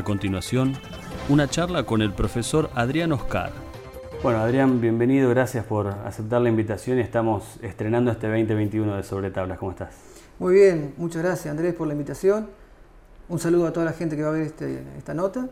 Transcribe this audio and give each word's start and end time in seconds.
A 0.00 0.02
continuación, 0.02 0.72
una 1.28 1.46
charla 1.46 1.82
con 1.82 2.00
el 2.00 2.14
profesor 2.14 2.70
Adrián 2.74 3.12
Oscar. 3.12 3.50
Bueno, 4.22 4.38
Adrián, 4.38 4.80
bienvenido, 4.80 5.28
gracias 5.28 5.66
por 5.66 5.88
aceptar 5.88 6.40
la 6.40 6.48
invitación 6.48 6.96
y 6.96 7.02
estamos 7.02 7.58
estrenando 7.60 8.10
este 8.10 8.26
2021 8.26 8.96
de 8.96 9.02
Sobre 9.02 9.30
Tablas. 9.30 9.58
¿Cómo 9.58 9.72
estás? 9.72 9.94
Muy 10.38 10.54
bien, 10.54 10.94
muchas 10.96 11.22
gracias 11.22 11.50
Andrés 11.50 11.74
por 11.74 11.86
la 11.86 11.92
invitación. 11.92 12.48
Un 13.28 13.38
saludo 13.38 13.66
a 13.66 13.74
toda 13.74 13.84
la 13.84 13.92
gente 13.92 14.16
que 14.16 14.22
va 14.22 14.30
a 14.30 14.32
ver 14.32 14.44
este, 14.44 14.82
esta 14.96 15.12
nota. 15.12 15.50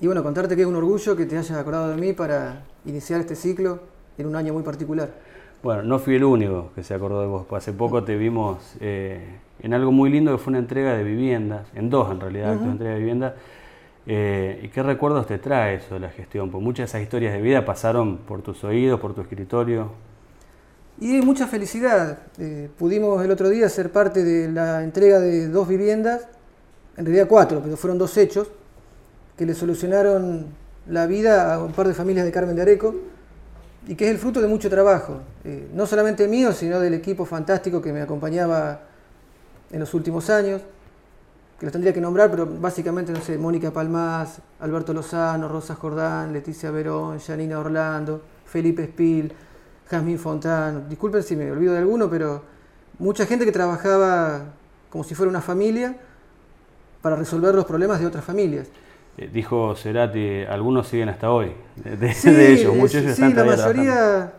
Y 0.00 0.06
bueno, 0.06 0.24
contarte 0.24 0.56
que 0.56 0.62
es 0.62 0.66
un 0.66 0.74
orgullo 0.74 1.14
que 1.14 1.26
te 1.26 1.38
hayas 1.38 1.56
acordado 1.56 1.90
de 1.90 1.96
mí 1.98 2.12
para 2.14 2.64
iniciar 2.84 3.20
este 3.20 3.36
ciclo 3.36 3.78
en 4.18 4.26
un 4.26 4.34
año 4.34 4.54
muy 4.54 4.64
particular. 4.64 5.10
Bueno, 5.62 5.84
no 5.84 6.00
fui 6.00 6.16
el 6.16 6.24
único 6.24 6.72
que 6.74 6.82
se 6.82 6.94
acordó 6.94 7.20
de 7.20 7.28
vos. 7.28 7.46
Hace 7.52 7.72
poco 7.72 8.02
te 8.02 8.16
vimos 8.16 8.58
eh, 8.80 9.38
en 9.60 9.72
algo 9.72 9.92
muy 9.92 10.10
lindo 10.10 10.32
que 10.32 10.38
fue 10.38 10.50
una 10.50 10.58
entrega 10.58 10.94
de 10.94 11.04
viviendas, 11.04 11.68
en 11.76 11.90
dos 11.90 12.10
en 12.10 12.18
realidad, 12.18 12.56
una 12.60 12.72
entrega 12.72 12.94
de 12.94 12.98
viviendas. 12.98 13.34
Eh, 14.10 14.60
¿Y 14.62 14.68
qué 14.68 14.82
recuerdos 14.82 15.26
te 15.26 15.36
trae 15.36 15.74
eso 15.76 15.94
de 15.94 16.00
la 16.00 16.08
gestión? 16.08 16.50
Porque 16.50 16.64
muchas 16.64 16.78
de 16.78 16.84
esas 16.84 17.02
historias 17.02 17.34
de 17.34 17.42
vida 17.42 17.66
pasaron 17.66 18.16
por 18.16 18.40
tus 18.40 18.64
oídos, 18.64 18.98
por 18.98 19.14
tu 19.14 19.20
escritorio. 19.20 19.92
Y 20.98 21.20
mucha 21.20 21.46
felicidad. 21.46 22.20
Eh, 22.38 22.70
pudimos 22.78 23.22
el 23.22 23.30
otro 23.30 23.50
día 23.50 23.68
ser 23.68 23.92
parte 23.92 24.24
de 24.24 24.50
la 24.50 24.82
entrega 24.82 25.20
de 25.20 25.48
dos 25.48 25.68
viviendas, 25.68 26.26
en 26.96 27.04
realidad 27.04 27.28
cuatro, 27.28 27.60
pero 27.62 27.76
fueron 27.76 27.98
dos 27.98 28.16
hechos, 28.16 28.48
que 29.36 29.44
le 29.44 29.52
solucionaron 29.52 30.46
la 30.88 31.06
vida 31.06 31.52
a 31.52 31.62
un 31.62 31.72
par 31.72 31.86
de 31.86 31.92
familias 31.92 32.24
de 32.24 32.32
Carmen 32.32 32.56
de 32.56 32.62
Areco 32.62 32.94
y 33.86 33.94
que 33.94 34.06
es 34.06 34.10
el 34.10 34.16
fruto 34.16 34.40
de 34.40 34.48
mucho 34.48 34.70
trabajo, 34.70 35.20
eh, 35.44 35.68
no 35.74 35.86
solamente 35.86 36.26
mío, 36.28 36.52
sino 36.52 36.80
del 36.80 36.94
equipo 36.94 37.26
fantástico 37.26 37.82
que 37.82 37.92
me 37.92 38.00
acompañaba 38.00 38.80
en 39.70 39.80
los 39.80 39.92
últimos 39.92 40.30
años, 40.30 40.62
que 41.58 41.66
los 41.66 41.72
tendría 41.72 41.92
que 41.92 42.00
nombrar, 42.00 42.30
pero 42.30 42.46
básicamente, 42.46 43.12
no 43.12 43.20
sé, 43.20 43.36
Mónica 43.36 43.72
Palmás, 43.72 44.40
Alberto 44.60 44.92
Lozano, 44.92 45.48
Rosa 45.48 45.74
Jordán, 45.74 46.32
Leticia 46.32 46.70
Verón, 46.70 47.18
Janina 47.18 47.58
Orlando, 47.58 48.22
Felipe 48.44 48.84
Spil, 48.84 49.32
Jazmín 49.90 50.18
Fontán, 50.18 50.88
disculpen 50.88 51.22
si 51.22 51.34
me 51.34 51.50
olvido 51.50 51.72
de 51.72 51.80
alguno, 51.80 52.08
pero 52.08 52.42
mucha 52.98 53.26
gente 53.26 53.44
que 53.44 53.52
trabajaba 53.52 54.44
como 54.90 55.02
si 55.02 55.14
fuera 55.14 55.30
una 55.30 55.40
familia 55.40 55.96
para 57.02 57.16
resolver 57.16 57.54
los 57.54 57.64
problemas 57.64 57.98
de 57.98 58.06
otras 58.06 58.24
familias. 58.24 58.68
Eh, 59.16 59.28
dijo 59.32 59.74
Cerati, 59.74 60.44
algunos 60.44 60.86
siguen 60.86 61.08
hasta 61.08 61.30
hoy, 61.32 61.52
de, 61.74 62.14
Sí, 62.14 62.30
de 62.30 62.52
ellos, 62.52 62.74
muchos 62.76 63.02
sí, 63.02 63.08
están 63.08 63.34
la 63.34 63.44
mayoría, 63.44 64.32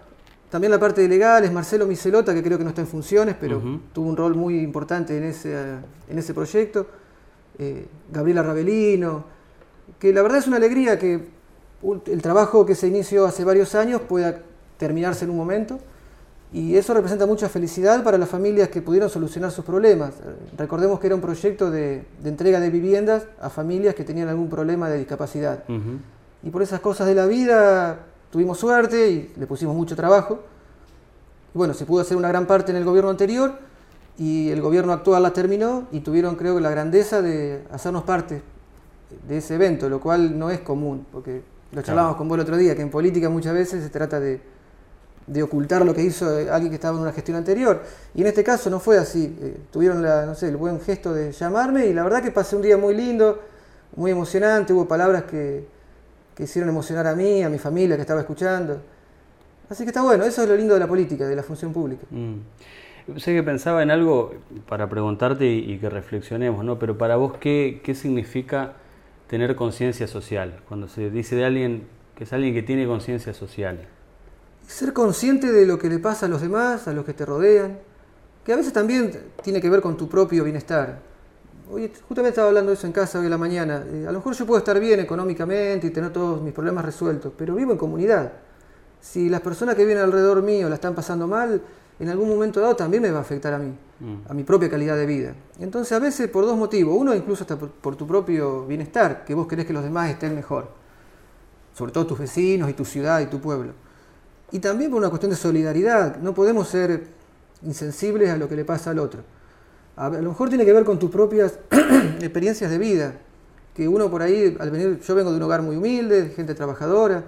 también 0.50 0.72
la 0.72 0.80
parte 0.80 1.02
de 1.02 1.10
legales, 1.10 1.52
Marcelo 1.52 1.86
Micelota, 1.86 2.34
que 2.34 2.42
creo 2.42 2.58
que 2.58 2.64
no 2.64 2.70
está 2.70 2.82
en 2.82 2.88
funciones, 2.88 3.36
pero 3.38 3.62
tuvo 3.92 4.08
un 4.08 4.16
rol 4.16 4.36
muy 4.36 4.60
importante 4.60 5.18
en 5.18 5.26
ese, 5.26 5.76
en 6.08 6.18
ese 6.18 6.34
proyecto, 6.34 6.88
eh, 7.58 7.88
Gabriela 8.12 8.44
Ravelino, 8.44 9.26
que 9.98 10.14
la 10.14 10.22
verdad 10.22 10.38
es 10.40 10.48
una 10.48 10.58
alegría 10.58 11.00
que 11.00 11.28
el 12.06 12.22
trabajo 12.22 12.66
que 12.66 12.76
se 12.76 12.88
inició 12.88 13.26
hace 13.26 13.44
varios 13.44 13.74
años 13.76 14.02
pueda 14.02 14.42
terminarse 14.78 15.26
en 15.26 15.32
un 15.32 15.38
momento, 15.38 15.80
y 16.52 16.78
eso 16.78 16.94
representa 16.96 17.28
mucha 17.28 17.48
felicidad 17.48 18.04
para 18.04 18.18
las 18.18 18.28
familias 18.28 18.70
que 18.70 18.82
pudieron 18.82 19.10
solucionar 19.10 19.52
sus 19.52 19.64
problemas. 19.64 20.16
Recordemos 20.58 21.00
que 21.00 21.06
era 21.06 21.16
un 21.16 21.22
proyecto 21.22 21.70
de, 21.70 22.06
de 22.24 22.30
entrega 22.30 22.60
de 22.60 22.72
viviendas 22.72 23.28
a 23.40 23.52
familias 23.52 23.94
que 23.94 24.04
tenían 24.04 24.30
algún 24.30 24.50
problema 24.50 24.90
de 24.90 24.98
discapacidad. 24.98 25.64
Y 26.42 26.50
por 26.50 26.64
esas 26.64 26.80
cosas 26.80 27.06
de 27.06 27.14
la 27.14 27.28
vida 27.28 28.00
tuvimos 28.32 28.58
suerte 28.58 29.12
y 29.12 29.34
le 29.38 29.46
pusimos 29.46 29.76
mucho 29.76 29.96
trabajo. 29.96 30.40
Y 31.54 31.58
bueno, 31.58 31.76
se 31.76 31.86
pudo 31.86 32.02
hacer 32.02 32.18
una 32.18 32.30
gran 32.30 32.48
parte 32.48 32.72
en 32.72 32.78
el 32.78 32.84
gobierno 32.84 33.12
anterior 33.12 33.54
y 34.20 34.50
el 34.52 34.62
gobierno 34.62 34.92
actual 34.92 35.24
la 35.24 35.32
terminó 35.32 35.88
y 35.92 36.02
tuvieron 36.02 36.36
creo 36.36 36.56
que 36.56 36.62
la 36.62 36.70
grandeza 36.70 37.22
de 37.22 37.64
hacernos 37.72 38.04
parte 38.04 38.42
de 39.28 39.38
ese 39.38 39.56
evento, 39.56 39.90
lo 39.90 40.02
cual 40.02 40.38
no 40.38 40.52
es 40.52 40.60
común, 40.60 41.08
porque 41.10 41.42
lo 41.72 41.82
charlábamos 41.82 42.18
con 42.18 42.28
vos 42.28 42.36
el 42.36 42.42
otro 42.42 42.58
día, 42.58 42.76
que 42.76 42.82
en 42.82 42.92
política 42.92 43.30
muchas 43.30 43.54
veces 43.54 43.82
se 43.82 43.90
trata 43.90 44.20
de, 44.20 44.42
de 45.26 45.42
ocultar 45.42 45.86
lo 45.86 45.94
que 45.94 46.04
hizo 46.04 46.38
eh, 46.38 46.50
alguien 46.50 46.70
que 46.70 46.76
estaba 46.76 46.98
en 46.98 47.04
una 47.04 47.14
gestión 47.14 47.38
anterior. 47.38 47.82
Y 48.14 48.22
en 48.22 48.28
este 48.28 48.44
caso 48.44 48.70
no 48.70 48.82
fue 48.82 48.98
así. 48.98 49.38
Eh, 49.42 49.58
tuvieron 49.72 50.02
la, 50.02 50.26
no 50.26 50.36
sé, 50.36 50.50
el 50.50 50.58
buen 50.58 50.82
gesto 50.82 51.14
de 51.14 51.32
llamarme 51.32 51.86
y 51.86 51.94
la 51.94 52.04
verdad 52.04 52.22
que 52.22 52.32
pasé 52.32 52.58
un 52.58 52.62
día 52.62 52.78
muy 52.78 52.96
lindo, 52.96 53.40
muy 53.96 54.12
emocionante, 54.12 54.74
hubo 54.74 54.86
palabras 54.86 55.24
que, 55.24 55.66
que 56.36 56.44
hicieron 56.44 56.70
emocionar 56.70 57.08
a 57.08 57.16
mí, 57.16 57.42
a 57.42 57.50
mi 57.50 57.58
familia 57.58 57.96
que 57.96 58.02
estaba 58.02 58.20
escuchando. 58.20 58.82
Así 59.70 59.84
que 59.84 59.90
está 59.90 60.02
bueno, 60.02 60.26
eso 60.26 60.44
es 60.44 60.50
lo 60.50 60.58
lindo 60.58 60.74
de 60.74 60.82
la 60.82 60.88
política, 60.88 61.26
de 61.26 61.36
la 61.38 61.44
función 61.44 61.72
pública. 61.72 62.06
Mm. 62.10 62.38
Sé 63.18 63.34
que 63.34 63.44
pensaba 63.44 63.84
en 63.84 63.92
algo 63.92 64.34
para 64.68 64.90
preguntarte 64.90 65.46
y, 65.48 65.78
que 65.78 65.90
reflexionemos, 65.90 66.64
¿no? 66.64 66.80
Pero 66.80 66.98
para 66.98 67.16
vos, 67.16 67.34
¿qué, 67.40 67.82
qué 67.84 67.96
significa 67.96 68.74
tener 69.28 69.56
conciencia 69.56 70.08
social? 70.08 70.60
Cuando 70.68 70.88
se 70.88 71.10
dice 71.10 71.36
de 71.36 71.46
alguien 71.46 71.88
que 72.20 72.26
es 72.26 72.34
alguien 72.34 72.54
que 72.54 72.64
tiene 72.64 72.86
conciencia 72.86 73.34
social. 73.34 73.80
Ser 74.68 74.92
consciente 74.92 75.54
de 75.54 75.66
lo 75.66 75.80
que 75.80 75.88
le 75.88 76.00
pasa 76.00 76.26
a 76.26 76.30
los 76.30 76.42
demás, 76.42 76.86
a 76.90 76.92
los 76.92 77.06
que 77.06 77.14
te 77.14 77.26
rodean, 77.26 77.80
que 78.44 78.52
a 78.52 78.58
veces 78.58 78.74
también 78.74 79.10
tiene 79.42 79.62
que 79.62 79.70
ver 79.70 79.80
con 79.80 79.96
tu 79.96 80.10
propio 80.10 80.44
bienestar. 80.44 81.00
Hoy 81.72 81.90
justamente 82.10 82.30
estaba 82.30 82.50
hablando 82.50 82.72
de 82.72 82.76
eso 82.76 82.88
en 82.88 82.92
casa 82.92 83.20
hoy 83.20 83.26
en 83.26 83.32
la 83.32 83.38
mañana. 83.38 83.86
Eh, 83.90 84.06
a 84.06 84.12
lo 84.12 84.20
mejor 84.20 84.34
yo 84.34 84.46
puedo 84.46 84.58
estar 84.58 84.78
bien 84.82 85.00
económicamente 85.00 85.88
y 85.88 85.92
tener 85.92 86.12
todos 86.12 86.42
mis 86.42 86.52
problemas 86.52 86.84
resueltos, 86.84 87.32
pero 87.38 87.56
vivo 87.56 87.72
en 87.72 87.78
comunidad. 87.78 88.34
Si 89.00 89.30
las 89.30 89.40
personas 89.40 89.76
que 89.76 89.86
viven 89.86 90.00
alrededor 90.00 90.42
mío 90.42 90.68
la 90.68 90.76
están 90.76 90.94
pasando 90.94 91.26
mal, 91.26 91.62
en 92.00 92.10
algún 92.10 92.30
momento 92.30 92.60
dado 92.62 92.76
también 92.76 93.04
me 93.04 93.12
va 93.12 93.20
a 93.20 93.22
afectar 93.22 93.54
a 93.54 93.60
mí, 93.60 93.74
Mm. 94.00 94.32
a 94.32 94.34
mi 94.34 94.44
propia 94.44 94.70
calidad 94.70 94.96
de 94.96 95.06
vida. 95.06 95.34
Entonces 95.60 95.92
a 95.92 96.00
veces 96.00 96.30
por 96.30 96.46
dos 96.46 96.58
motivos. 96.58 96.96
Uno 96.98 97.14
incluso 97.14 97.44
hasta 97.44 97.58
por, 97.58 97.70
por 97.70 97.98
tu 97.98 98.08
propio 98.08 98.66
bienestar, 98.66 99.26
que 99.26 99.34
vos 99.36 99.46
querés 99.46 99.66
que 99.66 99.74
los 99.74 99.84
demás 99.84 100.10
estén 100.10 100.34
mejor. 100.34 100.70
Sobre 101.74 101.92
todo 101.92 102.08
tus 102.08 102.20
vecinos 102.20 102.70
y 102.70 102.74
tu 102.74 102.86
ciudad 102.86 103.20
y 103.20 103.26
tu 103.26 103.40
pueblo. 103.42 103.74
Y 104.52 104.60
también 104.60 104.90
por 104.90 105.00
una 105.00 105.10
cuestión 105.10 105.32
de 105.32 105.36
solidaridad. 105.36 106.16
No 106.18 106.34
podemos 106.34 106.70
ser 106.70 107.08
insensibles 107.62 108.30
a 108.30 108.38
lo 108.38 108.48
que 108.48 108.56
le 108.56 108.64
pasa 108.64 108.92
al 108.92 109.00
otro. 109.00 109.22
A, 109.98 110.06
a 110.06 110.10
lo 110.10 110.30
mejor 110.30 110.48
tiene 110.48 110.64
que 110.64 110.72
ver 110.72 110.86
con 110.86 110.98
tus 110.98 111.12
propias 111.12 111.60
experiencias 112.22 112.72
de 112.72 112.78
vida. 112.78 113.14
Que 113.76 113.88
uno 113.88 114.10
por 114.10 114.22
ahí, 114.22 114.56
al 114.62 114.72
venir, 114.72 115.00
yo 115.02 115.14
vengo 115.16 115.32
de 115.32 115.38
un 115.38 115.44
hogar 115.44 115.62
muy 115.62 115.76
humilde, 115.76 116.24
de 116.24 116.30
gente 116.30 116.56
trabajadora, 116.56 117.24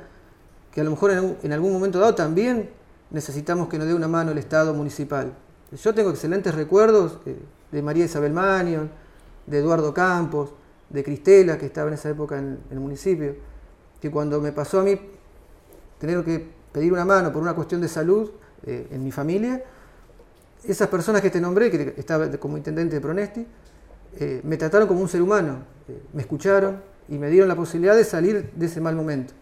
que 0.71 0.79
a 0.79 0.83
lo 0.85 0.91
mejor 0.91 1.11
en, 1.11 1.37
en 1.43 1.51
algún 1.53 1.73
momento 1.73 1.99
dado 1.99 2.15
también 2.15 2.69
necesitamos 3.11 3.67
que 3.67 3.77
nos 3.77 3.87
dé 3.87 3.93
una 3.93 4.07
mano 4.07 4.31
el 4.31 4.37
Estado 4.37 4.73
municipal. 4.73 5.33
Yo 5.71 5.93
tengo 5.93 6.09
excelentes 6.09 6.53
recuerdos 6.53 7.19
eh, 7.25 7.37
de 7.71 7.81
María 7.81 8.05
Isabel 8.05 8.33
Manion, 8.33 8.89
de 9.45 9.59
Eduardo 9.59 9.93
Campos, 9.93 10.51
de 10.89 11.03
Cristela, 11.03 11.57
que 11.57 11.67
estaba 11.67 11.87
en 11.87 11.93
esa 11.93 12.09
época 12.09 12.37
en, 12.37 12.59
el 12.69 12.79
municipio, 12.79 13.35
que 14.01 14.11
cuando 14.11 14.41
me 14.41 14.51
pasó 14.51 14.81
a 14.81 14.83
mí 14.83 14.99
tener 15.97 16.23
que 16.23 16.45
pedir 16.71 16.91
una 16.91 17.05
mano 17.05 17.31
por 17.31 17.41
una 17.41 17.53
cuestión 17.53 17.79
de 17.81 17.87
salud 17.87 18.31
eh, 18.65 18.87
en 18.91 19.03
mi 19.03 19.11
familia, 19.11 19.63
esas 20.63 20.89
personas 20.89 21.21
que 21.21 21.29
te 21.29 21.39
nombré, 21.39 21.71
que 21.71 21.95
estaba 21.97 22.29
como 22.31 22.57
intendente 22.57 22.95
de 22.95 23.01
Pronesti, 23.01 23.47
eh, 24.19 24.41
me 24.43 24.57
trataron 24.57 24.87
como 24.87 24.99
un 25.01 25.07
ser 25.07 25.21
humano, 25.21 25.59
me 26.13 26.21
escucharon 26.21 26.81
y 27.07 27.17
me 27.17 27.29
dieron 27.29 27.47
la 27.47 27.55
posibilidad 27.55 27.95
de 27.95 28.03
salir 28.03 28.51
de 28.53 28.65
ese 28.65 28.81
mal 28.81 28.95
momento. 28.95 29.33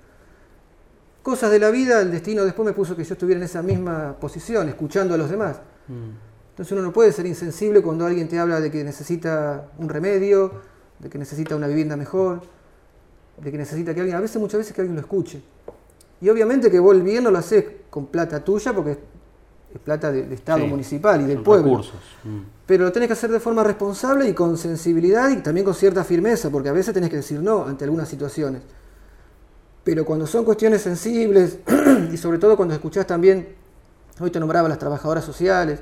Cosas 1.29 1.51
de 1.51 1.59
la 1.59 1.69
vida, 1.69 2.01
el 2.01 2.09
destino 2.09 2.43
después 2.43 2.65
me 2.65 2.73
puso 2.73 2.95
que 2.95 3.03
yo 3.03 3.13
estuviera 3.13 3.37
en 3.39 3.45
esa 3.45 3.61
misma 3.61 4.15
posición, 4.19 4.67
escuchando 4.67 5.13
a 5.13 5.17
los 5.17 5.29
demás. 5.29 5.57
Mm. 5.87 6.09
Entonces 6.49 6.71
uno 6.71 6.81
no 6.81 6.91
puede 6.91 7.11
ser 7.11 7.27
insensible 7.27 7.83
cuando 7.83 8.03
alguien 8.07 8.27
te 8.27 8.39
habla 8.39 8.59
de 8.59 8.71
que 8.71 8.83
necesita 8.83 9.67
un 9.77 9.89
remedio, 9.89 10.51
de 10.97 11.07
que 11.07 11.19
necesita 11.19 11.55
una 11.55 11.67
vivienda 11.67 11.95
mejor, 11.95 12.41
de 13.37 13.51
que 13.51 13.59
necesita 13.59 13.93
que 13.93 13.99
alguien, 13.99 14.17
a 14.17 14.21
veces 14.21 14.41
muchas 14.41 14.57
veces 14.57 14.73
que 14.73 14.81
alguien 14.81 14.95
lo 14.95 15.01
escuche. 15.01 15.39
Y 16.19 16.29
obviamente 16.29 16.71
que 16.71 16.79
vos 16.79 16.95
el 16.95 17.03
bien 17.03 17.23
no 17.25 17.29
lo 17.29 17.37
haces 17.37 17.63
con 17.91 18.07
plata 18.07 18.43
tuya 18.43 18.73
porque 18.73 18.93
es, 18.93 19.79
plata 19.83 20.11
de- 20.11 20.23
del 20.23 20.33
Estado 20.33 20.61
Sí, 20.61 20.65
municipal 20.67 21.21
y 21.21 21.25
del 21.25 21.41
pueblo. 21.43 21.67
recursos. 21.69 21.93
Mm. 22.23 22.39
Pero 22.65 22.85
lo 22.85 22.91
tenés 22.91 23.05
que 23.05 23.13
hacer 23.13 23.29
de 23.29 23.39
forma 23.39 23.63
responsable 23.63 24.27
y 24.27 24.33
con 24.33 24.57
sensibilidad 24.57 25.29
y 25.29 25.37
también 25.43 25.63
con 25.63 25.75
cierta 25.75 26.03
firmeza, 26.03 26.49
porque 26.49 26.69
a 26.69 26.73
veces 26.73 26.91
tenés 26.91 27.11
que 27.11 27.17
decir 27.17 27.39
no 27.39 27.65
ante 27.65 27.83
algunas 27.83 28.09
situaciones. 28.09 28.63
Pero 29.89 30.05
cuando 30.05 30.27
son 30.27 30.45
cuestiones 30.45 30.83
sensibles, 30.83 31.57
y 32.13 32.17
sobre 32.17 32.37
todo 32.37 32.55
cuando 32.55 32.75
escuchás 32.75 33.07
también, 33.07 33.47
hoy 34.19 34.29
te 34.29 34.39
nombraba 34.39 34.69
las 34.69 34.77
trabajadoras 34.77 35.25
sociales, 35.25 35.79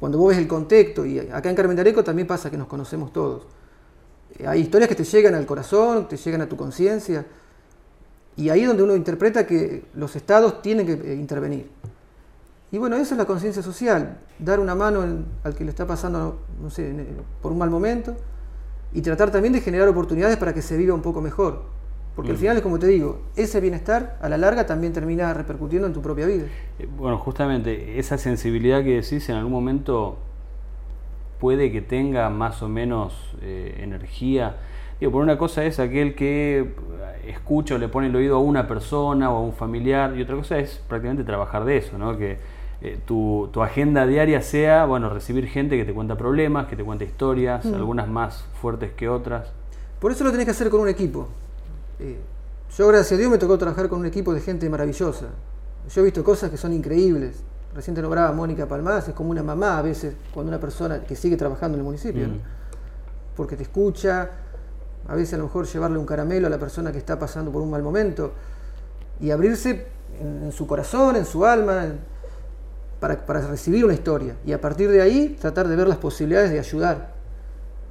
cuando 0.00 0.16
vos 0.16 0.30
ves 0.30 0.38
el 0.38 0.48
contexto, 0.48 1.04
y 1.04 1.18
acá 1.18 1.50
en 1.50 1.54
Carmen 1.54 1.76
de 1.76 1.82
Areco 1.82 2.02
también 2.02 2.26
pasa 2.26 2.50
que 2.50 2.56
nos 2.56 2.68
conocemos 2.68 3.12
todos. 3.12 3.42
Eh, 4.38 4.46
Hay 4.46 4.60
historias 4.62 4.88
que 4.88 4.94
te 4.94 5.04
llegan 5.04 5.34
al 5.34 5.44
corazón, 5.44 6.08
te 6.08 6.16
llegan 6.16 6.40
a 6.40 6.48
tu 6.48 6.56
conciencia, 6.56 7.26
y 8.34 8.48
ahí 8.48 8.62
es 8.62 8.66
donde 8.68 8.82
uno 8.82 8.96
interpreta 8.96 9.46
que 9.46 9.84
los 9.92 10.16
estados 10.16 10.62
tienen 10.62 10.86
que 10.86 10.92
eh, 10.94 11.14
intervenir. 11.14 11.68
Y 12.72 12.78
bueno, 12.78 12.96
eso 12.96 13.12
es 13.12 13.18
la 13.18 13.26
conciencia 13.26 13.62
social, 13.62 14.20
dar 14.38 14.58
una 14.58 14.74
mano 14.74 15.04
al 15.44 15.54
que 15.54 15.64
le 15.64 15.70
está 15.70 15.86
pasando, 15.86 16.38
no 16.62 16.70
sé, 16.70 16.88
en- 16.88 17.06
por 17.42 17.52
un 17.52 17.58
mal 17.58 17.68
momento, 17.68 18.16
y 18.94 19.02
tratar 19.02 19.30
también 19.30 19.52
de 19.52 19.60
generar 19.60 19.86
oportunidades 19.86 20.38
para 20.38 20.54
que 20.54 20.62
se 20.62 20.78
viva 20.78 20.94
un 20.94 21.02
poco 21.02 21.20
mejor. 21.20 21.76
Porque 22.18 22.32
al 22.32 22.36
Mm. 22.36 22.40
final 22.40 22.56
es 22.56 22.62
como 22.64 22.80
te 22.80 22.88
digo, 22.88 23.20
ese 23.36 23.60
bienestar 23.60 24.18
a 24.20 24.28
la 24.28 24.36
larga 24.36 24.66
también 24.66 24.92
termina 24.92 25.32
repercutiendo 25.34 25.86
en 25.86 25.92
tu 25.92 26.02
propia 26.02 26.26
vida. 26.26 26.46
Eh, 26.80 26.88
Bueno, 26.98 27.16
justamente 27.16 27.96
esa 28.00 28.18
sensibilidad 28.18 28.82
que 28.82 28.96
decís 29.00 29.28
en 29.28 29.36
algún 29.36 29.52
momento 29.52 30.18
puede 31.38 31.70
que 31.70 31.80
tenga 31.80 32.28
más 32.28 32.60
o 32.60 32.68
menos 32.68 33.14
eh, 33.40 33.78
energía. 33.84 34.56
Digo, 34.98 35.12
por 35.12 35.22
una 35.22 35.38
cosa 35.38 35.64
es 35.64 35.78
aquel 35.78 36.16
que 36.16 36.58
eh, 36.58 36.66
escucha 37.28 37.76
o 37.76 37.78
le 37.78 37.86
pone 37.86 38.08
el 38.08 38.16
oído 38.16 38.34
a 38.34 38.40
una 38.40 38.66
persona 38.66 39.30
o 39.30 39.36
a 39.36 39.40
un 39.40 39.52
familiar 39.52 40.16
y 40.16 40.22
otra 40.22 40.34
cosa 40.34 40.58
es 40.58 40.82
prácticamente 40.88 41.22
trabajar 41.22 41.64
de 41.64 41.76
eso, 41.76 41.98
¿no? 41.98 42.18
Que 42.18 42.38
eh, 42.80 42.98
tu, 43.06 43.48
tu 43.52 43.62
agenda 43.62 44.08
diaria 44.08 44.42
sea, 44.42 44.86
bueno, 44.86 45.08
recibir 45.08 45.46
gente 45.46 45.76
que 45.76 45.84
te 45.84 45.92
cuenta 45.94 46.16
problemas, 46.16 46.66
que 46.66 46.74
te 46.74 46.82
cuenta 46.82 47.04
historias, 47.04 47.64
algunas 47.66 48.08
más 48.08 48.44
fuertes 48.60 48.90
que 48.96 49.08
otras. 49.08 49.52
Por 50.00 50.10
eso 50.10 50.24
lo 50.24 50.32
tenés 50.32 50.46
que 50.46 50.50
hacer 50.50 50.68
con 50.68 50.80
un 50.80 50.88
equipo. 50.88 51.28
Eh, 52.00 52.18
yo, 52.76 52.88
gracias 52.88 53.12
a 53.12 53.16
Dios, 53.16 53.30
me 53.30 53.38
tocó 53.38 53.56
trabajar 53.58 53.88
con 53.88 54.00
un 54.00 54.06
equipo 54.06 54.32
de 54.34 54.40
gente 54.40 54.68
maravillosa. 54.68 55.26
Yo 55.90 56.00
he 56.00 56.04
visto 56.04 56.22
cosas 56.22 56.50
que 56.50 56.56
son 56.56 56.72
increíbles. 56.72 57.36
Recién 57.74 57.94
te 57.94 58.02
nombraba 58.02 58.32
Mónica 58.32 58.66
Palmás, 58.66 59.08
es 59.08 59.14
como 59.14 59.30
una 59.30 59.42
mamá 59.42 59.78
a 59.78 59.82
veces 59.82 60.14
cuando 60.32 60.50
una 60.50 60.60
persona 60.60 61.00
que 61.04 61.14
sigue 61.16 61.36
trabajando 61.36 61.76
en 61.76 61.80
el 61.80 61.84
municipio, 61.84 62.26
¿no? 62.28 62.34
Mm. 62.34 62.40
porque 63.36 63.56
te 63.56 63.62
escucha, 63.62 64.30
a 65.06 65.14
veces 65.14 65.34
a 65.34 65.36
lo 65.38 65.44
mejor 65.44 65.66
llevarle 65.66 65.96
un 65.98 66.06
caramelo 66.06 66.46
a 66.48 66.50
la 66.50 66.58
persona 66.58 66.90
que 66.90 66.98
está 66.98 67.18
pasando 67.18 67.52
por 67.52 67.62
un 67.62 67.70
mal 67.70 67.82
momento 67.82 68.32
y 69.20 69.30
abrirse 69.30 69.86
en, 70.20 70.42
en 70.44 70.52
su 70.52 70.66
corazón, 70.66 71.14
en 71.16 71.24
su 71.24 71.44
alma, 71.46 71.84
en- 71.84 72.00
para, 73.00 73.24
para 73.24 73.46
recibir 73.46 73.84
una 73.84 73.94
historia 73.94 74.34
y 74.44 74.52
a 74.52 74.60
partir 74.60 74.90
de 74.90 75.00
ahí 75.00 75.36
tratar 75.40 75.68
de 75.68 75.76
ver 75.76 75.86
las 75.86 75.98
posibilidades 75.98 76.50
de 76.50 76.58
ayudar. 76.58 77.12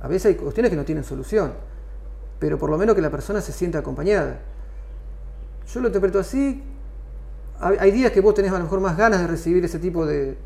A 0.02 0.08
veces 0.10 0.26
hay 0.26 0.36
cuestiones 0.36 0.70
que 0.70 0.76
no 0.76 0.84
tienen 0.84 1.04
solución, 1.06 1.54
pero 2.40 2.58
por 2.58 2.70
lo 2.70 2.78
menos 2.78 2.96
que 2.96 3.02
la 3.02 3.10
persona 3.10 3.42
se 3.42 3.52
sienta 3.52 3.80
acompañada. 3.80 4.40
Yo 5.74 5.80
lo 5.82 5.88
interpreto 5.88 6.20
así. 6.20 6.64
Hay 7.60 7.92
días 7.92 8.12
que 8.12 8.22
vos 8.22 8.34
tenés 8.36 8.52
a 8.52 8.58
lo 8.58 8.64
mejor 8.66 8.80
más 8.80 8.96
ganas 8.96 9.20
de 9.22 9.28
recibir 9.28 9.66
ese 9.66 9.80
tipo 9.80 10.06
de, 10.06 10.38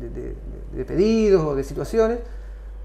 de- 0.00 0.08
de- 0.10 0.36
de 0.74 0.84
pedidos 0.84 1.42
o 1.44 1.54
de 1.54 1.62
situaciones, 1.62 2.18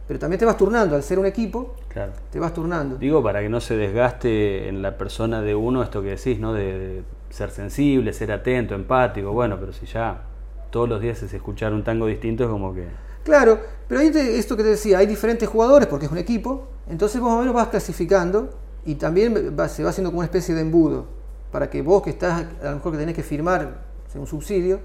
pero 0.07 0.19
también 0.19 0.37
te 0.39 0.45
vas 0.45 0.57
turnando. 0.57 0.95
Al 0.95 1.03
ser 1.03 1.17
un 1.17 1.25
equipo, 1.25 1.75
Claro. 1.87 2.11
te 2.29 2.39
vas 2.39 2.53
turnando. 2.53 2.97
Digo, 2.97 3.23
para 3.23 3.39
que 3.41 3.47
no 3.49 3.61
se 3.61 3.77
desgaste 3.77 4.67
en 4.67 4.81
la 4.81 4.97
persona 4.97 5.41
de 5.41 5.55
uno 5.55 5.81
esto 5.81 6.01
que 6.01 6.09
decís, 6.09 6.39
¿no? 6.39 6.53
De, 6.53 6.77
de 6.77 7.03
ser 7.29 7.51
sensible, 7.51 8.11
ser 8.11 8.31
atento, 8.33 8.75
empático. 8.75 9.31
Bueno, 9.31 9.57
pero 9.59 9.71
si 9.71 9.85
ya 9.85 10.23
todos 10.69 10.89
los 10.89 10.99
días 10.99 11.23
es 11.23 11.33
escuchar 11.33 11.73
un 11.73 11.83
tango 11.85 12.07
distinto, 12.07 12.43
es 12.43 12.49
como 12.49 12.73
que. 12.73 12.85
Claro, 13.23 13.59
pero 13.87 14.01
ahí 14.01 14.11
te- 14.11 14.37
esto 14.37 14.57
que 14.57 14.63
te 14.63 14.69
decía, 14.69 14.97
hay 14.97 15.05
diferentes 15.07 15.47
jugadores 15.47 15.87
porque 15.87 16.07
es 16.07 16.11
un 16.11 16.17
equipo, 16.17 16.67
entonces 16.89 17.19
vos 17.21 17.29
más 17.29 17.37
o 17.37 17.39
menos 17.41 17.53
vas 17.55 17.67
clasificando 17.69 18.49
y 18.85 18.95
también 18.95 19.55
va- 19.57 19.67
se 19.69 19.83
va 19.83 19.89
haciendo 19.91 20.09
como 20.09 20.19
una 20.19 20.25
especie 20.25 20.55
de 20.55 20.61
embudo 20.61 21.05
para 21.51 21.69
que 21.69 21.81
vos 21.81 22.01
que 22.01 22.09
estás, 22.11 22.45
a 22.61 22.69
lo 22.69 22.75
mejor 22.75 22.91
que 22.93 22.97
tenés 22.97 23.15
que 23.15 23.23
firmar 23.23 23.91
un 24.15 24.27
subsidio, 24.27 24.79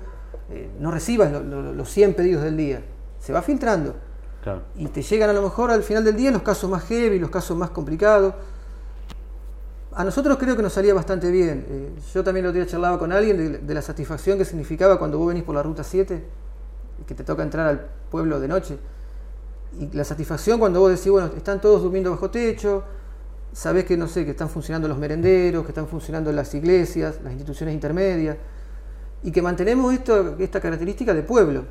eh, 0.51 0.69
no 0.79 0.91
recibas 0.91 1.33
lo- 1.33 1.43
lo- 1.43 1.73
los 1.73 1.89
100 1.91 2.15
pedidos 2.15 2.43
del 2.45 2.57
día. 2.57 2.83
Se 3.19 3.33
va 3.33 3.43
filtrando 3.43 3.95
Claro. 4.43 4.63
y 4.77 4.87
te 4.87 5.03
llegan 5.03 5.31
a 5.31 5.33
lo 5.33 5.43
mejor 5.43 5.71
al 5.73 5.83
final 5.83 6.05
del 6.05 6.15
día 6.17 6.31
los 6.31 6.43
casos 6.43 6.71
más 6.71 6.85
heavy, 6.85 7.19
los 7.19 7.31
casos 7.31 7.57
más 7.57 7.71
complicados. 7.71 8.35
A 9.95 10.05
nosotros 10.05 10.37
creo 10.39 10.55
que 10.57 10.63
nos 10.63 10.75
salía 10.75 10.93
bastante 10.95 11.31
bien. 11.31 11.65
Eh, 11.69 11.91
yo 12.15 12.23
también 12.23 12.45
lo 12.47 12.53
día 12.53 12.67
charlaba 12.67 12.99
con 12.99 13.13
alguien 13.13 13.37
de, 13.39 13.59
de 13.59 13.75
la 13.75 13.81
satisfacción 13.83 14.37
que 14.39 14.45
significaba 14.45 14.99
cuando 14.99 15.19
vos 15.19 15.29
venís 15.29 15.43
por 15.43 15.55
la 15.55 15.63
ruta 15.63 15.83
7 15.83 16.23
y 17.01 17.05
que 17.05 17.15
te 17.15 17.25
toca 17.25 17.43
entrar 17.43 17.67
al 17.67 17.87
pueblo 18.11 18.39
de 18.39 18.47
noche. 18.49 18.79
Y 19.79 19.95
la 19.95 20.05
satisfacción 20.05 20.59
cuando 20.59 20.81
vos 20.81 20.91
decís, 20.91 21.11
bueno, 21.11 21.31
están 21.37 21.61
todos 21.61 21.83
durmiendo 21.83 22.11
bajo 22.11 22.31
techo, 22.31 22.83
sabés 23.53 23.85
que, 23.85 23.97
no 23.97 24.07
sé, 24.09 24.25
que 24.25 24.31
están 24.33 24.49
funcionando 24.49 24.89
los 24.89 24.99
merenderos, 24.99 25.65
que 25.65 25.71
están 25.71 25.87
funcionando 25.87 26.33
las 26.33 26.55
iglesias, 26.55 27.21
las 27.23 27.33
instituciones 27.33 27.75
intermedias, 27.75 28.37
y 29.23 29.31
que 29.31 29.43
mantenemos 29.43 29.93
esto, 29.93 30.37
esta 30.39 30.61
característica 30.61 31.13
de 31.15 31.23
pueblo, 31.23 31.65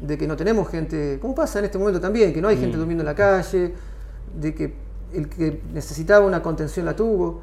de 0.00 0.16
que 0.16 0.26
no 0.26 0.36
tenemos 0.36 0.68
gente, 0.68 1.18
como 1.20 1.34
pasa 1.34 1.58
en 1.58 1.66
este 1.66 1.78
momento 1.78 2.00
también, 2.00 2.32
que 2.32 2.40
no 2.40 2.48
hay 2.48 2.56
gente 2.56 2.76
Mm. 2.76 2.80
durmiendo 2.80 3.02
en 3.02 3.06
la 3.06 3.14
calle, 3.14 3.74
de 4.34 4.54
que 4.54 4.74
el 5.12 5.28
que 5.28 5.60
necesitaba 5.72 6.24
una 6.24 6.42
contención 6.42 6.86
la 6.86 6.94
tuvo. 6.94 7.42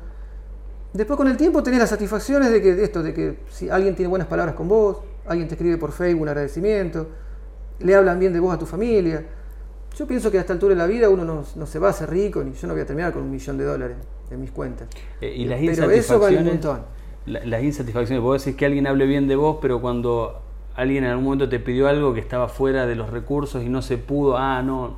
Después 0.94 1.18
con 1.18 1.28
el 1.28 1.38
tiempo 1.38 1.62
tenés 1.62 1.80
las 1.80 1.90
satisfacciones 1.90 2.52
de 2.52 2.62
que 2.62 2.76
de 2.76 2.84
esto, 2.84 3.04
de 3.04 3.14
que 3.14 3.40
si 3.50 3.70
alguien 3.70 3.96
tiene 3.96 4.10
buenas 4.10 4.28
palabras 4.28 4.56
con 4.56 4.68
vos, 4.68 4.98
alguien 5.26 5.48
te 5.48 5.56
escribe 5.56 5.78
por 5.78 5.92
Facebook 5.92 6.22
un 6.22 6.30
agradecimiento, 6.30 7.08
le 7.80 7.94
hablan 7.94 8.20
bien 8.20 8.34
de 8.34 8.40
vos 8.40 8.54
a 8.54 8.58
tu 8.58 8.66
familia. 8.66 9.26
Yo 9.98 10.06
pienso 10.06 10.30
que 10.30 10.38
a 10.38 10.42
esta 10.42 10.54
altura 10.54 10.76
de 10.76 10.80
la 10.80 10.86
vida 10.86 11.10
uno 11.10 11.26
no, 11.26 11.44
no 11.56 11.66
se 11.66 11.80
va 11.80 11.88
a 11.88 11.90
hacer 11.92 12.10
rico, 12.10 12.44
ni 12.44 12.54
yo 12.54 12.68
no 12.68 12.74
voy 12.74 12.84
a 12.84 12.86
terminar 12.86 13.14
con 13.14 13.24
un 13.24 13.32
millón 13.32 13.58
de 13.58 13.64
dólares 13.66 13.98
en 14.30 14.40
mis 14.42 14.52
cuentas. 14.52 14.88
Eh, 15.22 15.34
y 15.36 15.46
las 15.46 15.60
Pero 15.60 15.90
eso 15.90 16.20
vale 16.20 16.38
un 16.38 16.46
montón. 16.46 16.82
la- 17.26 17.44
las 17.46 17.64
insatisfacciones, 17.64 18.24
vos 18.24 18.44
decís 18.44 18.58
que 18.58 18.66
alguien 18.66 18.86
hable 18.86 19.06
bien 19.08 19.28
de 19.28 19.36
vos, 19.36 19.58
pero 19.62 19.82
cuando 19.82 20.42
alguien 20.76 21.04
en 21.04 21.10
algún 21.10 21.24
momento 21.26 21.50
te 21.50 21.60
pidió 21.60 21.88
algo 21.88 22.14
que 22.14 22.20
estaba 22.20 22.48
fuera 22.48 22.86
de 22.86 22.96
los 22.96 23.10
recursos 23.10 23.64
y 23.64 23.70
no 23.70 23.82
se 23.82 23.98
pudo, 23.98 24.38
ah, 24.38 24.62
no. 24.62 24.98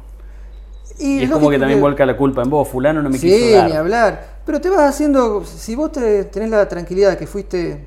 Y, 0.99 1.23
es 1.23 1.31
como 1.31 1.49
que 1.49 1.57
también 1.57 1.79
volca 1.79 2.05
la 2.05 2.17
culpa 2.17 2.41
en 2.41 2.49
vos, 2.49 2.67
fulano 2.67 3.01
no 3.01 3.09
me 3.09 3.17
sí, 3.17 3.29
quiso 3.29 3.55
dar. 3.55 3.69
ni 3.69 3.75
hablar. 3.77 4.39
Pero 4.45 4.59
te 4.59 4.69
vas 4.69 4.81
haciendo, 4.89 5.45
si 5.45 5.75
vos 5.75 5.93
te, 5.93 6.25
tenés 6.25 6.49
la 6.49 6.67
tranquilidad 6.67 7.11
de 7.11 7.17
que 7.17 7.25
fuiste, 7.25 7.85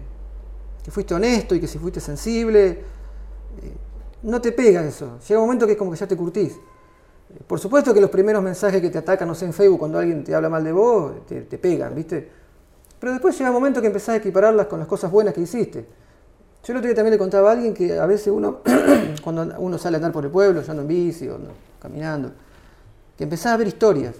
que 0.82 0.90
fuiste 0.90 1.12
honesto 1.12 1.54
y 1.54 1.60
que 1.60 1.66
si 1.66 1.78
fuiste 1.78 2.00
sensible, 2.00 2.68
eh, 2.70 3.72
no 4.22 4.40
te 4.40 4.52
pega 4.52 4.82
eso. 4.82 5.18
Llega 5.28 5.40
un 5.40 5.46
momento 5.46 5.66
que 5.66 5.72
es 5.72 5.78
como 5.78 5.90
que 5.90 5.98
ya 5.98 6.06
te 6.06 6.16
curtís. 6.16 6.58
Por 7.46 7.58
supuesto 7.58 7.94
que 7.94 8.00
los 8.00 8.10
primeros 8.10 8.42
mensajes 8.42 8.80
que 8.80 8.90
te 8.90 8.98
atacan, 8.98 9.26
no 9.26 9.34
sé, 9.34 9.46
en 9.46 9.52
Facebook, 9.52 9.78
cuando 9.78 9.98
alguien 9.98 10.22
te 10.22 10.34
habla 10.34 10.48
mal 10.48 10.62
de 10.62 10.72
vos, 10.72 11.26
te, 11.26 11.42
pegan, 11.58 11.94
¿viste? 11.94 12.28
Pero 12.98 13.12
después 13.12 13.36
llega 13.38 13.50
un 13.50 13.56
momento 13.56 13.80
que 13.80 13.86
empezás 13.86 14.10
a 14.10 14.16
equipararlas 14.16 14.66
con 14.66 14.78
las 14.78 14.88
cosas 14.88 15.10
buenas 15.10 15.34
que 15.34 15.40
hiciste. 15.40 15.86
Yo 16.64 16.72
el 16.72 16.76
otro 16.76 16.88
día 16.88 16.94
también 16.94 17.12
le 17.12 17.18
contaba 17.18 17.50
a 17.50 17.52
alguien 17.52 17.74
que 17.74 17.98
a 17.98 18.06
veces 18.06 18.28
uno, 18.28 18.60
cuando 19.24 19.54
uno 19.58 19.78
sale 19.78 19.96
a 19.96 19.98
andar 19.98 20.12
por 20.12 20.24
el 20.24 20.30
pueblo, 20.30 20.62
yo 20.62 20.72
en 20.72 20.86
bici 20.86 21.28
o 21.28 21.34
ando 21.34 21.50
caminando, 21.80 22.32
que 23.16 23.24
empezás 23.24 23.54
a 23.54 23.56
ver 23.56 23.66
historias. 23.66 24.14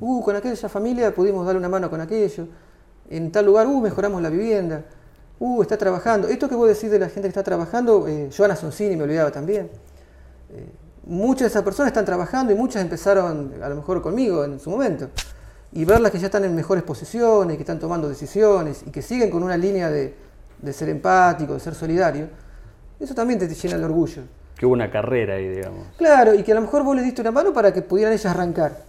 Uh, 0.00 0.22
con 0.22 0.34
aquella 0.36 0.68
familia 0.68 1.14
pudimos 1.14 1.46
darle 1.46 1.58
una 1.58 1.68
mano 1.68 1.88
con 1.88 2.00
aquello. 2.00 2.48
En 3.08 3.30
tal 3.30 3.46
lugar, 3.46 3.66
uh, 3.66 3.80
mejoramos 3.80 4.20
la 4.20 4.28
vivienda. 4.28 4.84
Uh, 5.38 5.62
está 5.62 5.76
trabajando. 5.76 6.28
Esto 6.28 6.48
que 6.48 6.54
vos 6.54 6.68
decís 6.68 6.90
de 6.90 6.98
la 6.98 7.06
gente 7.06 7.22
que 7.22 7.28
está 7.28 7.42
trabajando, 7.42 8.08
eh, 8.08 8.30
Joana 8.36 8.56
Sonsini 8.56 8.96
me 8.96 9.04
olvidaba 9.04 9.30
también. 9.30 9.70
Eh, 10.50 10.70
muchas 11.06 11.42
de 11.42 11.46
esas 11.46 11.62
personas 11.62 11.88
están 11.88 12.04
trabajando 12.04 12.52
y 12.52 12.56
muchas 12.56 12.82
empezaron 12.82 13.54
a 13.62 13.68
lo 13.68 13.76
mejor 13.76 14.02
conmigo 14.02 14.44
en 14.44 14.60
su 14.60 14.70
momento. 14.70 15.08
Y 15.72 15.84
verlas 15.84 16.10
que 16.12 16.18
ya 16.18 16.26
están 16.26 16.44
en 16.44 16.54
mejores 16.54 16.84
posiciones, 16.84 17.56
que 17.56 17.62
están 17.62 17.78
tomando 17.78 18.08
decisiones 18.08 18.82
y 18.86 18.90
que 18.90 19.02
siguen 19.02 19.30
con 19.30 19.42
una 19.42 19.56
línea 19.56 19.90
de, 19.90 20.14
de 20.60 20.72
ser 20.72 20.88
empático, 20.88 21.54
de 21.54 21.60
ser 21.60 21.74
solidario, 21.74 22.28
eso 22.98 23.14
también 23.14 23.38
te, 23.38 23.46
te 23.46 23.54
llena 23.54 23.78
de 23.78 23.84
orgullo. 23.84 24.22
Que 24.56 24.64
hubo 24.64 24.72
una 24.72 24.90
carrera 24.90 25.34
ahí, 25.34 25.48
digamos. 25.48 25.86
Claro, 25.98 26.34
y 26.34 26.42
que 26.42 26.52
a 26.52 26.54
lo 26.54 26.62
mejor 26.62 26.82
vos 26.82 26.96
les 26.96 27.04
diste 27.04 27.20
una 27.20 27.30
mano 27.30 27.52
para 27.52 27.72
que 27.72 27.82
pudieran 27.82 28.12
ellas 28.12 28.26
arrancar. 28.26 28.84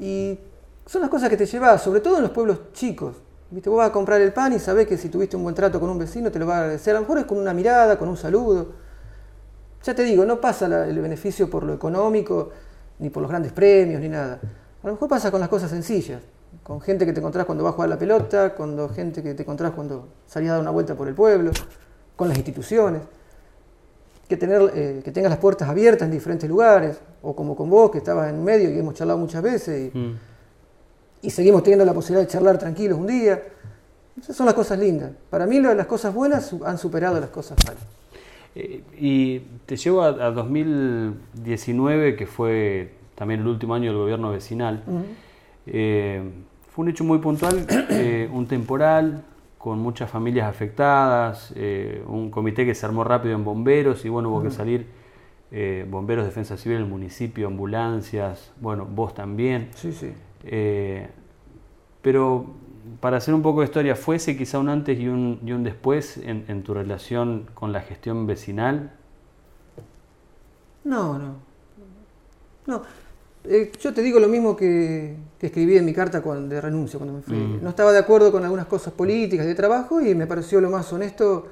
Y 0.00 0.38
son 0.86 1.00
las 1.00 1.10
cosas 1.10 1.28
que 1.28 1.36
te 1.36 1.46
llevas, 1.46 1.80
sobre 1.80 2.00
todo 2.00 2.16
en 2.16 2.22
los 2.22 2.32
pueblos 2.32 2.72
chicos. 2.72 3.16
¿Viste? 3.50 3.68
Vos 3.68 3.78
vas 3.78 3.90
a 3.90 3.92
comprar 3.92 4.20
el 4.20 4.32
pan 4.32 4.52
y 4.54 4.58
sabés 4.58 4.88
que 4.88 4.96
si 4.96 5.10
tuviste 5.10 5.36
un 5.36 5.42
buen 5.42 5.54
trato 5.54 5.78
con 5.78 5.90
un 5.90 5.98
vecino 5.98 6.32
te 6.32 6.38
lo 6.38 6.46
va 6.46 6.56
a 6.56 6.58
agradecer. 6.60 6.96
A 6.96 7.00
lo 7.00 7.02
mejor 7.02 7.18
es 7.18 7.26
con 7.26 7.38
una 7.38 7.52
mirada, 7.52 7.98
con 7.98 8.08
un 8.08 8.16
saludo. 8.16 8.72
Ya 9.84 9.94
te 9.94 10.04
digo, 10.04 10.24
no 10.24 10.40
pasa 10.40 10.68
la- 10.68 10.86
el 10.86 10.98
beneficio 11.00 11.48
por 11.50 11.64
lo 11.64 11.74
económico, 11.74 12.50
ni 12.98 13.10
por 13.10 13.22
los 13.22 13.30
grandes 13.30 13.52
premios, 13.52 14.00
ni 14.00 14.08
nada. 14.08 14.38
A 14.82 14.86
lo 14.86 14.92
mejor 14.94 15.08
pasa 15.08 15.30
con 15.30 15.40
las 15.40 15.48
cosas 15.48 15.70
sencillas. 15.70 16.20
Con 16.62 16.80
gente 16.80 17.04
que 17.06 17.12
te 17.12 17.18
encontrás 17.20 17.46
cuando 17.46 17.64
vas 17.64 17.72
a 17.72 17.74
jugar 17.74 17.88
la 17.90 17.98
pelota, 17.98 18.54
con 18.54 18.88
gente 18.90 19.22
que 19.22 19.34
te 19.34 19.42
encontrás 19.42 19.72
cuando 19.72 20.08
salís 20.26 20.50
a 20.50 20.52
dar 20.54 20.60
una 20.60 20.70
vuelta 20.70 20.94
por 20.94 21.08
el 21.08 21.14
pueblo, 21.14 21.50
con 22.14 22.28
las 22.28 22.36
instituciones 22.36 23.02
que, 24.28 24.36
tener, 24.36 24.70
eh, 24.74 25.00
que 25.04 25.10
tengas 25.10 25.30
las 25.30 25.38
puertas 25.40 25.68
abiertas 25.68 26.06
en 26.06 26.12
diferentes 26.12 26.48
lugares, 26.48 26.98
o 27.22 27.34
como 27.34 27.56
con 27.56 27.68
vos, 27.68 27.90
que 27.90 27.98
estabas 27.98 28.30
en 28.30 28.42
medio 28.44 28.70
y 28.70 28.78
hemos 28.78 28.94
charlado 28.94 29.18
muchas 29.18 29.42
veces, 29.42 29.92
y, 29.94 29.98
Mm. 29.98 30.18
y 31.22 31.30
seguimos 31.30 31.62
teniendo 31.62 31.84
la 31.84 31.92
posibilidad 31.94 32.26
de 32.26 32.30
charlar 32.32 32.58
tranquilos 32.58 32.98
un 32.98 33.06
día. 33.06 33.42
Esas 34.20 34.36
son 34.36 34.46
las 34.46 34.54
cosas 34.54 34.78
lindas. 34.78 35.10
Para 35.30 35.46
mí 35.46 35.58
las 35.60 35.86
cosas 35.86 36.14
buenas 36.14 36.54
han 36.64 36.78
superado 36.78 37.18
las 37.18 37.30
cosas 37.30 37.56
malas. 37.66 37.82
Eh, 38.54 38.82
y 38.98 39.38
te 39.66 39.76
llevo 39.76 40.02
a, 40.02 40.08
a 40.08 40.30
2019, 40.30 42.16
que 42.16 42.26
fue 42.26 42.92
también 43.14 43.40
el 43.40 43.46
último 43.46 43.74
año 43.74 43.90
del 43.90 43.98
gobierno 43.98 44.30
vecinal. 44.30 44.82
Eh, 45.66 46.22
fue 46.70 46.84
un 46.84 46.90
hecho 46.90 47.04
muy 47.04 47.18
puntual, 47.18 47.66
eh, 47.90 48.28
un 48.32 48.46
temporal 48.46 49.24
con 49.58 49.78
muchas 49.78 50.10
familias 50.10 50.48
afectadas, 50.48 51.54
un 52.06 52.30
comité 52.30 52.66
que 52.66 52.74
se 52.74 52.84
armó 52.84 53.04
rápido 53.04 53.36
en 53.36 53.44
bomberos 53.44 54.04
y 54.04 54.08
bueno, 54.08 54.30
hubo 54.30 54.42
que 54.42 54.50
salir 54.50 54.86
bomberos, 55.88 56.24
defensa 56.24 56.56
civil, 56.56 56.78
el 56.78 56.86
municipio, 56.86 57.46
ambulancias, 57.46 58.52
bueno, 58.60 58.86
vos 58.86 59.14
también. 59.14 59.68
Sí, 59.76 59.92
sí. 59.92 60.10
Pero 62.02 62.46
para 63.00 63.18
hacer 63.18 63.34
un 63.34 63.42
poco 63.42 63.60
de 63.60 63.66
historia, 63.66 63.96
¿fuese 63.96 64.36
quizá 64.36 64.58
un 64.58 64.68
antes 64.68 64.98
y 64.98 65.08
un, 65.08 65.40
y 65.44 65.52
un 65.52 65.62
después 65.62 66.16
en, 66.18 66.44
en, 66.48 66.62
tu 66.62 66.74
relación 66.74 67.48
con 67.54 67.72
la 67.72 67.80
gestión 67.80 68.26
vecinal? 68.26 68.92
No, 70.84 71.18
no. 71.18 71.36
No. 72.66 72.82
Eh, 73.44 73.72
yo 73.80 73.92
te 73.92 74.02
digo 74.02 74.20
lo 74.20 74.28
mismo 74.28 74.56
que, 74.56 75.16
que, 75.38 75.46
escribí 75.46 75.76
en 75.76 75.84
mi 75.84 75.92
carta 75.92 76.20
de 76.20 76.60
renuncio 76.60 76.98
cuando 76.98 77.16
me 77.16 77.22
fui. 77.22 77.36
Mm. 77.36 77.62
No 77.62 77.70
estaba 77.70 77.92
de 77.92 77.98
acuerdo 77.98 78.30
con 78.30 78.44
algunas 78.44 78.66
cosas 78.66 78.92
políticas 78.92 79.46
de 79.46 79.54
trabajo 79.54 80.00
y 80.00 80.14
me 80.14 80.26
pareció 80.26 80.60
lo 80.60 80.70
más 80.70 80.92
honesto 80.92 81.48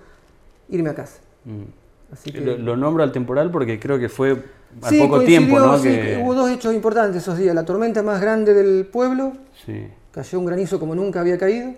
irme 0.68 0.90
a 0.90 0.94
casa. 0.94 1.20
Mm. 1.44 2.12
Así 2.12 2.32
que... 2.32 2.40
lo, 2.40 2.58
lo, 2.58 2.76
nombro 2.76 3.02
al 3.02 3.12
temporal 3.12 3.50
porque 3.50 3.78
creo 3.78 3.98
que 3.98 4.08
fue 4.08 4.32
a 4.82 4.90
poco 4.98 5.20
tiempo, 5.20 5.58
¿no? 5.58 5.78
Sí, 5.78 5.88
que... 5.88 6.20
Hubo 6.22 6.34
dos 6.34 6.50
hechos 6.50 6.74
importantes 6.74 7.22
esos 7.22 7.38
días. 7.38 7.54
La 7.54 7.64
tormenta 7.64 8.02
más 8.02 8.20
grande 8.20 8.54
del 8.54 8.86
pueblo. 8.86 9.32
Sí. 9.64 9.86
Cayó 10.12 10.38
un 10.38 10.46
granizo 10.46 10.80
como 10.80 10.94
nunca 10.94 11.20
había 11.20 11.38
caído. 11.38 11.74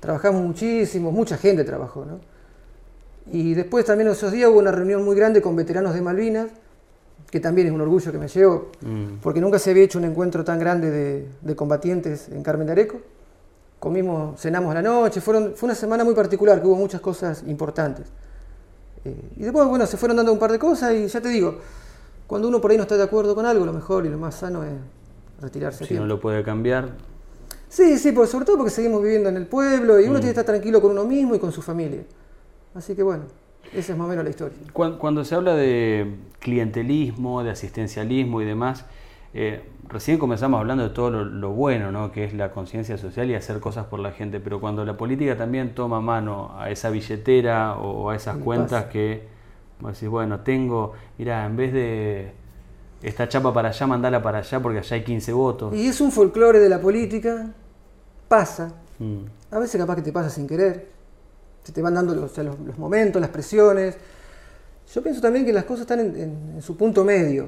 Trabajamos 0.00 0.42
muchísimo, 0.42 1.12
mucha 1.12 1.36
gente 1.36 1.64
trabajó, 1.64 2.04
¿no? 2.04 2.20
Y 3.30 3.54
después 3.54 3.84
también 3.84 4.10
esos 4.10 4.32
días 4.32 4.50
hubo 4.50 4.58
una 4.58 4.72
reunión 4.72 5.04
muy 5.04 5.14
grande 5.14 5.40
con 5.40 5.54
veteranos 5.54 5.94
de 5.94 6.02
Malvinas 6.02 6.48
que 7.32 7.40
también 7.40 7.68
es 7.68 7.72
un 7.72 7.80
orgullo 7.80 8.12
que 8.12 8.18
me 8.18 8.28
llevo, 8.28 8.68
mm. 8.82 9.20
porque 9.22 9.40
nunca 9.40 9.58
se 9.58 9.70
había 9.70 9.84
hecho 9.84 9.98
un 9.98 10.04
encuentro 10.04 10.44
tan 10.44 10.58
grande 10.58 11.26
de, 11.40 11.56
combatientes 11.56 12.28
en 12.28 12.42
Carmen 12.42 12.66
de 12.66 12.72
Areco. 12.72 13.00
Comimos, 13.80 14.38
cenamos 14.38 14.70
a 14.70 14.74
la 14.74 14.82
noche, 14.82 15.22
fueron, 15.22 15.54
fue 15.56 15.68
una 15.68 15.74
semana 15.74 16.04
muy 16.04 16.14
particular, 16.14 16.60
que 16.60 16.66
hubo 16.66 16.76
muchas 16.76 17.00
cosas 17.00 17.42
importantes. 17.46 18.04
Eh, 19.06 19.16
y 19.38 19.42
después, 19.44 19.66
bueno, 19.66 19.86
se 19.86 19.96
fueron 19.96 20.18
dando 20.18 20.30
un 20.30 20.38
par 20.38 20.52
de 20.52 20.58
cosas 20.58 20.92
y 20.92 21.06
ya 21.06 21.22
te 21.22 21.30
digo, 21.30 21.56
cuando 22.26 22.48
uno 22.48 22.60
por 22.60 22.70
ahí 22.70 22.76
no 22.76 22.82
está 22.82 22.98
de 22.98 23.02
acuerdo 23.02 23.34
con 23.34 23.46
algo, 23.46 23.64
lo 23.64 23.72
mejor 23.72 24.04
y 24.04 24.10
lo 24.10 24.18
más 24.18 24.34
sano 24.34 24.62
es 24.62 24.72
retirarse. 25.40 25.86
Si 25.86 25.94
no 25.94 26.04
lo 26.04 26.20
puede 26.20 26.44
cambiar. 26.44 26.90
Sí, 27.72 27.98
sí, 27.98 28.12
pues, 28.12 28.28
sobre 28.28 28.44
todo 28.44 28.58
porque 28.58 28.70
seguimos 28.70 29.02
viviendo 29.02 29.30
en 29.30 29.36
el 29.38 29.46
pueblo 29.46 29.98
y 29.98 30.04
uno 30.04 30.18
mm. 30.18 30.20
tiene 30.20 30.34
que 30.34 30.40
estar 30.40 30.44
tranquilo 30.44 30.82
con 30.82 30.90
uno 30.90 31.04
mismo 31.04 31.34
y 31.34 31.38
con 31.38 31.52
su 31.52 31.62
familia. 31.62 32.02
Así 32.74 32.94
que 32.94 33.02
bueno. 33.02 33.24
Esa 33.72 33.92
es 33.92 33.98
más 33.98 34.04
o 34.04 34.10
menos 34.10 34.24
la 34.24 34.28
historia. 34.28 34.58
Cuando, 34.74 35.24
se 35.24 35.34
habla 35.34 35.54
de 35.54 36.16
clientelismo, 36.38 37.42
de 37.42 37.48
asistencialismo 37.48 38.42
y 38.42 38.44
demás, 38.44 38.84
eh, 39.32 39.62
recién 39.88 40.18
comenzamos 40.18 40.60
hablando 40.60 40.82
de 40.82 40.90
todo 40.90 41.24
lo, 41.24 41.50
bueno, 41.52 41.90
¿no? 41.90 42.12
que 42.12 42.24
es 42.24 42.34
la 42.34 42.50
conciencia 42.50 42.98
social 42.98 43.30
y 43.30 43.34
hacer 43.34 43.58
cosas 43.58 43.86
por 43.86 44.00
la 44.00 44.12
gente, 44.12 44.38
pero 44.38 44.60
cuando 44.60 44.84
la 44.84 44.98
política 44.98 45.38
también 45.38 45.74
toma 45.74 46.02
mano 46.02 46.54
a 46.58 46.68
esa 46.68 46.90
billetera 46.90 47.78
o 47.78 48.10
a 48.10 48.16
esas 48.16 48.36
cuentas 48.36 48.84
que, 48.92 49.22
vos 49.80 49.94
decís, 49.94 50.10
bueno, 50.10 50.40
tengo, 50.40 50.92
mira, 51.16 51.46
en 51.46 51.56
vez 51.56 51.72
de 51.72 52.32
esta 53.02 53.26
chapa 53.30 53.54
para 53.54 53.70
allá, 53.70 53.86
mandala 53.86 54.22
para 54.22 54.38
allá 54.38 54.60
porque 54.60 54.80
allá 54.80 54.96
hay 54.96 55.04
15 55.04 55.32
votos. 55.32 55.74
Y 55.74 55.86
es 55.86 56.02
un 56.02 56.12
folclore 56.12 56.58
de 56.58 56.68
la 56.68 56.82
política, 56.82 57.54
pasa. 58.32 58.72
Mm. 58.98 59.24
A 59.50 59.58
veces 59.58 59.78
capaz 59.78 59.96
que 59.96 60.02
te 60.02 60.10
pasa 60.10 60.30
sin 60.30 60.48
querer 60.48 60.88
se 61.62 61.70
te 61.70 61.82
van 61.82 61.94
dando 61.94 62.14
los, 62.14 62.78
momentos, 62.78 63.20
las 63.20 63.30
presiones. 63.30 63.94
Yo 64.90 65.02
pienso 65.02 65.20
también 65.20 65.44
que 65.44 65.52
las 65.52 65.64
cosas 65.64 65.82
están 65.82 66.00
en, 66.00 66.62
su 66.62 66.78
punto 66.78 67.04
medio. 67.04 67.46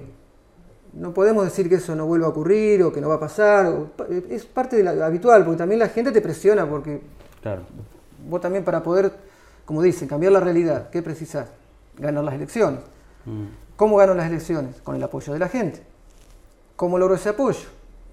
No 0.92 1.14
podemos 1.14 1.42
decir 1.44 1.70
que 1.70 1.76
eso 1.76 1.96
no 1.96 2.06
vuelva 2.06 2.26
a 2.26 2.30
ocurrir 2.30 2.82
o 2.82 2.92
que 2.92 3.00
no 3.00 3.08
va 3.08 3.14
a 3.14 3.20
pasar. 3.20 3.72
es 4.28 4.44
parte 4.44 4.76
de 4.76 4.84
la, 4.84 5.06
habitual, 5.06 5.42
porque 5.44 5.58
también 5.58 5.78
la 5.78 5.88
gente 5.88 6.12
te 6.12 6.20
presiona, 6.20 6.68
porque 6.68 7.00
claro. 7.40 7.62
vos 8.28 8.42
también 8.42 8.62
para 8.62 8.82
poder, 8.82 9.10
como 9.64 9.80
dicen, 9.80 10.06
cambiar 10.06 10.32
la 10.32 10.40
realidad, 10.40 10.90
¿qué 10.90 11.02
precisas? 11.02 11.48
Ganar 11.96 12.24
las 12.24 12.34
elecciones. 12.34 12.80
Mm. 13.24 13.46
¿Cómo 13.76 13.96
gano 13.96 14.14
las 14.14 14.26
elecciones? 14.26 14.80
Con 14.82 14.96
el 14.96 15.02
apoyo 15.02 15.32
de 15.32 15.38
la 15.38 15.48
gente. 15.48 15.82
¿Cómo 16.76 16.98
logro 16.98 17.14
ese 17.16 17.30
apoyo? 17.30 17.66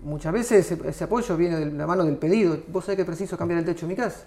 Muchas 0.03 0.34
veces 0.34 0.72
ese, 0.72 0.89
ese 0.89 1.03
apoyo 1.03 1.38
viene 1.38 1.58
de 1.58 1.65
la 1.65 1.86
mano 1.86 2.03
del 2.03 2.17
pedido. 2.17 2.58
Vos 2.67 2.86
sabés 2.86 2.98
que 2.98 3.05
preciso 3.05 3.38
cambiar 3.38 3.60
el 3.60 3.65
techo 3.65 3.86
de 3.86 3.93
mi 3.93 3.96
casa. 3.96 4.25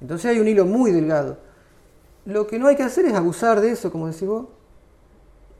Entonces 0.00 0.30
hay 0.30 0.38
un 0.38 0.48
hilo 0.48 0.64
muy 0.64 0.92
delgado. 0.92 1.38
Lo 2.26 2.46
que 2.46 2.58
no 2.58 2.68
hay 2.68 2.76
que 2.76 2.82
hacer 2.82 3.06
es 3.06 3.14
abusar 3.14 3.60
de 3.60 3.70
eso, 3.70 3.90
como 3.90 4.06
decís 4.06 4.28
vos, 4.28 4.46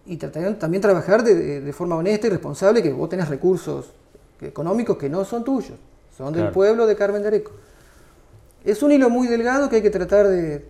y 0.08 0.16
también 0.16 0.80
trabajar 0.80 1.22
de, 1.22 1.72
forma 1.72 1.96
honesta 1.96 2.26
y 2.26 2.30
responsable, 2.30 2.82
que 2.82 2.92
vos 2.92 3.08
tenés 3.08 3.28
recursos 3.28 3.92
económicos 4.40 4.96
que 4.96 5.08
no 5.08 5.24
son 5.24 5.44
tuyos, 5.44 5.78
son 6.16 6.32
del 6.32 6.50
pueblo 6.50 6.86
de 6.86 6.96
Carmen 6.96 7.22
de 7.22 7.28
Areco. 7.28 7.52
Es 8.64 8.82
un 8.82 8.92
hilo 8.92 9.10
muy 9.10 9.28
delgado 9.28 9.68
que 9.68 9.76
hay 9.76 9.82
que 9.82 9.90
tratar 9.90 10.28
de, 10.28 10.66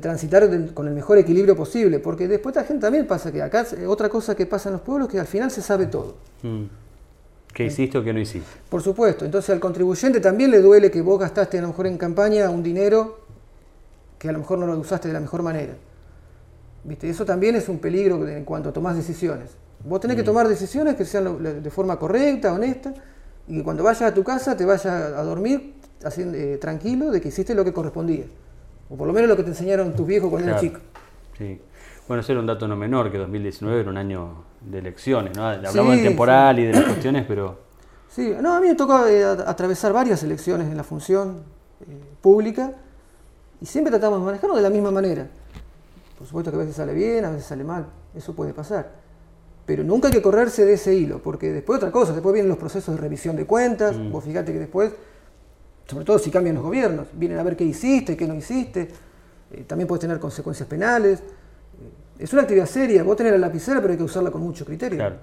transitar 0.00 0.48
con 0.74 0.88
el 0.88 0.94
mejor 0.94 1.18
equilibrio 1.18 1.56
posible, 1.56 1.98
porque 2.00 2.26
después 2.26 2.54
la 2.56 2.64
gente 2.64 2.82
también 2.82 3.06
pasa 3.06 3.30
que 3.30 3.42
acá, 3.42 3.64
otra 3.86 4.08
cosa 4.08 4.34
que 4.34 4.46
pasa 4.46 4.68
en 4.68 4.74
los 4.74 4.82
pueblos, 4.82 5.08
que 5.08 5.20
al 5.20 5.26
final 5.26 5.50
se 5.50 5.62
sabe 5.62 5.86
todo. 5.86 6.16
Mm. 6.42 6.64
¿Qué 7.52 7.64
hiciste 7.64 7.98
o 7.98 8.04
qué 8.04 8.12
no 8.12 8.20
hiciste? 8.20 8.48
Por 8.68 8.82
supuesto. 8.82 9.24
Entonces 9.24 9.50
al 9.50 9.60
contribuyente 9.60 10.20
también 10.20 10.50
le 10.50 10.60
duele 10.60 10.90
que 10.90 11.02
vos 11.02 11.18
gastaste 11.18 11.58
a 11.58 11.62
lo 11.62 11.68
mejor 11.68 11.86
en 11.86 11.98
campaña 11.98 12.48
un 12.50 12.62
dinero 12.62 13.20
que 14.18 14.28
a 14.28 14.32
lo 14.32 14.38
mejor 14.38 14.58
no 14.58 14.66
lo 14.66 14.78
usaste 14.78 15.08
de 15.08 15.14
la 15.14 15.20
mejor 15.20 15.42
manera. 15.42 15.74
¿Viste? 16.84 17.08
Eso 17.08 17.24
también 17.24 17.56
es 17.56 17.68
un 17.68 17.78
peligro 17.78 18.26
en 18.28 18.44
cuanto 18.44 18.68
a 18.68 18.72
tomar 18.72 18.94
decisiones. 18.94 19.56
Vos 19.84 20.00
tenés 20.00 20.16
que 20.16 20.22
mm. 20.22 20.26
tomar 20.26 20.48
decisiones 20.48 20.96
que 20.96 21.04
sean 21.04 21.62
de 21.62 21.70
forma 21.70 21.98
correcta, 21.98 22.52
honesta, 22.52 22.92
y 23.46 23.58
que 23.58 23.62
cuando 23.62 23.82
vayas 23.82 24.02
a 24.02 24.14
tu 24.14 24.24
casa 24.24 24.56
te 24.56 24.64
vayas 24.64 24.86
a 24.86 25.22
dormir 25.22 25.74
eh, 26.16 26.58
tranquilo 26.60 27.10
de 27.10 27.20
que 27.20 27.28
hiciste 27.28 27.54
lo 27.54 27.64
que 27.64 27.72
correspondía. 27.72 28.24
O 28.90 28.96
por 28.96 29.06
lo 29.06 29.12
menos 29.12 29.28
lo 29.28 29.36
que 29.36 29.42
te 29.42 29.50
enseñaron 29.50 29.94
tus 29.94 30.06
viejos 30.06 30.30
cuando 30.30 30.48
eras 30.48 30.60
chico. 30.60 30.80
Sí. 31.36 31.60
Bueno, 32.06 32.22
ese 32.22 32.32
era 32.32 32.40
un 32.40 32.46
dato 32.46 32.66
no 32.66 32.76
menor, 32.76 33.12
que 33.12 33.18
2019 33.18 33.80
era 33.80 33.90
un 33.90 33.98
año 33.98 34.44
de 34.60 34.78
elecciones, 34.78 35.36
¿no? 35.36 35.46
Hablamos 35.46 35.96
del 35.96 36.04
temporal 36.04 36.58
y 36.58 36.66
de 36.66 36.72
las 36.72 36.84
cuestiones, 36.84 37.24
pero... 37.26 37.66
Sí, 38.10 38.34
no, 38.40 38.54
a 38.54 38.60
mí 38.60 38.68
me 38.68 38.74
tocó 38.74 39.06
eh, 39.06 39.22
atravesar 39.22 39.92
varias 39.92 40.22
elecciones 40.22 40.66
en 40.66 40.76
la 40.76 40.82
función 40.82 41.42
eh, 41.82 42.00
pública 42.22 42.72
y 43.60 43.66
siempre 43.66 43.90
tratamos 43.90 44.20
de 44.20 44.24
manejarlo 44.24 44.56
de 44.56 44.62
la 44.62 44.70
misma 44.70 44.90
manera. 44.90 45.28
Por 46.16 46.26
supuesto 46.26 46.50
que 46.50 46.56
a 46.56 46.60
veces 46.60 46.74
sale 46.74 46.94
bien, 46.94 47.26
a 47.26 47.30
veces 47.30 47.46
sale 47.46 47.62
mal, 47.64 47.86
eso 48.14 48.34
puede 48.34 48.54
pasar. 48.54 48.90
Pero 49.66 49.84
nunca 49.84 50.08
hay 50.08 50.14
que 50.14 50.22
correrse 50.22 50.64
de 50.64 50.72
ese 50.72 50.94
hilo, 50.94 51.22
porque 51.22 51.52
después 51.52 51.76
otra 51.76 51.92
cosa, 51.92 52.12
después 52.12 52.32
vienen 52.32 52.48
los 52.48 52.58
procesos 52.58 52.94
de 52.94 53.00
revisión 53.00 53.36
de 53.36 53.44
cuentas, 53.44 53.96
mm. 53.96 54.10
vos 54.10 54.24
fíjate 54.24 54.52
que 54.52 54.58
después, 54.58 54.92
sobre 55.86 56.06
todo 56.06 56.18
si 56.18 56.30
cambian 56.30 56.54
los 56.54 56.64
gobiernos, 56.64 57.08
vienen 57.12 57.38
a 57.38 57.42
ver 57.42 57.56
qué 57.56 57.64
hiciste, 57.64 58.16
qué 58.16 58.26
no 58.26 58.34
hiciste, 58.34 58.88
eh, 59.52 59.64
también 59.66 59.86
puedes 59.86 60.00
tener 60.00 60.18
consecuencias 60.18 60.68
penales. 60.68 61.22
Es 62.18 62.32
una 62.32 62.42
actividad 62.42 62.66
seria, 62.66 63.02
vos 63.04 63.16
tenés 63.16 63.32
la 63.32 63.38
lapicera, 63.38 63.80
pero 63.80 63.92
hay 63.92 63.96
que 63.96 64.04
usarla 64.04 64.30
con 64.30 64.42
mucho 64.42 64.64
criterio. 64.64 64.98
Claro. 64.98 65.16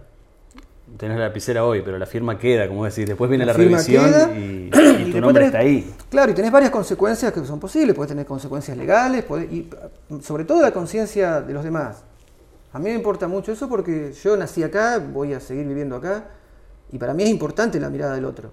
Tenés 0.98 1.18
la 1.18 1.26
lapicera 1.26 1.66
hoy, 1.66 1.82
pero 1.84 1.98
la 1.98 2.06
firma 2.06 2.38
queda, 2.38 2.68
como 2.68 2.86
decís. 2.86 3.06
Después 3.06 3.30
viene 3.30 3.46
la, 3.46 3.52
revisión 3.52 4.06
y, 4.38 5.12
tu 5.12 5.20
nombre 5.20 5.48
está 5.48 5.60
ahí. 5.60 5.94
Claro, 6.10 6.32
y 6.32 6.36
tenés 6.36 6.52
varias 6.52 6.72
consecuencias 6.72 7.34
que 7.34 7.44
son 7.44 7.60
posibles. 7.60 7.96
Puedes 7.96 8.10
tener 8.10 8.26
consecuencias 8.26 8.78
legales, 8.78 9.26
y 9.52 9.68
sobre 10.22 10.46
todo 10.46 10.62
la 10.62 10.72
conciencia 10.72 11.42
de 11.42 11.54
los 11.54 11.64
demás. 11.64 12.04
A 12.72 12.80
mí 12.80 12.86
me 12.86 12.96
importa 12.96 13.28
mucho 13.28 13.52
eso 13.52 13.68
porque 13.68 14.14
yo 14.14 14.38
nací 14.38 14.64
acá, 14.64 15.00
voy 15.00 15.34
a 15.34 15.40
seguir 15.40 15.66
viviendo 15.66 15.96
acá, 15.96 16.26
y 16.92 16.98
para 16.98 17.14
mí 17.14 17.24
es 17.24 17.30
importante 17.30 17.80
la 17.80 17.90
mirada 17.90 18.16
del 18.16 18.26
otro. 18.26 18.52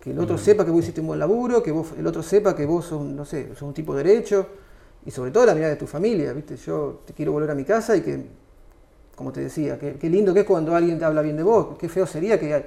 Que 0.00 0.10
el 0.10 0.18
otro 0.20 0.36
mm. 0.36 0.38
sepa 0.38 0.64
que 0.64 0.70
vos 0.70 0.82
hiciste 0.82 1.00
un 1.00 1.08
buen 1.08 1.18
laburo, 1.18 1.62
que 1.62 1.72
vos, 1.72 1.88
el 1.98 2.06
otro 2.06 2.22
sepa 2.22 2.54
que 2.54 2.66
vos 2.66 2.84
sos, 2.84 3.04
no 3.04 3.24
sé, 3.24 3.48
sos 3.54 3.62
un 3.62 3.74
tipo 3.74 3.94
de 3.96 4.04
derecho 4.04 4.46
y 5.06 5.10
sobre 5.12 5.30
todo 5.30 5.46
la 5.46 5.54
mirada 5.54 5.70
de 5.70 5.78
tu 5.78 5.86
familia, 5.86 6.32
¿viste? 6.32 6.56
Yo 6.56 7.02
te 7.06 7.12
quiero 7.12 7.30
volver 7.30 7.52
a 7.52 7.54
mi 7.54 7.64
casa 7.64 7.96
y 7.96 8.00
que, 8.02 8.26
como 9.14 9.30
te 9.30 9.40
decía, 9.40 9.78
qué 9.78 10.10
lindo 10.10 10.34
que 10.34 10.40
es 10.40 10.46
cuando 10.46 10.74
alguien 10.74 10.98
te 10.98 11.04
habla 11.04 11.22
bien 11.22 11.36
de 11.36 11.44
vos, 11.44 11.78
qué 11.78 11.88
feo 11.88 12.06
sería 12.06 12.40
que, 12.40 12.66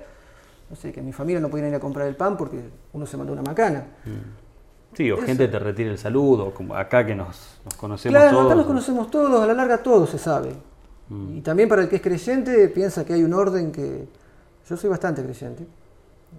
no 0.69 0.75
sé, 0.77 0.93
que 0.93 1.01
mi 1.01 1.11
familia 1.11 1.41
no 1.41 1.49
pudiera 1.49 1.67
ir 1.67 1.75
a 1.75 1.81
comprar 1.81 2.07
el 2.07 2.15
pan 2.15 2.37
porque 2.37 2.61
uno 2.93 3.05
se 3.05 3.17
mandó 3.17 3.33
una 3.33 3.41
macana. 3.41 3.79
Mm. 4.05 4.95
Sí, 4.95 5.11
o 5.11 5.17
gente 5.17 5.49
te 5.49 5.59
retire 5.59 5.91
el 5.91 5.97
saludo, 5.97 6.51
como 6.53 6.75
acá 6.75 7.05
que 7.05 7.13
nos, 7.13 7.59
conocemos 7.77 8.17
todos. 8.17 8.31
Claro, 8.31 8.45
acá 8.45 8.55
nos 8.55 8.65
conocemos 8.65 9.11
todos, 9.11 9.43
a 9.43 9.45
la 9.45 9.53
larga 9.53 9.83
todo 9.83 10.07
se 10.07 10.17
sabe. 10.17 10.53
Mm. 11.09 11.37
Y 11.37 11.41
también 11.41 11.67
para 11.67 11.81
el 11.81 11.89
que 11.89 11.97
es 11.97 12.01
creyente 12.01 12.69
piensa 12.69 13.03
que 13.03 13.13
hay 13.13 13.23
un 13.23 13.33
orden 13.33 13.71
que... 13.71 14.07
Yo 14.67 14.77
soy 14.77 14.89
bastante 14.89 15.21
creyente. 15.23 15.65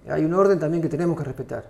Hay 0.09 0.25
un 0.25 0.33
orden 0.33 0.57
también 0.57 0.81
que 0.81 0.89
tenemos 0.89 1.15
que 1.15 1.25
respetar. 1.25 1.69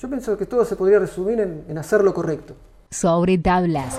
Yo 0.00 0.08
pienso 0.08 0.38
que 0.38 0.46
todo 0.46 0.64
se 0.64 0.76
podría 0.76 0.98
resumir 0.98 1.40
en, 1.40 1.64
en 1.68 1.76
hacer 1.76 2.02
lo 2.02 2.14
correcto 2.14 2.54
sobre 2.90 3.38
tablas. 3.38 3.94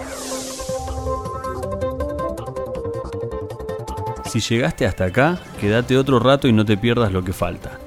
Si 4.26 4.40
llegaste 4.40 4.86
hasta 4.86 5.06
acá, 5.06 5.40
quédate 5.60 5.98
otro 5.98 6.20
rato 6.20 6.48
y 6.48 6.54
no 6.54 6.66
te 6.66 6.78
pierdas 6.78 7.12
lo 7.12 7.24
que 7.24 7.34
falta. 7.34 7.80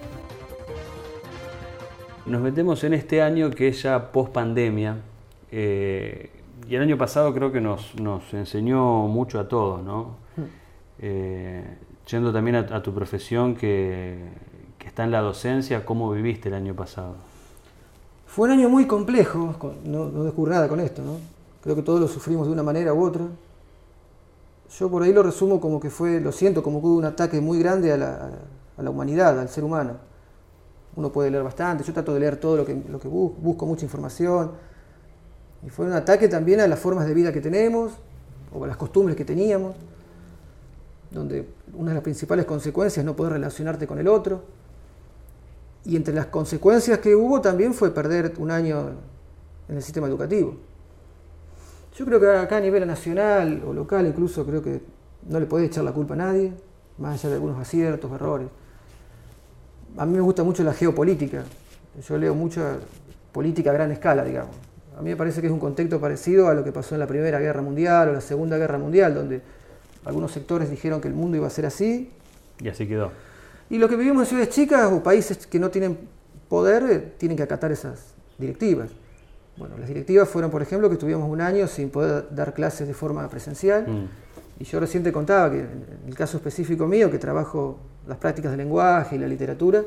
Nos 2.26 2.40
metemos 2.40 2.84
en 2.84 2.94
este 2.94 3.20
año 3.20 3.50
que 3.50 3.68
es 3.68 3.82
ya 3.82 4.12
post 4.12 4.32
pandemia. 4.32 4.96
Eh, 5.52 6.30
y 6.68 6.74
el 6.74 6.82
año 6.82 6.96
pasado 6.96 7.34
creo 7.34 7.52
que 7.52 7.60
nos, 7.60 7.92
enseñó 8.32 9.06
mucho 9.06 9.38
a 9.38 9.46
todos, 9.46 9.82
¿no? 9.82 10.16
Eh, 11.00 11.64
yendo 12.08 12.32
también 12.32 12.56
a, 12.56 12.82
tu 12.82 12.94
profesión 12.94 13.54
que, 13.56 14.16
que, 14.78 14.86
está 14.86 15.04
en 15.04 15.10
la 15.10 15.20
docencia, 15.20 15.84
¿cómo 15.84 16.10
viviste 16.12 16.48
el 16.48 16.54
año 16.54 16.74
pasado? 16.74 17.16
Fue 18.26 18.46
un 18.46 18.58
año 18.58 18.68
muy 18.68 18.86
complejo, 18.86 19.54
no, 19.84 20.06
no 20.06 20.24
descubro 20.24 20.52
nada 20.52 20.68
con 20.68 20.80
esto, 20.80 21.02
¿no? 21.02 21.18
Creo 21.62 21.76
que 21.76 21.82
todos 21.82 22.00
lo 22.00 22.08
sufrimos 22.08 22.46
de 22.46 22.52
una 22.52 22.62
manera 22.62 22.92
u 22.92 23.02
otra. 23.02 23.22
Yo 24.78 24.90
por 24.90 25.02
ahí 25.02 25.12
lo 25.12 25.22
resumo 25.22 25.60
como 25.60 25.80
que 25.80 25.88
fue, 25.88 26.20
lo 26.20 26.32
siento, 26.32 26.62
como 26.62 26.80
que 26.80 26.86
hubo 26.86 26.96
un 26.96 27.04
ataque 27.04 27.40
muy 27.40 27.58
grande 27.58 27.92
a 27.92 27.96
la, 27.96 28.90
humanidad, 28.90 29.38
al 29.38 29.48
ser 29.48 29.64
humano. 29.64 29.92
uno 30.96 31.10
puede 31.10 31.30
leer 31.30 31.44
bastante, 31.44 31.84
yo 31.84 31.92
trato 31.92 32.12
de 32.12 32.20
leer 32.20 32.36
todo 32.36 32.56
lo 32.56 32.66
que, 32.66 32.82
lo 32.88 32.98
que 32.98 33.08
busco, 33.08 33.36
busco 33.40 33.66
mucha 33.66 33.84
información. 33.84 34.52
Y 35.64 35.70
fue 35.70 35.86
un 35.86 35.92
ataque 35.92 36.28
también 36.28 36.60
a 36.60 36.66
las 36.66 36.78
formas 36.78 37.06
de 37.06 37.14
vida 37.14 37.32
que 37.32 37.40
tenemos, 37.40 37.92
o 38.52 38.64
a 38.64 38.66
las 38.66 38.76
costumbres 38.76 39.16
que 39.16 39.24
teníamos, 39.24 39.74
donde 41.10 41.48
una 41.74 41.90
de 41.90 41.94
las 41.94 42.02
principales 42.02 42.44
consecuencias 42.44 42.98
es 42.98 43.04
no 43.04 43.16
poder 43.16 43.34
relacionarte 43.34 43.86
con 43.86 43.98
el 43.98 44.08
otro. 44.08 44.42
Y 45.84 45.96
entre 45.96 46.14
las 46.14 46.26
consecuencias 46.26 46.98
que 46.98 47.14
hubo 47.14 47.40
también 47.40 47.74
fue 47.74 47.92
perder 47.92 48.34
un 48.38 48.50
año 48.50 48.92
en 49.68 49.76
el 49.76 49.82
sistema 49.82 50.06
educativo. 50.06 50.56
Yo 51.96 52.04
creo 52.04 52.18
que 52.18 52.28
acá 52.28 52.56
a 52.56 52.60
nivel 52.60 52.86
nacional 52.86 53.62
o 53.66 53.72
local 53.72 54.06
incluso 54.06 54.44
creo 54.44 54.62
que 54.62 54.80
no 55.28 55.38
le 55.38 55.46
podés 55.46 55.68
echar 55.68 55.84
la 55.84 55.92
culpa 55.92 56.14
a 56.14 56.16
nadie, 56.16 56.52
más 56.98 57.14
allá 57.14 57.30
de 57.30 57.34
algunos 57.36 57.58
aciertos, 57.58 58.10
errores. 58.12 58.48
A 59.96 60.06
mí 60.06 60.14
me 60.14 60.20
gusta 60.20 60.42
mucho 60.42 60.64
la 60.64 60.72
geopolítica. 60.72 61.44
Yo 62.06 62.18
leo 62.18 62.34
mucha 62.34 62.78
política 63.32 63.70
a 63.70 63.74
gran 63.74 63.92
escala, 63.92 64.24
digamos. 64.24 64.56
A 64.98 65.02
mí 65.02 65.10
me 65.10 65.16
parece 65.16 65.40
que 65.40 65.46
es 65.46 65.52
un 65.52 65.60
contexto 65.60 66.00
parecido 66.00 66.48
a 66.48 66.54
lo 66.54 66.64
que 66.64 66.72
pasó 66.72 66.94
en 66.94 67.00
la 67.00 67.06
Primera 67.06 67.38
Guerra 67.38 67.62
Mundial 67.62 68.08
o 68.08 68.12
la 68.12 68.20
Segunda 68.20 68.58
Guerra 68.58 68.78
Mundial, 68.78 69.14
donde 69.14 69.42
algunos 70.04 70.32
sectores 70.32 70.70
dijeron 70.70 71.00
que 71.00 71.08
el 71.08 71.14
mundo 71.14 71.36
iba 71.36 71.46
a 71.46 71.50
ser 71.50 71.66
así. 71.66 72.10
Y 72.60 72.68
así 72.68 72.86
quedó. 72.86 73.10
Y 73.70 73.78
lo 73.78 73.88
que 73.88 73.96
vivimos 73.96 74.22
en 74.22 74.26
ciudades 74.26 74.54
chicas 74.54 74.92
o 74.92 75.02
países 75.02 75.46
que 75.46 75.58
no 75.58 75.70
tienen 75.70 75.98
poder 76.48 76.82
eh, 76.90 77.14
tienen 77.18 77.36
que 77.36 77.42
acatar 77.42 77.72
esas 77.72 78.14
directivas. 78.38 78.90
Bueno, 79.56 79.76
las 79.78 79.88
directivas 79.88 80.28
fueron, 80.28 80.50
por 80.50 80.62
ejemplo, 80.62 80.88
que 80.88 80.94
estuvimos 80.94 81.28
un 81.28 81.40
año 81.40 81.66
sin 81.68 81.90
poder 81.90 82.26
dar 82.34 82.54
clases 82.54 82.88
de 82.88 82.94
forma 82.94 83.28
presencial. 83.28 83.86
Mm. 83.86 84.08
Y 84.60 84.64
yo 84.64 84.80
recién 84.80 85.02
te 85.02 85.12
contaba 85.12 85.50
que 85.50 85.60
en 85.60 86.04
el 86.06 86.14
caso 86.14 86.36
específico 86.36 86.86
mío, 86.86 87.10
que 87.10 87.18
trabajo 87.18 87.78
las 88.06 88.18
prácticas 88.18 88.50
de 88.52 88.56
lenguaje 88.56 89.16
y 89.16 89.18
la 89.18 89.26
literatura, 89.26 89.82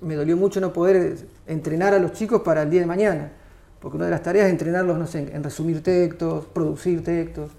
me 0.00 0.14
dolió 0.14 0.36
mucho 0.36 0.60
no 0.60 0.72
poder 0.72 1.16
entrenar 1.46 1.92
a 1.94 1.98
los 1.98 2.12
chicos 2.12 2.42
para 2.42 2.62
el 2.62 2.70
día 2.70 2.80
de 2.80 2.86
mañana. 2.86 3.32
Porque 3.80 3.96
una 3.96 4.06
de 4.06 4.10
las 4.10 4.22
tareas 4.22 4.46
es 4.46 4.52
entrenarlos, 4.52 4.98
no 4.98 5.06
sé, 5.06 5.30
en 5.32 5.42
resumir 5.42 5.82
textos, 5.82 6.46
producir 6.46 7.02
textos, 7.04 7.50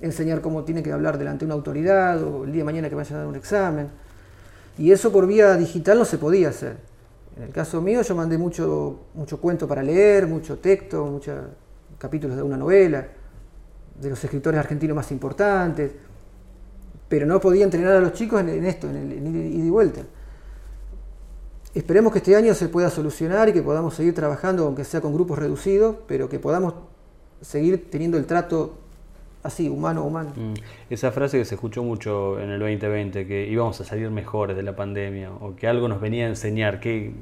enseñar 0.00 0.40
cómo 0.40 0.64
tiene 0.64 0.82
que 0.82 0.92
hablar 0.92 1.16
delante 1.16 1.44
de 1.44 1.46
una 1.46 1.54
autoridad 1.54 2.22
o 2.22 2.44
el 2.44 2.52
día 2.52 2.60
de 2.60 2.64
mañana 2.64 2.88
que 2.88 2.94
vayan 2.94 3.14
a 3.14 3.18
dar 3.18 3.28
un 3.28 3.36
examen. 3.36 3.88
Y 4.78 4.90
eso 4.90 5.12
por 5.12 5.26
vía 5.26 5.56
digital 5.56 5.98
no 5.98 6.04
se 6.04 6.18
podía 6.18 6.48
hacer. 6.48 6.76
En 7.36 7.44
el 7.44 7.50
caso 7.50 7.80
mío 7.80 8.02
yo 8.02 8.14
mandé 8.14 8.38
mucho, 8.38 9.00
mucho 9.14 9.40
cuento 9.40 9.66
para 9.66 9.82
leer, 9.82 10.26
mucho 10.26 10.58
texto, 10.58 11.04
muchos 11.06 11.38
capítulos 11.98 12.36
de 12.36 12.42
una 12.42 12.56
novela, 12.56 13.06
de 14.00 14.10
los 14.10 14.22
escritores 14.22 14.58
argentinos 14.58 14.96
más 14.96 15.10
importantes, 15.12 15.92
pero 17.08 17.26
no 17.26 17.40
podía 17.40 17.64
entrenar 17.64 17.96
a 17.96 18.00
los 18.00 18.12
chicos 18.12 18.40
en, 18.40 18.64
esto, 18.64 18.88
en 18.88 18.96
el 18.96 19.12
en 19.12 19.26
ida 19.26 19.66
y 19.66 19.70
vuelta. 19.70 20.02
Esperemos 21.74 22.12
que 22.12 22.18
este 22.18 22.36
año 22.36 22.52
se 22.54 22.68
pueda 22.68 22.90
solucionar 22.90 23.48
y 23.48 23.52
que 23.54 23.62
podamos 23.62 23.94
seguir 23.94 24.14
trabajando, 24.14 24.66
aunque 24.66 24.84
sea 24.84 25.00
con 25.00 25.14
grupos 25.14 25.38
reducidos, 25.38 25.96
pero 26.06 26.28
que 26.28 26.38
podamos 26.38 26.74
seguir 27.40 27.90
teniendo 27.90 28.18
el 28.18 28.26
trato 28.26 28.81
así, 29.42 29.68
humano 29.68 30.04
humano. 30.04 30.32
Mm. 30.36 30.54
Esa 30.90 31.12
frase 31.12 31.38
que 31.38 31.44
se 31.44 31.54
escuchó 31.54 31.82
mucho 31.82 32.38
en 32.40 32.50
el 32.50 32.60
2020, 32.60 33.26
que 33.26 33.46
íbamos 33.48 33.80
a 33.80 33.84
salir 33.84 34.10
mejores 34.10 34.56
de 34.56 34.62
la 34.62 34.76
pandemia, 34.76 35.30
o 35.32 35.56
que 35.56 35.66
algo 35.66 35.88
nos 35.88 36.00
venía 36.00 36.26
a 36.26 36.28
enseñar, 36.28 36.80
que 36.80 37.12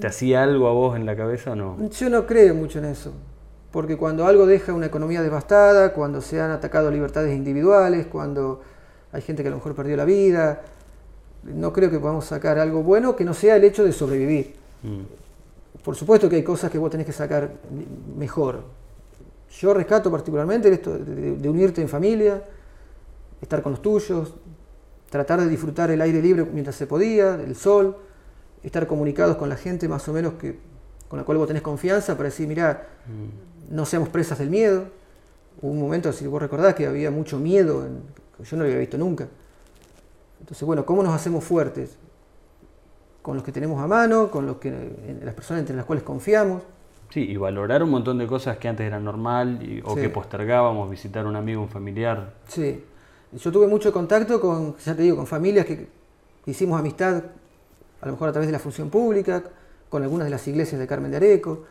¿te 0.00 0.06
hacía 0.06 0.42
algo 0.42 0.68
a 0.68 0.72
vos 0.72 0.96
en 0.96 1.06
la 1.06 1.16
cabeza 1.16 1.52
o 1.52 1.56
no? 1.56 1.88
Yo 1.90 2.10
no 2.10 2.26
creo 2.26 2.54
mucho 2.54 2.78
en 2.78 2.86
eso, 2.86 3.12
porque 3.70 3.96
cuando 3.96 4.26
algo 4.26 4.46
deja 4.46 4.72
una 4.72 4.86
economía 4.86 5.22
devastada, 5.22 5.92
cuando 5.92 6.20
se 6.20 6.40
han 6.40 6.50
atacado 6.50 6.90
libertades 6.90 7.36
individuales, 7.36 8.06
cuando 8.06 8.60
hay 9.12 9.22
gente 9.22 9.42
que 9.42 9.48
a 9.48 9.50
lo 9.50 9.58
mejor 9.58 9.74
perdió 9.74 9.96
la 9.96 10.04
vida, 10.04 10.62
no 11.44 11.72
creo 11.72 11.90
que 11.90 11.98
podamos 11.98 12.24
sacar 12.24 12.58
algo 12.58 12.82
bueno 12.82 13.14
que 13.14 13.24
no 13.24 13.34
sea 13.34 13.56
el 13.56 13.64
hecho 13.64 13.84
de 13.84 13.92
sobrevivir. 13.92 14.54
Mm. 14.82 15.82
Por 15.84 15.94
supuesto 15.94 16.28
que 16.28 16.36
hay 16.36 16.42
cosas 16.42 16.70
que 16.70 16.78
vos 16.78 16.90
tenés 16.90 17.06
que 17.06 17.12
sacar 17.12 17.50
mejor, 18.16 18.62
yo 19.60 19.72
rescato 19.72 20.10
particularmente 20.10 20.72
esto 20.72 20.98
de, 20.98 21.48
unirte 21.48 21.80
en 21.80 21.88
familia, 21.88 22.42
estar 23.40 23.62
con 23.62 23.72
los 23.72 23.82
tuyos, 23.82 24.34
tratar 25.08 25.40
de 25.40 25.48
disfrutar 25.48 25.90
el 25.90 26.00
aire 26.00 26.20
libre 26.20 26.44
mientras 26.44 26.76
se 26.76 26.86
podía, 26.86 27.34
el 27.36 27.54
sol, 27.54 27.96
estar 28.62 28.86
comunicados 28.86 29.36
con 29.36 29.48
la 29.48 29.56
gente 29.56 29.88
más 29.88 30.08
o 30.08 30.12
menos 30.12 30.34
que, 30.34 30.58
con 31.08 31.18
la 31.18 31.24
cual 31.24 31.38
vos 31.38 31.46
tenés 31.46 31.62
confianza 31.62 32.16
para 32.16 32.30
decir, 32.30 32.48
mira, 32.48 32.88
mm. 33.06 33.74
no 33.74 33.86
seamos 33.86 34.08
presas 34.08 34.38
del 34.38 34.50
miedo. 34.50 34.86
Hubo 35.62 35.70
un 35.70 35.80
momento, 35.80 36.12
si 36.12 36.26
vos 36.26 36.42
recordás, 36.42 36.74
que 36.74 36.86
había 36.86 37.10
mucho 37.10 37.38
miedo, 37.38 37.86
yo 38.42 38.56
no 38.56 38.64
lo 38.64 38.68
había 38.68 38.80
visto 38.80 38.98
nunca. 38.98 39.28
Entonces, 40.40 40.66
bueno, 40.66 40.84
¿cómo 40.84 41.02
nos 41.02 41.14
hacemos 41.14 41.44
fuertes? 41.44 41.96
Con 43.22 43.36
los 43.36 43.44
que 43.44 43.52
tenemos 43.52 43.80
a 43.80 43.86
mano, 43.86 44.30
con 44.30 44.46
los 44.46 44.56
que, 44.56 44.70
las 45.22 45.34
personas 45.34 45.60
entre 45.60 45.76
las 45.76 45.84
cuales 45.84 46.02
confiamos. 46.02 46.62
Sí, 47.14 47.30
y 47.30 47.36
valorar 47.36 47.80
un 47.80 47.90
montón 47.90 48.18
de 48.18 48.26
cosas 48.26 48.56
que 48.58 48.66
antes 48.66 48.84
eran 48.84 49.04
normal 49.04 49.60
o 49.84 49.94
que 49.94 50.08
postergábamos, 50.08 50.90
visitar 50.90 51.24
a 51.24 51.28
un 51.28 51.36
amigo, 51.36 51.62
un 51.62 51.68
familiar. 51.68 52.34
Sí, 52.48 52.82
yo 53.32 53.52
tuve 53.52 53.68
mucho 53.68 53.92
contacto 53.92 54.40
con, 54.40 54.76
ya 54.78 54.96
te 54.96 55.02
digo, 55.02 55.18
con 55.18 55.28
familias 55.28 55.64
que 55.64 55.86
hicimos 56.46 56.76
amistad, 56.76 57.22
a 58.00 58.06
lo 58.06 58.10
mejor 58.10 58.30
a 58.30 58.32
través 58.32 58.48
de 58.48 58.52
la 58.52 58.58
función 58.58 58.90
pública, 58.90 59.44
con 59.88 60.02
algunas 60.02 60.24
de 60.24 60.32
las 60.32 60.48
iglesias 60.48 60.80
de 60.80 60.88
Carmen 60.88 61.12
de 61.12 61.18
Areco, 61.18 61.62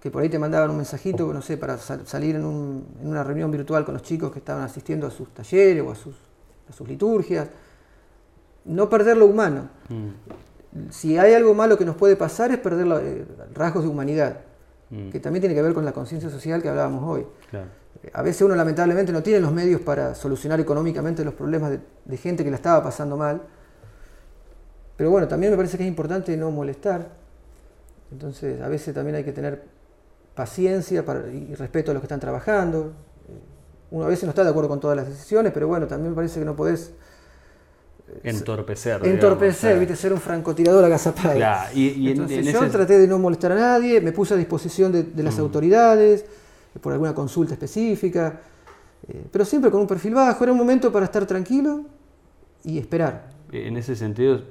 que 0.00 0.10
por 0.10 0.22
ahí 0.22 0.30
te 0.30 0.38
mandaban 0.38 0.70
un 0.70 0.76
mensajito, 0.76 1.30
no 1.34 1.42
sé, 1.42 1.58
para 1.58 1.76
salir 1.76 2.36
en, 2.36 2.46
una 2.46 3.22
reunión 3.22 3.50
virtual 3.50 3.84
con 3.84 3.92
los 3.92 4.02
chicos 4.02 4.32
que 4.32 4.38
estaban 4.38 4.62
asistiendo 4.62 5.06
a 5.06 5.10
sus 5.10 5.28
talleres 5.34 5.84
o 5.86 5.90
a 5.90 5.94
sus, 5.94 6.14
a 6.70 6.72
sus 6.72 6.88
liturgias. 6.88 7.46
No 8.64 8.88
perder 8.88 9.18
lo 9.18 9.26
humano. 9.26 9.68
Mm. 9.90 10.88
Si 10.88 11.18
hay 11.18 11.34
algo 11.34 11.52
malo 11.52 11.76
que 11.76 11.84
nos 11.84 11.94
puede 11.94 12.16
pasar 12.16 12.52
es 12.52 12.58
perder 12.58 12.86
eh, 13.02 13.26
rasgos 13.52 13.82
de 13.82 13.90
humanidad. 13.90 14.38
Mm. 14.92 15.08
que 15.08 15.20
también 15.20 15.40
tiene 15.40 15.54
que 15.54 15.62
ver 15.62 15.72
con 15.72 15.86
la 15.86 15.92
conciencia 15.92 16.28
social 16.28 16.60
que 16.60 16.68
hablábamos 16.68 17.02
hoy. 17.02 17.26
A 18.12 18.20
veces 18.20 18.42
uno 18.42 18.54
lamentablemente 18.54 19.10
no 19.10 19.22
tiene 19.22 19.40
los 19.40 19.50
medios 19.50 19.80
para 19.80 20.14
solucionar 20.14 20.60
económicamente 20.60 21.24
los 21.24 21.32
problemas 21.32 21.78
de, 22.04 22.16
gente 22.18 22.44
que 22.44 22.50
la 22.50 22.56
estaba 22.56 22.82
pasando 22.82 23.16
mal. 23.16 23.40
Pero 24.96 25.10
bueno, 25.10 25.26
también 25.26 25.50
me 25.50 25.56
parece 25.56 25.78
que 25.78 25.84
es 25.84 25.88
importante 25.88 26.36
no 26.36 26.50
molestar. 26.50 27.08
Entonces, 28.10 28.60
a 28.60 28.68
veces 28.68 28.94
también 28.94 29.16
hay 29.16 29.24
que 29.24 29.32
tener 29.32 29.64
paciencia 30.34 31.02
y 31.32 31.54
respeto 31.54 31.90
a 31.90 31.94
los 31.94 32.02
que 32.02 32.06
están 32.06 32.20
trabajando. 32.20 32.92
Uno 33.90 34.04
a 34.04 34.08
veces 34.08 34.24
no 34.24 34.30
está 34.30 34.44
de 34.44 34.50
acuerdo 34.50 34.68
con 34.68 34.80
todas 34.80 34.96
las 34.96 35.08
decisiones, 35.08 35.52
pero 35.54 35.68
bueno, 35.68 35.86
también 35.86 36.10
me 36.10 36.16
parece 36.16 36.38
que 36.38 36.44
no 36.44 36.54
podés 36.54 36.92
Entorpecer. 38.22 39.04
Entorpecer, 39.06 39.78
viste, 39.78 39.96
ser 39.96 40.12
un 40.12 40.20
francotirador 40.20 40.84
agazapado. 40.84 41.34
Claro, 41.34 41.70
y, 41.74 42.10
Entonces, 42.10 42.52
yo 42.52 42.70
traté 42.70 42.98
de 42.98 43.08
no 43.08 43.18
molestar 43.18 43.52
a 43.52 43.56
nadie, 43.56 44.00
me 44.00 44.12
puse 44.12 44.34
a 44.34 44.36
disposición 44.36 44.92
de, 44.92 45.22
las 45.22 45.36
mm. 45.36 45.40
autoridades 45.40 46.24
por 46.80 46.92
alguna 46.92 47.14
consulta 47.14 47.54
específica, 47.54 48.40
eh, 49.08 49.24
pero 49.30 49.44
siempre 49.44 49.70
con 49.70 49.80
un 49.80 49.86
perfil 49.86 50.14
bajo. 50.14 50.44
Era 50.44 50.52
un 50.52 50.58
momento 50.58 50.92
para 50.92 51.04
estar 51.04 51.26
tranquilo 51.26 51.84
y 52.64 52.78
esperar. 52.78 53.30
En 53.50 53.76
ese 53.76 53.96
sentido, 53.96 54.42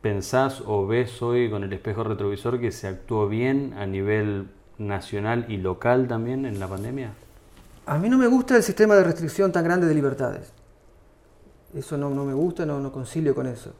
¿pensás 0.00 0.62
o 0.66 0.86
ves 0.86 1.22
hoy 1.22 1.50
con 1.50 1.64
el 1.64 1.72
espejo 1.72 2.04
retrovisor 2.04 2.60
que 2.60 2.72
se 2.72 2.86
actuó 2.86 3.28
bien 3.28 3.74
a 3.78 3.86
nivel 3.86 4.48
nacional 4.78 5.46
y 5.48 5.56
local 5.56 6.08
también 6.08 6.44
en 6.44 6.60
la 6.60 6.68
pandemia? 6.68 7.12
A 7.86 7.98
mí 7.98 8.08
no 8.08 8.18
me 8.18 8.26
gusta 8.26 8.56
el 8.56 8.62
sistema 8.62 8.94
de 8.94 9.04
restricción 9.04 9.52
tan 9.52 9.64
grande 9.64 9.86
de 9.86 9.94
libertades. 9.94 10.52
Eso 11.74 11.96
no, 11.96 12.10
me 12.10 12.34
gusta, 12.34 12.64
no, 12.64 12.80
no 12.80 12.92
concilio 12.92 13.34
con 13.34 13.46
eso. 13.46 13.72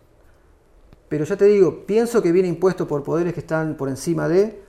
Pero 1.09 1.25
ya 1.25 1.37
te 1.37 1.45
digo, 1.45 1.85
pienso 1.87 2.23
que 2.23 2.33
viene 2.33 2.49
impuesto 2.49 2.89
por 2.89 3.03
poderes 3.03 3.35
que 3.35 3.41
están 3.41 3.77
por 3.77 3.89
encima 3.89 4.29
de 4.29 4.63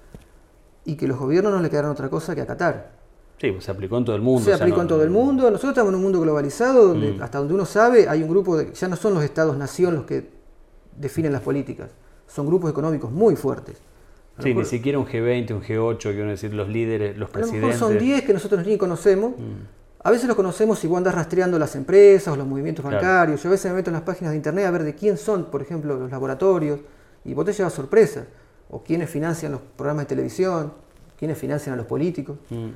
y 0.86 0.96
que 0.96 1.08
los 1.08 1.18
gobiernos 1.18 1.52
no 1.52 1.60
le 1.60 1.70
quedaron 1.70 1.92
otra 1.92 2.10
cosa 2.10 2.36
que 2.36 2.42
acatar. 2.42 2.94
Sí, 3.40 3.52
pues 3.52 3.66
se 3.66 3.72
aplicó 3.72 3.98
en 3.98 4.06
todo 4.06 4.16
el 4.16 4.22
mundo. 4.22 4.46
Se 4.46 4.54
aplicó 4.54 4.82
en 4.82 4.88
todo 4.88 5.04
el 5.04 5.10
mundo. 5.10 5.44
Nosotros 5.50 5.72
estamos 5.72 5.90
en 5.90 5.96
un 5.96 6.04
mundo 6.04 6.22
globalizado 6.22 6.88
donde, 6.90 7.14
mm. 7.14 7.22
hasta 7.22 7.40
donde 7.40 7.54
uno 7.54 7.66
sabe, 7.66 8.08
hay 8.08 8.22
un 8.22 8.30
grupo 8.30 8.58
de. 8.58 8.72
Ya 8.74 8.88
no 8.88 8.96
son 8.96 9.14
los 9.16 9.24
estados-nación 9.24 9.96
los 9.96 10.06
que 10.06 10.30
definen 10.96 11.34
las 11.34 11.42
políticas. 11.42 11.92
Son 12.28 12.46
grupos 12.46 12.72
económicos 12.72 13.12
muy 13.12 13.36
fuertes. 13.36 13.78
Sí, 14.40 14.54
ni 14.54 14.66
siquiera 14.66 15.00
un 15.00 15.06
G20, 15.06 15.52
un 15.52 15.62
G8, 15.62 15.98
quiero 15.98 16.30
decir, 16.30 16.54
los 16.54 16.68
líderes, 16.68 17.18
los 17.18 17.30
presidentes. 17.30 17.78
son 17.78 17.98
10 17.98 18.24
que 18.24 18.34
nosotros 18.34 18.66
ni 18.66 18.78
conocemos. 18.78 19.32
Mm. 19.32 19.75
A 20.06 20.12
veces 20.12 20.28
los 20.28 20.36
conocemos 20.36 20.84
y 20.84 20.88
vos 20.88 21.00
andás 21.00 21.16
rastreando 21.16 21.58
las 21.58 21.76
empresas 21.76 22.32
o 22.32 22.36
los 22.36 22.46
movimientos 22.46 22.86
bancarios. 22.86 23.42
Yo 23.42 23.50
a 23.50 23.54
veces 23.54 23.72
me 23.72 23.78
meto 23.78 23.90
en 23.90 23.96
las 23.96 24.04
páginas 24.04 24.34
de 24.34 24.38
internet 24.38 24.68
a 24.68 24.70
ver 24.70 24.84
de 24.84 24.94
quién 24.94 25.18
son, 25.18 25.46
por 25.46 25.64
ejemplo, 25.64 25.98
los 25.98 26.12
laboratorios, 26.12 26.80
y 27.24 27.34
vos 27.34 27.44
te 27.44 27.54
llevas 27.54 27.74
sorpresa. 27.74 28.28
O 28.70 28.84
quiénes 28.84 29.10
financian 29.10 29.54
los 29.54 29.62
programas 29.62 30.06
de 30.06 30.10
televisión, 30.10 30.74
quiénes 31.18 31.40
financian 31.40 31.74
a 31.74 31.78
los 31.78 31.88
políticos. 31.88 32.38
Mm. 32.52 32.70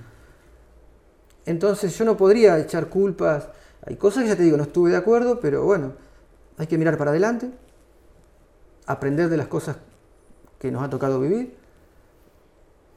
Entonces 1.45 1.95
yo 1.95 2.03
no 2.03 2.17
podría 2.17 2.57
echar 2.57 2.87
culpas. 2.87 3.47
Hay 3.85 3.95
cosas 3.95 4.23
que 4.23 4.29
ya 4.29 4.35
te 4.35 4.41
digo, 4.41 4.57
no 4.57 4.63
estuve 4.63 4.89
de 4.89 4.97
acuerdo, 4.97 5.39
pero 5.39 5.63
bueno, 5.63 5.93
hay 6.57 6.65
que 6.65 6.79
mirar 6.79 6.97
para 6.97 7.11
adelante, 7.11 7.51
aprender 8.87 9.29
de 9.29 9.37
las 9.37 9.47
cosas 9.47 9.77
que 10.57 10.71
nos 10.71 10.81
ha 10.81 10.89
tocado 10.89 11.21
vivir 11.21 11.55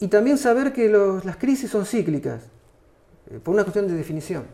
y 0.01 0.09
también 0.09 0.39
saber 0.39 0.73
que 0.73 0.89
las 1.23 1.37
crisis 1.37 1.71
son 1.71 1.85
cíclicas. 1.85 2.45
Eh, 3.33 3.41
por 3.43 3.55
una 3.55 3.65
cuestión 3.65 3.89
de 3.89 3.95
definición. 3.95 4.45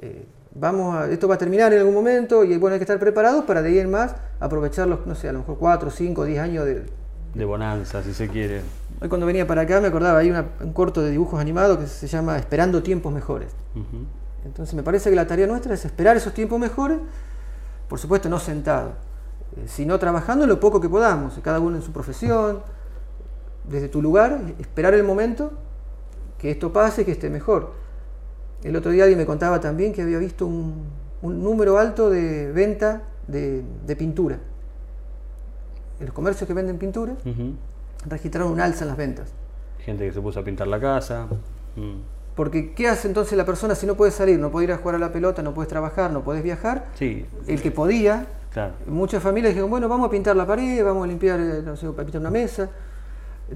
Eh, 0.00 0.24
vamos 0.54 0.94
a, 0.96 1.08
esto 1.10 1.28
va 1.28 1.34
a 1.34 1.38
terminar 1.38 1.72
en 1.72 1.80
algún 1.80 1.94
momento 1.94 2.44
y 2.44 2.56
bueno, 2.56 2.74
hay 2.74 2.78
que 2.78 2.84
estar 2.84 2.98
preparados 2.98 3.44
para 3.44 3.62
de 3.62 3.68
ahí 3.70 3.78
en 3.78 3.90
más 3.90 4.14
aprovechar 4.40 4.88
los, 4.88 5.06
no 5.06 5.14
sé, 5.14 5.28
a 5.28 5.32
lo 5.32 5.40
mejor 5.40 5.58
4, 5.58 5.90
5, 5.90 6.24
10 6.24 6.38
años 6.40 6.64
de... 6.64 6.86
De 7.34 7.44
bonanza, 7.44 8.02
si 8.02 8.14
se 8.14 8.28
quiere. 8.28 8.62
Hoy 9.00 9.08
cuando 9.10 9.26
venía 9.26 9.46
para 9.46 9.62
acá 9.62 9.80
me 9.80 9.88
acordaba, 9.88 10.18
hay 10.20 10.30
una- 10.30 10.46
un 10.62 10.72
corto 10.72 11.02
de 11.02 11.10
dibujos 11.10 11.38
animados 11.38 11.76
que 11.78 11.86
se 11.86 12.06
llama 12.06 12.38
Esperando 12.38 12.82
tiempos 12.82 13.12
mejores. 13.12 13.52
Entonces 14.46 14.74
me 14.74 14.82
parece 14.82 15.10
que 15.10 15.16
la 15.16 15.26
tarea 15.26 15.46
nuestra 15.46 15.74
es 15.74 15.84
esperar 15.84 16.16
esos 16.16 16.32
tiempos 16.32 16.58
mejores, 16.58 16.98
por 17.88 17.98
supuesto 17.98 18.30
no 18.30 18.38
sentado, 18.38 18.92
eh, 19.56 19.64
sino 19.66 19.98
trabajando 19.98 20.46
lo 20.46 20.58
poco 20.60 20.80
que 20.80 20.88
podamos, 20.88 21.38
cada 21.42 21.60
uno 21.60 21.76
en 21.76 21.82
su 21.82 21.92
profesión, 21.92 22.60
desde 23.68 23.88
tu 23.88 24.00
lugar, 24.00 24.40
esperar 24.58 24.94
el 24.94 25.02
momento 25.04 25.52
que 26.38 26.50
esto 26.52 26.72
pase, 26.72 27.04
que 27.04 27.12
esté 27.12 27.28
mejor. 27.28 27.72
El 28.66 28.74
otro 28.76 28.90
día 28.90 29.04
alguien 29.04 29.18
me 29.18 29.26
contaba 29.26 29.60
también 29.60 29.92
que 29.92 30.02
había 30.02 30.18
visto 30.18 30.46
un, 30.46 30.86
un 31.22 31.42
número 31.42 31.78
alto 31.78 32.10
de 32.10 32.50
venta 32.52 33.02
de, 33.28 33.62
de 33.86 33.96
pintura. 33.96 34.38
En 36.00 36.06
los 36.06 36.14
comercios 36.14 36.46
que 36.48 36.52
venden 36.54 36.76
pintura 36.76 37.14
registraron 38.08 38.52
un 38.52 38.60
alza 38.60 38.84
en 38.84 38.88
las 38.88 38.96
ventas. 38.96 39.32
Gente 39.78 40.06
que 40.06 40.12
se 40.12 40.20
puso 40.20 40.40
a 40.40 40.44
pintar 40.44 40.66
la 40.66 40.80
casa. 40.80 41.26
Mm. 41.76 42.00
Porque 42.34 42.74
¿qué 42.74 42.88
hace 42.88 43.08
entonces 43.08 43.38
la 43.38 43.46
persona 43.46 43.74
si 43.74 43.86
no 43.86 43.94
puede 43.94 44.10
salir, 44.10 44.38
no 44.38 44.50
puede 44.50 44.64
ir 44.64 44.72
a 44.72 44.78
jugar 44.78 44.96
a 44.96 44.98
la 44.98 45.12
pelota, 45.12 45.42
no 45.42 45.54
puedes 45.54 45.68
trabajar, 45.68 46.10
no 46.10 46.22
puedes 46.22 46.42
viajar? 46.42 46.86
Sí, 46.94 47.24
El 47.46 47.62
que 47.62 47.70
podía, 47.70 48.26
claro. 48.52 48.74
muchas 48.86 49.22
familias 49.22 49.52
dijeron, 49.52 49.70
bueno, 49.70 49.88
vamos 49.88 50.08
a 50.08 50.10
pintar 50.10 50.36
la 50.36 50.46
pared, 50.46 50.84
vamos 50.84 51.04
a 51.04 51.06
limpiar, 51.06 51.40
eh, 51.40 51.62
no 51.64 51.76
sé, 51.76 51.86
a 51.86 51.92
pintar 51.92 52.20
una 52.20 52.30
mesa. 52.30 52.68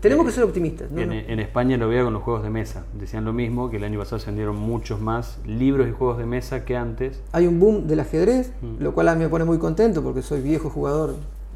Tenemos 0.00 0.24
que 0.26 0.32
ser 0.32 0.44
optimistas. 0.44 0.90
¿no? 0.90 1.00
En, 1.00 1.40
España 1.40 1.76
lo 1.76 1.88
veía 1.88 2.04
con 2.04 2.12
los 2.12 2.22
juegos 2.22 2.42
de 2.44 2.50
mesa. 2.50 2.84
Decían 2.94 3.24
lo 3.24 3.32
mismo, 3.32 3.70
que 3.70 3.78
el 3.78 3.84
año 3.84 3.98
pasado 3.98 4.20
se 4.20 4.26
vendieron 4.26 4.54
muchos 4.56 5.00
más 5.00 5.38
libros 5.44 5.88
y 5.88 5.90
juegos 5.92 6.18
de 6.18 6.26
mesa 6.26 6.64
que 6.64 6.76
antes. 6.76 7.20
Hay 7.32 7.46
un 7.48 7.58
boom 7.58 7.88
del 7.88 7.98
ajedrez, 8.00 8.52
Mm. 8.62 8.82
lo 8.82 8.94
cual 8.94 9.08
a 9.08 9.14
mí 9.16 9.22
me 9.24 9.28
pone 9.28 9.44
muy 9.44 9.58
contento 9.58 10.02
porque 10.02 10.22
soy 10.22 10.42
viejo 10.42 10.70
jugador. 10.70 11.14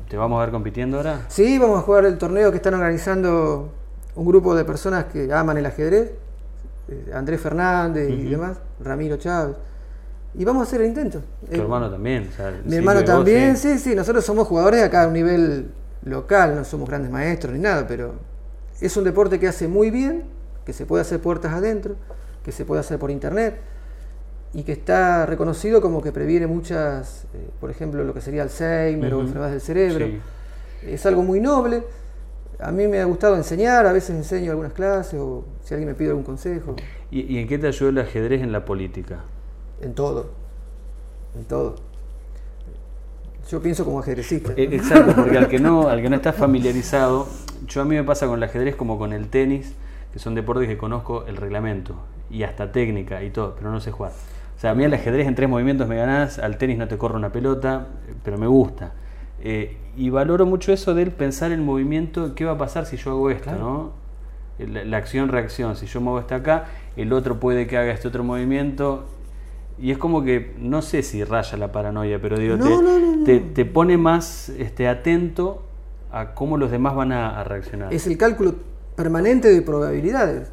¿Te 0.08 0.16
vamos 0.16 0.38
a 0.38 0.44
ver 0.44 0.50
compitiendo 0.50 0.96
ahora? 0.96 1.26
Sí, 1.28 1.58
vamos 1.58 1.78
a 1.78 1.82
jugar 1.82 2.04
el 2.06 2.18
torneo 2.18 2.50
que 2.50 2.56
están 2.56 2.74
organizando 2.74 3.72
un 4.16 4.26
grupo 4.26 4.54
de 4.56 4.64
personas 4.64 5.04
que 5.06 5.32
aman 5.32 5.56
el 5.56 5.66
ajedrez, 5.66 6.12
eh, 6.88 7.10
Andrés 7.14 7.40
Fernández 7.40 8.10
y 8.10 8.24
demás, 8.30 8.58
Ramiro 8.80 9.16
Chávez. 9.16 9.56
Y 10.36 10.44
vamos 10.44 10.60
a 10.60 10.64
hacer 10.64 10.80
el 10.80 10.88
intento. 10.88 11.20
Tu 11.48 11.54
Eh, 11.54 11.60
hermano 11.60 11.88
también. 11.88 12.28
o 12.32 12.36
sea, 12.36 12.52
Mi 12.64 12.74
hermano 12.76 13.00
vos, 13.00 13.06
también, 13.08 13.56
sí. 13.56 13.74
sí, 13.74 13.90
sí, 13.90 13.94
nosotros 13.94 14.24
somos 14.24 14.48
jugadores 14.48 14.82
acá 14.82 15.04
a 15.04 15.06
un 15.06 15.12
nivel 15.12 15.68
local, 16.04 16.54
no 16.54 16.64
somos 16.64 16.88
grandes 16.88 17.10
maestros 17.10 17.52
ni 17.52 17.58
nada, 17.58 17.86
pero 17.86 18.14
es 18.80 18.96
un 18.96 19.04
deporte 19.04 19.38
que 19.40 19.48
hace 19.48 19.68
muy 19.68 19.90
bien, 19.90 20.24
que 20.64 20.72
se 20.72 20.86
puede 20.86 21.02
hacer 21.02 21.20
puertas 21.20 21.52
adentro, 21.52 21.96
que 22.42 22.52
se 22.52 22.64
puede 22.64 22.80
hacer 22.80 22.98
por 22.98 23.10
internet 23.10 23.56
y 24.52 24.62
que 24.62 24.72
está 24.72 25.26
reconocido 25.26 25.80
como 25.80 26.02
que 26.02 26.12
previene 26.12 26.46
muchas, 26.46 27.24
eh, 27.34 27.48
por 27.60 27.70
ejemplo, 27.70 28.04
lo 28.04 28.14
que 28.14 28.20
sería 28.20 28.42
Alzheimer 28.42 29.12
o 29.14 29.20
enfermedades 29.20 29.54
del 29.54 29.60
cerebro. 29.60 30.06
Sí. 30.06 30.20
Es 30.86 31.06
algo 31.06 31.22
muy 31.22 31.40
noble. 31.40 31.82
A 32.60 32.70
mí 32.70 32.86
me 32.86 33.00
ha 33.00 33.04
gustado 33.04 33.36
enseñar, 33.36 33.86
a 33.86 33.92
veces 33.92 34.10
enseño 34.10 34.50
algunas 34.50 34.72
clases 34.72 35.18
o 35.18 35.44
si 35.62 35.74
alguien 35.74 35.88
me 35.88 35.94
pide 35.94 36.10
algún 36.10 36.22
consejo, 36.22 36.76
¿Y, 37.10 37.34
y 37.34 37.38
en 37.38 37.48
qué 37.48 37.58
te 37.58 37.66
ayudó 37.66 37.90
el 37.90 37.98
ajedrez 37.98 38.42
en 38.42 38.52
la 38.52 38.64
política? 38.64 39.24
en 39.80 39.94
todo, 39.94 40.30
en 41.36 41.44
todo. 41.44 41.76
Yo 43.50 43.60
pienso 43.60 43.84
como 43.84 44.00
ajedrecista. 44.00 44.52
Eh, 44.56 44.68
Exacto, 44.72 45.12
porque 45.16 45.38
al 45.38 45.48
que 45.48 45.58
no, 45.58 45.88
al 45.88 46.00
que 46.02 46.08
no 46.08 46.16
está 46.16 46.32
familiarizado, 46.32 47.28
yo 47.66 47.82
a 47.82 47.84
mí 47.84 47.94
me 47.94 48.04
pasa 48.04 48.26
con 48.26 48.36
el 48.38 48.42
ajedrez 48.44 48.76
como 48.76 48.98
con 48.98 49.12
el 49.12 49.28
tenis, 49.28 49.74
que 50.12 50.18
son 50.18 50.34
deportes 50.34 50.68
que 50.68 50.76
conozco 50.76 51.24
el 51.26 51.36
reglamento 51.36 51.94
y 52.30 52.42
hasta 52.42 52.72
técnica 52.72 53.22
y 53.22 53.30
todo, 53.30 53.54
pero 53.56 53.70
no 53.70 53.80
sé 53.80 53.90
jugar. 53.90 54.12
O 54.56 54.60
sea, 54.60 54.70
a 54.70 54.74
mí 54.74 54.84
el 54.84 54.94
ajedrez 54.94 55.26
en 55.26 55.34
tres 55.34 55.48
movimientos 55.48 55.88
me 55.88 55.96
ganás, 55.96 56.38
al 56.38 56.56
tenis 56.56 56.78
no 56.78 56.88
te 56.88 56.96
corro 56.96 57.16
una 57.16 57.30
pelota, 57.30 57.88
eh, 58.08 58.14
pero 58.22 58.38
me 58.38 58.46
gusta. 58.46 58.92
Eh, 59.42 59.76
y 59.96 60.10
valoro 60.10 60.46
mucho 60.46 60.72
eso 60.72 60.94
del 60.94 61.10
pensar 61.10 61.52
el 61.52 61.60
movimiento, 61.60 62.34
qué 62.34 62.44
va 62.44 62.52
a 62.52 62.58
pasar 62.58 62.86
si 62.86 62.96
yo 62.96 63.10
hago 63.10 63.30
esto, 63.30 63.44
Claro. 63.50 63.58
¿no? 63.58 64.04
La, 64.66 64.84
la 64.84 64.96
acción-reacción, 64.98 65.74
si 65.76 65.86
yo 65.86 66.00
muevo 66.00 66.20
esta 66.20 66.36
acá, 66.36 66.66
el 66.96 67.12
otro 67.12 67.40
puede 67.40 67.66
que 67.66 67.76
haga 67.76 67.92
este 67.92 68.06
otro 68.08 68.22
movimiento. 68.24 69.04
Y 69.78 69.90
es 69.90 69.98
como 69.98 70.22
que, 70.22 70.54
no 70.58 70.82
sé 70.82 71.02
si 71.02 71.24
raya 71.24 71.58
la 71.58 71.72
paranoia, 71.72 72.20
pero 72.20 72.38
digo, 72.38 72.56
No, 72.56 72.64
te, 72.64 72.70
no, 72.70 72.82
no, 72.82 73.16
no. 73.16 73.24
te- 73.24 73.40
te 73.40 73.64
pone 73.64 73.96
más 73.98 74.48
este, 74.50 74.86
atento 74.88 75.62
a 76.12 76.34
cómo 76.34 76.56
los 76.56 76.70
demás 76.70 76.94
van 76.94 77.10
a, 77.12 77.40
a 77.40 77.44
reaccionar. 77.44 77.92
Es 77.92 78.06
el 78.06 78.16
cálculo 78.16 78.54
permanente 78.94 79.48
de 79.52 79.62
probabilidades. 79.62 80.52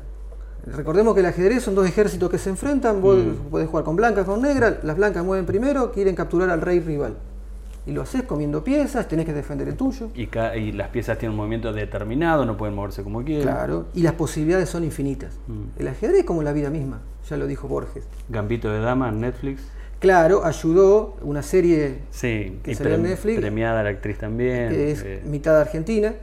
Recordemos 0.66 1.14
que 1.14 1.20
el 1.22 1.26
ajedrez 1.28 1.64
son 1.64 1.76
dos 1.76 1.88
ejércitos 1.88 2.30
que 2.30 2.38
se 2.38 2.50
enfrentan, 2.50 3.02
vos 3.02 3.18
Mm. 3.18 3.50
podés 3.50 3.68
jugar 3.70 3.84
con 3.84 3.96
blancas, 3.96 4.26
con 4.26 4.42
negras, 4.42 4.76
las 4.84 4.96
blancas 4.96 5.24
mueven 5.24 5.46
primero, 5.46 5.92
quieren 5.92 6.16
capturar 6.16 6.50
al 6.50 6.62
rey 6.62 6.80
rival. 6.80 7.16
Y 7.86 7.92
lo 7.92 8.04
haces 8.04 8.24
comiendo 8.24 8.64
piezas, 8.64 9.08
tenés 9.08 9.26
que 9.26 9.34
defender 9.34 9.68
el 9.68 9.76
tuyo. 9.76 10.10
Y, 10.14 10.72
las 10.72 10.90
piezas 10.90 11.18
tienen 11.18 11.32
un 11.32 11.38
movimiento 11.38 11.74
determinado, 11.74 12.46
no 12.46 12.56
pueden 12.56 12.76
moverse 12.76 13.04
como 13.04 13.24
quieren. 13.24 13.44
Claro, 13.44 13.88
y 13.94 14.04
las 14.04 14.14
posibilidades 14.14 14.70
son 14.70 14.84
infinitas. 14.84 15.34
Mm. 15.48 15.80
El 15.80 15.88
ajedrez 15.88 16.20
es 16.20 16.26
como 16.26 16.44
la 16.44 16.54
vida 16.54 16.70
misma, 16.70 17.02
ya 17.28 17.38
lo 17.38 17.48
dijo 17.48 17.68
Borges. 17.68 18.04
Gambito 18.30 18.72
de 18.72 18.80
Dama 18.80 19.12
Netflix. 19.12 19.64
Claro, 20.02 20.44
ayudó 20.46 21.16
una 21.22 21.44
serie 21.44 22.00
Sí, 22.10 22.60
Que 22.64 22.74
salió 22.74 22.96
en 22.96 23.04
Netflix. 23.04 23.40
premiada 23.40 23.84
la 23.84 23.90
actriz 23.92 24.18
también. 24.18 24.70
que 24.70 24.92
es 24.92 25.04
eh, 25.04 25.22
mitad 25.26 25.60
argentina, 25.60 26.16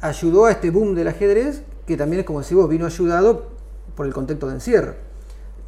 ayudó 0.00 0.46
a 0.46 0.50
este 0.50 0.70
boom 0.70 0.96
del 0.96 1.06
ajedrez, 1.06 1.62
que 1.86 1.96
también 1.96 2.20
es 2.20 2.26
como 2.26 2.40
decís 2.40 2.56
vos, 2.56 2.68
vino 2.68 2.86
ayudado 2.86 3.50
por 3.94 4.06
el 4.06 4.12
contexto 4.12 4.48
de 4.48 4.54
encierro. 4.54 4.94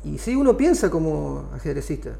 Y 0.05 0.19
si 0.19 0.35
uno 0.35 0.57
piensa 0.57 0.91
como 0.91 1.49
ajedrecista, 1.55 2.17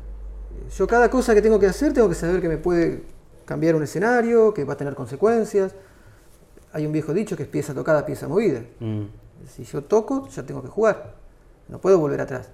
yo 0.77 0.87
cada 0.87 1.11
cosa 1.11 1.35
que 1.35 1.43
tengo 1.43 1.59
que 1.59 1.67
hacer 1.67 1.93
tengo 1.93 2.09
que 2.09 2.15
saber 2.15 2.41
que 2.41 2.49
me 2.49 2.57
puede 2.57 3.03
cambiar 3.45 3.75
un 3.75 3.83
escenario, 3.83 4.53
que 4.53 4.65
va 4.65 4.75
a 4.75 4.77
tener 4.77 4.95
consecuencias. 4.95 5.75
Hay 6.73 6.85
un 6.85 6.93
viejo 6.93 7.15
dicho 7.15 7.37
que 7.37 7.45
es 7.45 7.49
pieza 7.49 7.73
tocada, 7.73 8.05
pieza 8.05 8.29
movida. 8.29 8.61
Mm. 8.81 9.05
Si 9.49 9.65
yo 9.65 9.83
toco, 9.85 10.29
ya 10.29 10.43
tengo 10.43 10.63
que 10.63 10.69
jugar. 10.69 11.15
No 11.69 11.81
puedo 11.81 11.99
volver 11.99 12.21
atrás. 12.21 12.51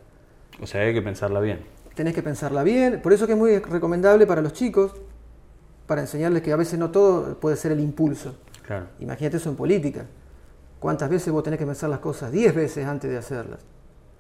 O 0.60 0.66
sea, 0.66 0.82
hay 0.82 0.94
que 0.94 1.02
pensarla 1.02 1.40
bien. 1.40 1.60
Tenés 1.94 2.14
que 2.14 2.22
pensarla 2.22 2.62
bien. 2.62 3.00
Por 3.02 3.12
eso 3.12 3.26
que 3.26 3.32
es 3.32 3.38
muy 3.38 3.58
recomendable 3.58 4.26
para 4.26 4.42
los 4.42 4.52
chicos, 4.52 4.92
para 5.86 6.02
enseñarles 6.02 6.42
que 6.42 6.52
a 6.52 6.56
veces 6.56 6.78
no 6.78 6.90
todo 6.90 7.38
puede 7.40 7.56
ser 7.56 7.72
el 7.72 7.80
impulso. 7.80 8.36
Claro. 8.66 8.86
Imagínate 9.00 9.38
eso 9.38 9.50
en 9.50 9.56
política. 9.56 10.06
¿Cuántas 10.78 11.08
veces 11.10 11.32
vos 11.32 11.42
tenés 11.42 11.58
que 11.58 11.66
pensar 11.66 11.90
las 11.90 12.00
cosas? 12.00 12.32
Diez 12.32 12.54
veces 12.54 12.86
antes 12.86 13.10
de 13.10 13.16
hacerlas. 13.16 13.60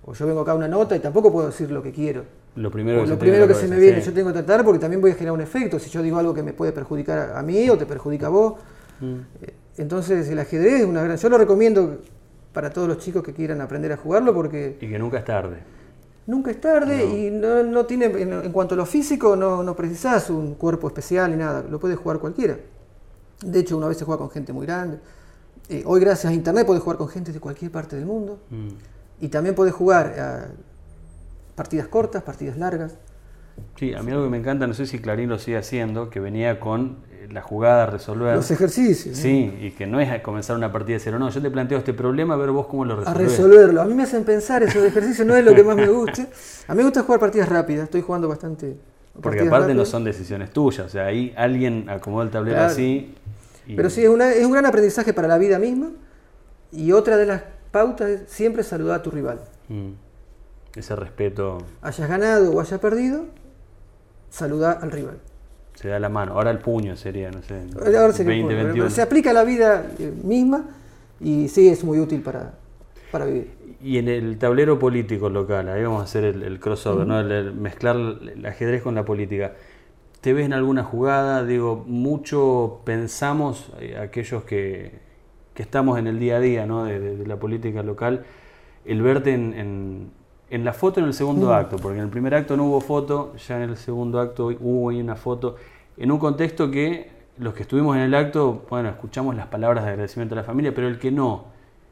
O 0.04 0.14
yo 0.14 0.26
vengo 0.26 0.40
acá 0.40 0.52
a 0.52 0.54
una 0.54 0.68
nota 0.68 0.96
y 0.96 1.00
tampoco 1.00 1.32
puedo 1.32 1.46
decir 1.46 1.70
lo 1.70 1.82
que 1.82 1.92
quiero. 1.92 2.24
Lo 2.56 2.70
primero 2.70 3.02
que, 3.02 3.06
lo 3.08 3.14
se, 3.14 3.18
primero 3.18 3.46
que 3.46 3.54
a 3.54 3.56
se 3.56 3.66
me 3.68 3.78
viene, 3.78 4.00
sí. 4.00 4.06
yo 4.08 4.12
tengo 4.12 4.28
que 4.28 4.34
tratar 4.42 4.64
porque 4.64 4.78
también 4.78 5.00
voy 5.00 5.12
a 5.12 5.14
generar 5.14 5.32
un 5.34 5.40
efecto. 5.40 5.78
Si 5.78 5.88
yo 5.90 6.02
digo 6.02 6.18
algo 6.18 6.34
que 6.34 6.42
me 6.42 6.52
puede 6.52 6.72
perjudicar 6.72 7.18
a, 7.18 7.38
a 7.38 7.42
mí 7.42 7.68
o 7.70 7.78
te 7.78 7.86
perjudica 7.86 8.26
a 8.26 8.30
vos. 8.30 8.54
Mm. 9.00 9.14
Eh, 9.42 9.54
Entonces 9.78 10.28
el 10.28 10.38
ajedrez 10.38 10.80
es 10.82 10.86
una 10.86 11.02
gran... 11.02 11.16
Yo 11.16 11.28
lo 11.30 11.38
recomiendo 11.38 11.98
para 12.52 12.68
todos 12.70 12.88
los 12.88 12.98
chicos 12.98 13.22
que 13.22 13.32
quieran 13.32 13.60
aprender 13.62 13.90
a 13.92 13.96
jugarlo 13.96 14.34
porque 14.34 14.76
Y 14.80 14.88
que 14.88 14.98
nunca 14.98 15.18
es 15.18 15.24
tarde. 15.24 15.56
nunca 16.26 16.50
es 16.50 16.60
tarde 16.60 16.98
No. 17.08 17.16
y 17.16 17.30
no, 17.30 17.62
no 17.62 17.86
tiene, 17.86 18.04
en, 18.06 18.52
cuanto 18.52 18.74
a 18.74 18.76
lo 18.76 18.84
físico, 18.84 19.34
no, 19.34 19.62
no 19.62 19.74
precisás 19.74 20.28
un 20.28 20.54
cuerpo 20.56 20.88
especial 20.88 21.30
ni 21.30 21.38
nada, 21.38 21.64
lo 21.68 21.80
puede 21.80 21.96
jugar 21.96 22.18
cualquiera. 22.18 22.58
De 23.42 23.58
hecho, 23.60 23.78
una 23.78 23.88
vez 23.88 23.96
se 23.96 24.04
juega 24.04 24.18
con 24.18 24.30
gente 24.30 24.52
muy 24.52 24.66
grande. 24.66 24.98
Eh, 25.70 25.82
hoy, 25.86 26.00
gracias 26.00 26.30
a 26.30 26.34
Internet, 26.34 26.66
puedes 26.66 26.82
jugar 26.82 26.98
con 26.98 27.08
gente 27.08 27.32
de 27.32 27.40
cualquier 27.40 27.70
parte 27.72 27.96
del 27.96 28.04
mundo. 28.04 28.38
Mm. 28.50 28.68
Y 29.24 29.28
también 29.28 29.54
puedes 29.54 29.72
jugar 29.72 30.06
a 30.20 30.48
partidas 31.54 31.88
cortas, 31.88 32.22
partidas 32.22 32.56
largas. 32.56 32.96
Sí, 33.76 33.94
a 33.94 34.02
mí 34.02 34.10
algo 34.10 34.24
que 34.24 34.30
me 34.30 34.38
encanta, 34.38 34.66
no 34.66 34.74
sé 34.74 34.86
si 34.86 34.98
Clarín 34.98 35.28
lo 35.28 35.38
sigue 35.38 35.58
haciendo, 35.58 36.08
que 36.08 36.20
venía 36.20 36.58
con 36.58 36.98
eh, 37.12 37.28
la 37.30 37.42
jugada 37.42 37.82
a 37.84 37.86
resolver. 37.86 38.34
Los 38.34 38.50
ejercicios. 38.50 39.14
¿no? 39.16 39.22
Sí, 39.22 39.54
y 39.60 39.70
que 39.72 39.86
no 39.86 40.00
es 40.00 40.10
a 40.10 40.22
comenzar 40.22 40.56
una 40.56 40.72
partida 40.72 40.94
de 40.94 41.00
cero, 41.00 41.18
no, 41.18 41.28
yo 41.28 41.42
te 41.42 41.50
planteo 41.50 41.78
este 41.78 41.92
problema, 41.92 42.34
a 42.34 42.36
ver 42.38 42.50
vos 42.50 42.66
cómo 42.66 42.84
lo 42.86 42.94
A 42.94 42.96
resolvés. 43.00 43.30
resolverlo. 43.30 43.82
A 43.82 43.84
mí 43.84 43.94
me 43.94 44.04
hacen 44.04 44.24
pensar 44.24 44.62
esos 44.62 44.82
ejercicios, 44.82 45.26
no 45.26 45.34
es 45.36 45.44
lo 45.44 45.54
que 45.54 45.62
más 45.62 45.76
me 45.76 45.88
gusta. 45.88 46.26
A 46.66 46.72
mí 46.72 46.78
me 46.78 46.84
gusta 46.84 47.02
jugar 47.02 47.20
partidas 47.20 47.48
rápidas, 47.48 47.84
estoy 47.84 48.00
jugando 48.00 48.28
bastante. 48.28 48.76
Porque 49.20 49.40
aparte 49.40 49.66
no 49.68 49.80
rápidas. 49.80 49.88
son 49.88 50.04
decisiones 50.04 50.50
tuyas, 50.50 50.86
o 50.86 50.88
sea, 50.88 51.04
ahí 51.06 51.34
alguien 51.36 51.90
acomodó 51.90 52.22
el 52.22 52.30
tablero 52.30 52.56
Claro. 52.56 52.72
así. 52.72 53.14
y- 53.66 53.76
Pero 53.76 53.90
sí, 53.90 54.02
es, 54.02 54.08
una- 54.08 54.32
es 54.32 54.44
un 54.46 54.52
gran 54.52 54.64
aprendizaje 54.66 55.12
para 55.12 55.28
la 55.28 55.36
vida 55.38 55.58
misma. 55.58 55.90
Y 56.72 56.92
otra 56.92 57.18
de 57.18 57.26
las 57.26 57.42
pautas 57.70 58.08
es 58.08 58.22
siempre 58.30 58.62
saludar 58.62 59.00
a 59.00 59.02
tu 59.02 59.10
rival. 59.10 59.40
Mm. 59.68 59.90
Ese 60.76 60.96
respeto 60.96 61.58
Hayas 61.82 62.08
ganado 62.08 62.52
o 62.52 62.60
hayas 62.60 62.80
perdido, 62.80 63.26
saluda 64.30 64.72
al 64.72 64.90
rival. 64.90 65.18
se 65.74 65.88
da 65.88 65.98
la 65.98 66.08
mano. 66.08 66.32
Ahora 66.32 66.50
el 66.50 66.58
puño 66.58 66.96
sería, 66.96 67.30
no 67.30 67.42
sé. 67.42 67.62
Ahora 67.76 68.12
sería 68.12 68.28
20, 68.32 68.44
un 68.46 68.50
poco, 68.52 68.64
21. 68.64 68.90
Se 68.90 69.02
aplica 69.02 69.30
a 69.30 69.32
la 69.34 69.44
vida 69.44 69.86
eh, 69.98 70.12
misma 70.22 70.64
y 71.20 71.48
sí 71.48 71.68
es 71.68 71.84
muy 71.84 71.98
útil 71.98 72.22
para, 72.22 72.54
para 73.10 73.24
vivir. 73.26 73.50
Y 73.82 73.98
en 73.98 74.08
el 74.08 74.38
tablero 74.38 74.78
político 74.78 75.28
local, 75.28 75.68
ahí 75.68 75.82
vamos 75.82 76.00
a 76.00 76.04
hacer 76.04 76.24
el, 76.24 76.42
el 76.42 76.60
crossover, 76.60 77.06
¿no? 77.06 77.18
El- 77.20 77.32
el 77.32 77.52
mezclar 77.54 77.96
el 77.96 78.46
ajedrez 78.46 78.82
con 78.82 78.94
la 78.94 79.04
política. 79.04 79.52
¿Te 80.20 80.32
ves 80.32 80.46
en 80.46 80.52
alguna 80.52 80.84
jugada? 80.84 81.44
Digo, 81.44 81.84
mucho 81.86 82.80
pensamos, 82.84 83.72
eh, 83.80 83.96
aquellos 83.98 84.44
que, 84.44 84.92
que 85.52 85.62
estamos 85.62 85.98
en 85.98 86.06
el 86.06 86.20
día 86.20 86.36
a 86.36 86.40
día 86.40 86.64
¿no? 86.64 86.84
de, 86.84 87.00
de- 87.00 87.16
de 87.16 87.26
la 87.26 87.36
política 87.40 87.82
local, 87.82 88.24
el 88.84 89.02
verte 89.02 89.34
en, 89.34 89.52
en- 89.54 90.21
en 90.52 90.64
la 90.64 90.72
foto 90.72 91.00
en 91.00 91.06
el 91.06 91.14
segundo 91.14 91.48
Mm. 91.48 91.52
acto, 91.52 91.76
porque 91.78 91.98
en 91.98 92.04
el 92.04 92.10
primer 92.10 92.34
acto 92.34 92.56
no 92.56 92.64
hubo 92.66 92.80
foto, 92.80 93.34
ya 93.48 93.56
en 93.62 93.70
el 93.70 93.76
segundo 93.76 94.20
acto 94.20 94.46
hubo 94.60 94.90
ahí 94.90 95.00
una 95.00 95.16
foto, 95.16 95.56
en 95.96 96.12
un 96.12 96.18
contexto 96.18 96.70
que 96.70 97.10
los 97.38 97.54
que 97.54 97.62
estuvimos 97.62 97.96
en 97.96 98.02
el 98.02 98.14
acto, 98.14 98.62
bueno, 98.68 98.90
escuchamos 98.90 99.34
las 99.34 99.46
palabras 99.46 99.84
de 99.84 99.90
agradecimiento 99.90 100.34
a 100.34 100.36
la 100.36 100.44
familia, 100.44 100.72
pero 100.74 100.88
el 100.88 100.98
que 100.98 101.10
no, 101.10 101.44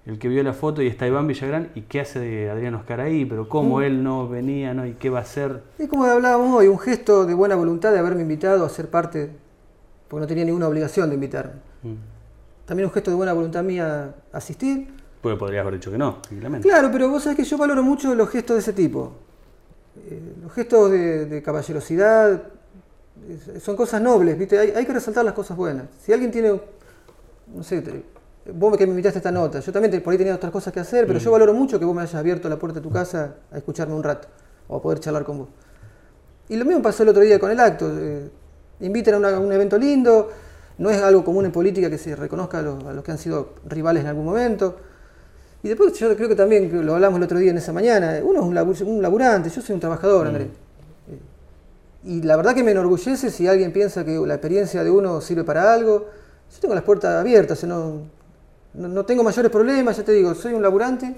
el 0.06 0.18
que 0.18 0.28
vio 0.28 0.42
la 0.42 0.52
foto 0.52 0.82
y 0.82 0.86
está 0.86 1.06
Iván 1.06 1.26
Villagrán, 1.26 1.70
¿y 1.74 1.82
qué 1.82 2.00
hace 2.00 2.20
de 2.20 2.50
Adrián 2.50 2.74
Oscar 2.74 3.00
ahí? 3.00 3.24
Pero 3.24 3.48
cómo 3.48 3.78
Mm. 3.78 3.82
él 3.82 4.02
no 4.04 4.28
venía, 4.28 4.74
¿no? 4.74 4.86
¿Y 4.86 4.92
qué 4.92 5.08
va 5.10 5.18
a 5.18 5.22
hacer? 5.22 5.62
Es 5.78 5.88
como 5.88 6.04
hablábamos 6.04 6.54
hoy, 6.54 6.68
un 6.68 6.78
gesto 6.78 7.24
de 7.26 7.34
buena 7.34 7.56
voluntad 7.56 7.92
de 7.92 7.98
haberme 7.98 8.22
invitado 8.22 8.64
a 8.64 8.68
ser 8.68 8.88
parte, 8.90 9.30
porque 10.08 10.20
no 10.22 10.26
tenía 10.26 10.44
ninguna 10.44 10.68
obligación 10.68 11.08
de 11.08 11.14
invitarme. 11.14 11.54
Mm. 11.82 11.94
También 12.66 12.86
un 12.86 12.92
gesto 12.92 13.10
de 13.10 13.16
buena 13.16 13.32
voluntad 13.32 13.62
mía 13.64 14.14
asistir. 14.32 14.88
Porque 15.20 15.36
podrías 15.38 15.60
haber 15.62 15.74
dicho 15.74 15.90
que 15.90 15.98
no, 15.98 16.16
tranquilamente. 16.22 16.68
Claro, 16.68 16.88
pero 16.90 17.08
vos 17.10 17.22
sabés 17.22 17.36
que 17.36 17.44
yo 17.44 17.58
valoro 17.58 17.82
mucho 17.82 18.14
los 18.14 18.28
gestos 18.30 18.54
de 18.56 18.60
ese 18.60 18.72
tipo. 18.72 19.12
Eh, 20.08 20.34
los 20.42 20.52
gestos 20.52 20.90
de, 20.90 21.26
de 21.26 21.42
caballerosidad 21.42 22.42
son 23.60 23.76
cosas 23.76 24.00
nobles, 24.00 24.38
¿viste? 24.38 24.58
Hay, 24.58 24.70
hay 24.70 24.86
que 24.86 24.92
resaltar 24.92 25.24
las 25.24 25.34
cosas 25.34 25.56
buenas. 25.56 25.86
Si 26.02 26.12
alguien 26.12 26.30
tiene, 26.30 26.58
no 27.54 27.62
sé, 27.62 27.82
te- 27.82 28.02
vos 28.54 28.74
que 28.78 28.86
me 28.86 28.90
invitaste 28.92 29.18
a 29.18 29.20
esta 29.20 29.30
nota, 29.30 29.60
yo 29.60 29.72
también 29.72 29.90
te- 29.92 30.00
por 30.00 30.12
ahí 30.12 30.18
tenía 30.18 30.34
otras 30.34 30.50
cosas 30.50 30.72
que 30.72 30.80
hacer, 30.80 31.06
pero 31.06 31.18
yo 31.18 31.30
valoro 31.30 31.52
mucho 31.52 31.78
que 31.78 31.84
vos 31.84 31.94
me 31.94 32.00
hayas 32.02 32.14
abierto 32.14 32.48
la 32.48 32.56
puerta 32.58 32.78
de 32.80 32.82
tu 32.82 32.90
casa 32.90 33.34
a 33.52 33.58
escucharme 33.58 33.94
un 33.94 34.02
rato 34.02 34.28
o 34.68 34.76
a 34.76 34.82
poder 34.82 35.00
charlar 35.00 35.24
con 35.24 35.38
vos. 35.38 35.48
Y 36.48 36.56
lo 36.56 36.64
mismo 36.64 36.82
pasó 36.82 37.02
el 37.02 37.10
otro 37.10 37.22
día 37.22 37.38
con 37.38 37.50
el 37.50 37.60
acto. 37.60 37.90
eh, 37.94 38.30
invitan 38.80 39.14
a, 39.14 39.18
una- 39.18 39.36
a 39.36 39.38
un 39.38 39.52
evento 39.52 39.76
lindo, 39.76 40.30
no 40.78 40.88
es 40.88 41.02
algo 41.02 41.22
común 41.22 41.44
en 41.44 41.52
política 41.52 41.90
que 41.90 41.98
se 41.98 42.16
reconozca 42.16 42.60
a 42.60 42.62
los, 42.62 42.82
a 42.84 42.92
los 42.94 43.04
que 43.04 43.10
han 43.10 43.18
sido 43.18 43.50
rivales 43.66 44.02
en 44.02 44.08
algún 44.08 44.24
momento. 44.24 44.76
Y 45.62 45.68
después 45.68 45.92
yo 45.98 46.14
creo 46.16 46.28
que 46.28 46.34
también, 46.34 46.84
lo 46.86 46.94
hablamos 46.94 47.18
el 47.18 47.24
otro 47.24 47.38
día 47.38 47.50
en 47.50 47.58
esa 47.58 47.72
mañana, 47.72 48.18
uno 48.24 48.40
es 48.40 48.46
un, 48.46 48.54
labu- 48.54 48.86
un 48.86 49.02
laburante, 49.02 49.50
yo 49.50 49.60
soy 49.60 49.74
un 49.74 49.80
trabajador, 49.80 50.26
Andrés. 50.26 50.46
Eh, 51.10 51.18
Y 52.04 52.22
la 52.22 52.36
verdad 52.36 52.54
que 52.54 52.62
me 52.62 52.70
enorgullece 52.70 53.30
si 53.30 53.46
alguien 53.46 53.72
piensa 53.72 54.04
que 54.04 54.16
la 54.18 54.34
experiencia 54.34 54.82
de 54.82 54.90
uno 54.90 55.20
sirve 55.20 55.44
para 55.44 55.72
algo. 55.74 56.06
Yo 56.52 56.60
tengo 56.60 56.74
las 56.74 56.82
puertas 56.84 57.14
abiertas, 57.20 57.62
no, 57.64 58.02
no, 58.74 58.88
no 58.88 59.04
tengo 59.04 59.22
mayores 59.22 59.50
problemas, 59.52 59.96
ya 59.98 60.02
te 60.02 60.12
digo, 60.12 60.34
soy 60.34 60.54
un 60.54 60.62
laburante 60.62 61.14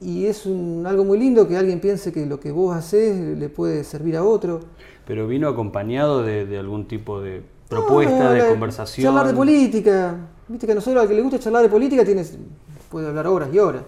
y 0.00 0.26
es 0.26 0.44
un- 0.46 0.84
algo 0.86 1.04
muy 1.04 1.18
lindo 1.18 1.48
que 1.48 1.56
alguien 1.56 1.80
piense 1.80 2.12
que 2.12 2.26
lo 2.26 2.38
que 2.38 2.50
vos 2.52 2.76
haces 2.76 3.38
le 3.38 3.48
puede 3.48 3.82
servir 3.84 4.16
a 4.16 4.24
otro. 4.24 4.60
Pero 5.06 5.26
vino 5.26 5.48
acompañado 5.48 6.22
de, 6.22 6.44
de 6.44 6.58
algún 6.58 6.86
tipo 6.86 7.20
de 7.22 7.42
propuesta, 7.68 8.24
No, 8.24 8.30
de 8.32 8.38
la- 8.40 8.48
conversación. 8.48 9.06
Charlar 9.06 9.26
de 9.28 9.34
política. 9.34 10.16
Viste 10.48 10.66
que 10.66 10.72
a 10.72 10.74
nosotros 10.74 11.02
al 11.02 11.08
que 11.08 11.14
le 11.14 11.22
gusta 11.22 11.38
charlar 11.38 11.62
de 11.62 11.68
política 11.70 12.04
tiene, 12.04 12.24
puede 12.92 13.08
hablar 13.08 13.26
horas 13.26 13.48
y 13.52 13.58
horas. 13.58 13.82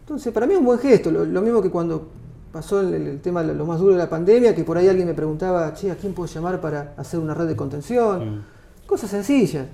Entonces, 0.00 0.32
para 0.32 0.46
mí 0.46 0.52
es 0.52 0.58
un 0.58 0.66
buen 0.66 0.78
gesto. 0.78 1.10
Lo, 1.10 1.24
lo 1.24 1.40
mismo 1.40 1.62
que 1.62 1.70
cuando 1.70 2.08
pasó 2.52 2.80
el, 2.80 2.92
el 2.94 3.20
tema, 3.20 3.42
lo 3.42 3.64
más 3.64 3.78
duro 3.78 3.92
de 3.92 3.98
la 3.98 4.10
pandemia, 4.10 4.54
que 4.54 4.64
por 4.64 4.76
ahí 4.76 4.88
alguien 4.88 5.06
me 5.08 5.14
preguntaba, 5.14 5.72
che, 5.74 5.90
¿a 5.90 5.94
quién 5.96 6.12
puedo 6.12 6.28
llamar 6.32 6.60
para 6.60 6.92
hacer 6.96 7.18
una 7.20 7.32
red 7.34 7.46
de 7.46 7.56
contención? 7.56 8.36
Mm. 8.38 8.44
Cosas 8.86 9.10
sencillas. 9.10 9.66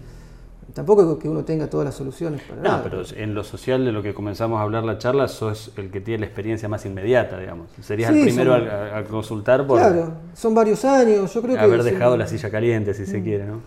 Tampoco 0.75 1.19
que 1.19 1.29
uno 1.29 1.45
tenga 1.45 1.67
todas 1.69 1.85
las 1.85 1.95
soluciones 1.95 2.41
para 2.43 2.63
No, 2.63 2.69
nada. 2.69 2.83
pero 2.83 3.03
en 3.15 3.35
lo 3.35 3.45
social 3.45 3.85
de 3.85 3.93
lo 3.93 4.03
que 4.03 4.15
comenzamos 4.15 4.59
a 4.59 4.63
hablar 4.63 4.85
la 4.85 4.97
charla, 4.97 5.29
sos 5.29 5.71
el 5.77 5.91
que 5.91 6.01
tiene 6.01 6.21
la 6.21 6.27
experiencia 6.27 6.67
más 6.67 6.87
inmediata, 6.87 7.39
digamos. 7.39 7.69
Serías 7.83 8.11
Sí, 8.13 8.21
el 8.21 8.25
primero 8.29 8.57
son- 8.57 8.69
a, 8.69 8.97
a 8.99 9.05
consultar 9.05 9.67
por 9.67 9.79
Claro, 9.79 10.13
son 10.35 10.55
varios 10.55 10.83
años. 10.87 11.35
Yo 11.35 11.43
creo 11.43 11.57
que 11.57 11.61
haber 11.61 11.83
sí. 11.83 11.91
dejado 11.91 12.17
la 12.17 12.27
silla 12.27 12.49
caliente, 12.51 12.95
si 12.95 13.05
se 13.05 13.19
Mm. 13.19 13.23
quiere, 13.23 13.45
¿no? 13.45 13.61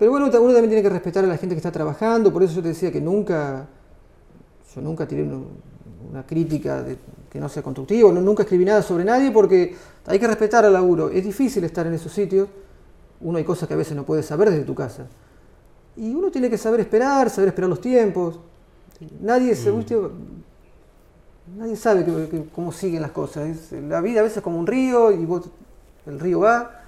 Pero 0.00 0.10
bueno, 0.10 0.26
uno 0.26 0.32
también 0.52 0.68
tiene 0.68 0.82
que 0.82 0.88
respetar 0.88 1.22
a 1.22 1.28
la 1.28 1.36
gente 1.36 1.54
que 1.54 1.58
está 1.60 1.70
trabajando, 1.70 2.32
por 2.32 2.42
eso 2.42 2.56
yo 2.56 2.62
te 2.62 2.68
decía 2.68 2.90
que 2.90 3.00
nunca, 3.00 3.68
yo 4.74 4.80
nunca 4.80 5.06
tiré 5.06 5.22
una, 6.10 6.24
crítica 6.26 6.82
de- 6.82 6.98
que 7.30 7.40
no 7.40 7.48
sea 7.48 7.62
constructiva, 7.62 8.12
no, 8.12 8.20
nunca 8.20 8.42
escribí 8.42 8.64
nada 8.64 8.82
sobre 8.82 9.04
nadie 9.04 9.30
porque 9.30 9.74
hay 10.06 10.18
que 10.18 10.26
respetar 10.26 10.64
al 10.64 10.72
laburo. 10.72 11.08
Es 11.08 11.24
difícil 11.24 11.64
estar 11.64 11.86
en 11.86 11.94
esos 11.94 12.12
sitios, 12.12 12.48
uno 13.20 13.38
hay 13.38 13.44
cosas 13.44 13.66
que 13.68 13.74
a 13.74 13.76
veces 13.78 13.96
no 13.96 14.04
puedes 14.04 14.26
saber 14.26 14.50
desde 14.50 14.64
tu 14.64 14.74
casa. 14.74 15.06
Y 15.96 16.12
uno 16.14 16.30
tiene 16.30 16.50
que 16.50 16.58
saber 16.58 16.80
esperar, 16.80 17.30
saber 17.30 17.48
esperar 17.48 17.70
los 17.70 17.80
tiempos. 17.80 18.38
Nadie, 19.20 19.54
se, 19.54 19.70
¿viste? 19.70 19.96
nadie 21.56 21.76
sabe 21.76 22.04
que- 22.04 22.28
que- 22.28 22.44
cómo 22.54 22.72
siguen 22.72 23.02
las 23.02 23.10
cosas. 23.12 23.48
Es- 23.48 23.72
la 23.82 24.00
vida 24.00 24.20
a 24.20 24.22
veces 24.22 24.38
es 24.38 24.42
como 24.42 24.58
un 24.58 24.66
río 24.66 25.12
y 25.12 25.24
vos, 25.24 25.48
el 26.06 26.18
río 26.20 26.40
va. 26.40 26.82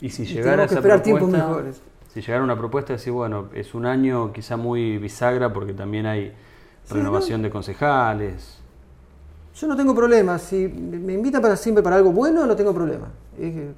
Y 0.00 0.10
si 0.10 0.22
Y 0.22 0.26
llegara 0.26 0.50
tenemos 0.52 0.68
que 0.68 0.72
esa 0.74 0.78
esperar 0.80 1.02
tiempos 1.02 1.30
mejores. 1.30 1.80
si 2.12 2.20
llegara 2.20 2.42
una 2.44 2.56
propuesta 2.58 2.92
de 2.92 2.98
decir, 2.98 3.12
bueno, 3.12 3.48
es 3.54 3.74
un 3.74 3.86
año 3.86 4.32
quizá 4.32 4.56
muy 4.56 4.98
bisagra 4.98 5.52
porque 5.52 5.72
también 5.72 6.06
hay 6.06 6.32
renovación 6.90 7.42
de 7.42 7.50
concejales. 7.50 8.58
Yo 9.54 9.66
no 9.66 9.76
tengo 9.76 9.94
problema. 9.94 10.38
Si 10.38 10.68
me 10.68 11.14
invitan 11.14 11.42
para 11.42 11.56
siempre 11.56 11.82
para 11.82 11.96
algo 11.96 12.12
bueno, 12.12 12.46
no 12.46 12.54
tengo 12.54 12.72
problema. 12.72 13.08
Es 13.36 13.52
que 13.52 13.70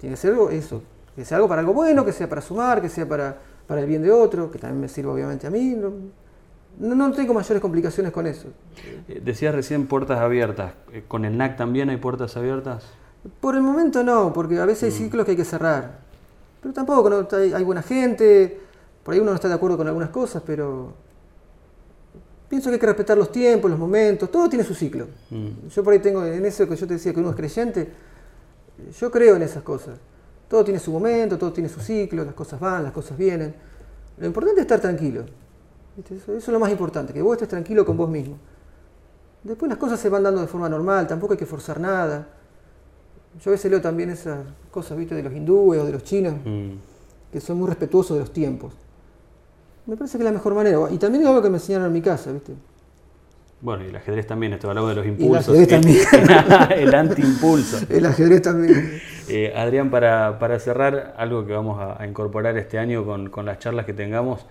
tiene 0.00 0.14
que 0.14 0.20
ser 0.20 0.32
algo, 0.32 0.50
eso. 0.50 0.82
Que 1.14 1.24
sea 1.24 1.36
algo 1.36 1.48
para 1.48 1.60
algo 1.60 1.72
bueno, 1.72 2.04
que 2.04 2.12
sea 2.12 2.28
para 2.28 2.40
sumar, 2.40 2.80
que 2.80 2.88
sea 2.88 3.06
para, 3.06 3.36
para 3.66 3.80
el 3.80 3.86
bien 3.86 4.02
de 4.02 4.10
otro, 4.10 4.50
que 4.50 4.58
también 4.58 4.80
me 4.80 4.88
sirva 4.88 5.12
obviamente 5.12 5.46
a 5.46 5.50
mí. 5.50 5.74
No, 5.76 5.92
no, 6.78 6.94
no 6.94 7.12
tengo 7.12 7.34
mayores 7.34 7.60
complicaciones 7.60 8.12
con 8.12 8.26
eso. 8.26 8.48
Eh, 9.08 9.20
Decías 9.24 9.54
recién 9.54 9.86
puertas 9.86 10.18
abiertas. 10.18 10.72
Eh, 10.92 11.04
¿Con 11.06 11.24
el 11.24 11.36
NAC 11.36 11.56
también 11.56 11.90
hay 11.90 11.96
puertas 11.96 12.36
abiertas? 12.36 12.84
Por 13.40 13.56
el 13.56 13.62
momento 13.62 14.02
no, 14.02 14.32
porque 14.32 14.58
a 14.58 14.66
veces 14.66 14.84
hay 14.84 14.90
ciclos 15.04 15.24
que 15.24 15.32
hay 15.32 15.36
que 15.36 15.44
cerrar. 15.44 15.98
Pero 16.62 16.72
tampoco, 16.72 17.10
no, 17.10 17.28
hay, 17.36 17.52
hay 17.52 17.64
buena 17.64 17.82
gente, 17.82 18.60
por 19.02 19.14
ahí 19.14 19.20
uno 19.20 19.30
no 19.30 19.36
está 19.36 19.48
de 19.48 19.54
acuerdo 19.54 19.76
con 19.76 19.86
algunas 19.86 20.10
cosas, 20.10 20.42
pero 20.44 20.94
pienso 22.48 22.68
que 22.70 22.74
hay 22.74 22.80
que 22.80 22.86
respetar 22.86 23.16
los 23.18 23.30
tiempos, 23.32 23.70
los 23.70 23.78
momentos, 23.78 24.30
todo 24.30 24.48
tiene 24.48 24.64
su 24.64 24.74
ciclo. 24.74 25.06
Mm. 25.30 25.68
Yo 25.68 25.82
por 25.84 25.92
ahí 25.92 25.98
tengo, 26.00 26.24
en 26.24 26.44
eso 26.44 26.68
que 26.68 26.76
yo 26.76 26.86
te 26.86 26.94
decía 26.94 27.12
que 27.12 27.20
uno 27.20 27.30
es 27.30 27.36
creyente, 27.36 27.88
yo 28.98 29.10
creo 29.10 29.36
en 29.36 29.42
esas 29.42 29.62
cosas. 29.62 29.98
Todo 30.48 30.64
tiene 30.64 30.78
su 30.78 30.92
momento, 30.92 31.36
todo 31.38 31.52
tiene 31.52 31.68
su 31.68 31.80
ciclo, 31.80 32.24
las 32.24 32.34
cosas 32.34 32.60
van, 32.60 32.84
las 32.84 32.92
cosas 32.92 33.16
vienen. 33.18 33.54
Lo 34.18 34.26
importante 34.26 34.60
es 34.60 34.64
estar 34.64 34.80
tranquilo. 34.80 35.24
eso 35.98 36.32
es 36.36 36.48
lo 36.48 36.60
más 36.60 36.70
importante, 36.70 37.12
que 37.12 37.22
vos 37.22 37.32
estés 37.34 37.48
tranquilo 37.48 37.84
con 37.84 37.96
vos 37.96 38.08
mismo. 38.08 38.36
Después 39.42 39.68
las 39.68 39.78
cosas 39.78 39.98
se 40.00 40.08
van 40.08 40.22
dando 40.22 40.40
de 40.40 40.46
forma 40.46 40.68
normal, 40.68 41.06
tampoco 41.06 41.32
hay 41.34 41.38
que 41.38 41.46
forzar 41.46 41.80
nada. 41.80 42.26
Yo 43.42 43.50
a 43.50 43.52
veces 43.52 43.70
leo 43.70 43.80
también 43.80 44.10
esas 44.10 44.38
cosas, 44.70 44.96
viste, 44.96 45.14
de 45.14 45.22
los 45.22 45.32
hindúes 45.32 45.80
o 45.80 45.84
de 45.84 45.92
los 45.92 46.02
chinos, 46.04 46.34
Mm. 46.44 46.70
que 47.32 47.40
son 47.40 47.58
muy 47.58 47.68
respetuosos 47.68 48.16
de 48.16 48.20
los 48.20 48.32
tiempos. 48.32 48.72
Me 49.86 49.96
parece 49.96 50.18
que 50.18 50.24
es 50.24 50.30
la 50.30 50.32
mejor 50.32 50.54
manera. 50.54 50.78
Y 50.90 50.98
también 50.98 51.22
es 51.22 51.28
algo 51.28 51.42
que 51.42 51.50
me 51.50 51.56
enseñaron 51.56 51.86
en 51.88 51.92
mi 51.92 52.02
casa, 52.02 52.32
viste. 52.32 52.52
Bueno, 53.60 53.84
y 53.84 53.88
el 53.88 53.96
ajedrez 53.96 54.26
también, 54.26 54.52
esto 54.52 54.68
hablamos 54.68 54.90
de 54.90 54.96
los 54.96 55.06
el 55.06 55.12
impulsos. 55.12 55.48
ajedrez 55.48 55.68
también. 56.10 56.70
el 56.78 56.94
antiimpulso. 56.94 57.78
El 57.88 58.06
ajedrez 58.06 58.42
también. 58.42 59.00
Eh, 59.28 59.52
Adrián, 59.56 59.90
para, 59.90 60.38
para 60.38 60.58
cerrar, 60.58 61.14
algo 61.16 61.46
que 61.46 61.52
vamos 61.52 61.80
a, 61.80 62.00
a 62.00 62.06
incorporar 62.06 62.56
este 62.58 62.78
año 62.78 63.04
con, 63.04 63.30
con 63.30 63.46
las 63.46 63.58
charlas 63.58 63.86
que 63.86 63.92
tengamos, 63.94 64.44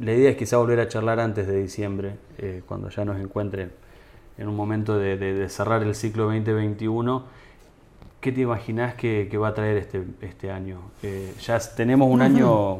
la 0.00 0.12
idea 0.14 0.30
es 0.30 0.36
quizá 0.36 0.56
volver 0.56 0.80
a 0.80 0.88
charlar 0.88 1.20
antes 1.20 1.46
de 1.46 1.60
diciembre, 1.60 2.12
eh, 2.38 2.62
cuando 2.66 2.88
ya 2.90 3.04
nos 3.04 3.18
encuentren 3.20 3.70
en 4.38 4.48
un 4.48 4.56
momento 4.56 4.98
de, 4.98 5.16
de- 5.16 5.34
de 5.34 5.48
cerrar 5.48 5.82
el 5.82 5.94
ciclo 5.94 6.24
2021. 6.24 7.24
¿Qué 8.20 8.32
te 8.32 8.40
imaginás 8.40 8.94
que, 8.94 9.28
que 9.30 9.38
va 9.38 9.48
a 9.48 9.54
traer 9.54 9.76
este, 9.76 10.02
este 10.22 10.50
año? 10.50 10.80
Eh, 11.02 11.32
ya 11.40 11.58
tenemos 11.76 12.08
un 12.10 12.22
año 12.22 12.78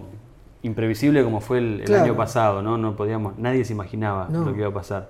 imprevisible 0.66 1.22
como 1.24 1.40
fue 1.40 1.59
el, 1.59 1.81
el 1.81 1.87
Claro. 1.87 2.05
año 2.05 2.16
pasado, 2.16 2.62
¿no? 2.62 2.76
No 2.79 2.96
podíamos, 2.96 3.38
nadie 3.38 3.64
se 3.64 3.72
imaginaba 3.72 4.29
No. 4.31 4.44
lo 4.44 4.52
que 4.52 4.59
iba 4.61 4.68
a 4.68 4.74
pasar. 4.74 5.09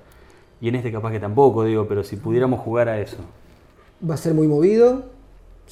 Y 0.60 0.68
en 0.68 0.74
este 0.76 0.90
capaz 0.92 1.10
que 1.12 1.20
tampoco, 1.20 1.64
digo, 1.64 1.86
pero 1.88 2.02
si 2.04 2.16
pudiéramos 2.16 2.60
jugar 2.60 2.88
a 2.88 3.00
eso. 3.00 3.16
Va 4.08 4.14
a 4.14 4.16
ser 4.16 4.34
muy 4.34 4.46
movido. 4.48 5.04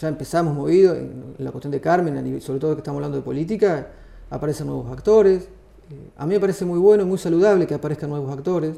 Ya 0.00 0.08
empezamos 0.08 0.54
movido 0.54 0.94
en, 0.94 1.34
la 1.38 1.52
cuestión 1.52 1.70
de 1.70 1.80
Carmen, 1.80 2.40
sobre 2.40 2.58
todo 2.58 2.74
que 2.74 2.80
estamos 2.80 2.98
hablando 2.98 3.16
de 3.16 3.22
política. 3.22 3.88
Aparecen 4.30 4.66
nuevos 4.66 4.90
actores. 4.90 5.48
Eh, 5.90 6.10
a 6.16 6.26
mí 6.26 6.34
me 6.34 6.40
parece 6.40 6.64
muy 6.64 6.78
bueno 6.78 7.02
y 7.04 7.06
muy 7.06 7.18
saludable 7.18 7.66
que 7.66 7.74
aparezcan 7.74 8.10
nuevos 8.10 8.32
actores. 8.36 8.76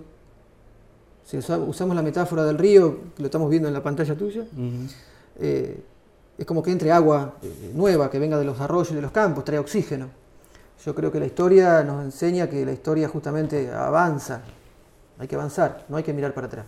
Si 1.24 1.36
usa- 1.38 1.58
usamos 1.58 1.96
la 1.96 2.02
metáfora 2.02 2.44
del 2.44 2.58
río, 2.58 2.98
que 3.16 3.22
lo 3.22 3.26
estamos 3.26 3.48
viendo 3.50 3.66
en 3.68 3.74
la 3.74 3.82
pantalla 3.82 4.14
tuya, 4.14 4.44
eh, 5.40 5.80
es 6.38 6.44
como 6.46 6.62
que 6.62 6.70
entre 6.70 6.92
agua 6.92 7.34
eh, 7.42 7.72
nueva 7.74 8.10
que 8.10 8.18
venga 8.18 8.38
de 8.38 8.44
los 8.44 8.60
arroyos 8.60 8.92
y 8.92 8.94
de 8.94 9.02
los 9.02 9.10
campos, 9.10 9.44
trae 9.44 9.58
oxígeno. 9.58 10.08
Yo 10.84 10.94
creo 10.94 11.10
que 11.10 11.18
la 11.18 11.26
historia 11.26 11.82
nos 11.82 12.04
enseña 12.04 12.48
que 12.48 12.64
la 12.64 12.72
historia 12.72 13.08
justamente 13.08 13.70
avanza. 13.72 14.42
Hay 15.18 15.26
que 15.26 15.34
avanzar, 15.34 15.84
no 15.88 15.96
hay 15.96 16.02
que 16.02 16.12
mirar 16.12 16.34
para 16.34 16.46
atrás. 16.46 16.66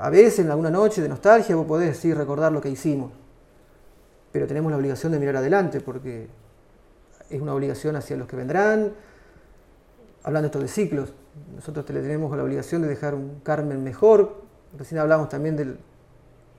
A 0.00 0.10
veces 0.10 0.40
en 0.40 0.50
alguna 0.50 0.70
noche 0.70 1.02
de 1.02 1.08
nostalgia 1.08 1.54
vos 1.56 1.66
podés 1.66 1.96
sí 1.96 2.14
recordar 2.14 2.52
lo 2.52 2.60
que 2.60 2.70
hicimos, 2.70 3.12
pero 4.30 4.46
tenemos 4.46 4.70
la 4.70 4.78
obligación 4.78 5.12
de 5.12 5.18
mirar 5.18 5.36
adelante 5.36 5.80
porque 5.80 6.28
es 7.28 7.40
una 7.40 7.54
obligación 7.54 7.96
hacia 7.96 8.16
los 8.16 8.26
que 8.26 8.36
vendrán. 8.36 8.92
Hablando 10.24 10.46
esto 10.46 10.60
de 10.60 10.68
ciclos, 10.68 11.12
nosotros 11.54 11.84
te- 11.84 11.92
tenemos 11.94 12.34
la 12.36 12.42
obligación 12.44 12.82
de 12.82 12.88
dejar 12.88 13.14
un 13.14 13.40
Carmen 13.42 13.82
mejor. 13.82 14.42
Recién 14.78 15.00
hablamos 15.00 15.28
también 15.28 15.56
de 15.56 15.76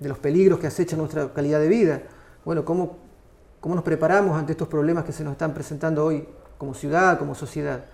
los 0.07 0.19
peligros 0.19 0.59
que 0.59 0.67
acechan 0.67 0.99
nuestra 0.99 1.33
calidad 1.33 1.59
de 1.59 1.67
vida. 1.67 2.01
Bueno, 2.45 2.65
¿cómo, 2.65 2.97
¿cómo 3.61 3.73
nos 3.73 3.83
preparamos 3.83 4.37
ante 4.37 4.51
estos 4.51 4.67
problemas 4.67 5.05
que 5.05 5.13
se 5.13 5.23
nos 5.23 5.31
están 5.31 5.53
presentando 5.53 6.05
hoy 6.05 6.27
como 6.57 6.73
ciudad, 6.73 7.17
como 7.19 7.35
sociedad? 7.35 7.85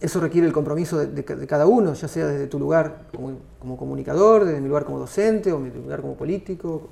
Eso 0.00 0.20
requiere 0.20 0.46
el 0.46 0.52
compromiso 0.52 0.98
de, 0.98 1.24
cada 1.46 1.66
uno, 1.66 1.94
ya 1.94 2.08
sea 2.08 2.26
desde 2.26 2.46
tu 2.46 2.58
lugar 2.58 3.06
como, 3.14 3.38
como, 3.58 3.76
comunicador, 3.76 4.44
desde 4.44 4.60
mi 4.60 4.68
lugar 4.68 4.84
como 4.84 4.98
docente 4.98 5.52
o 5.52 5.58
mi 5.58 5.70
lugar 5.70 6.00
como 6.00 6.14
político. 6.14 6.90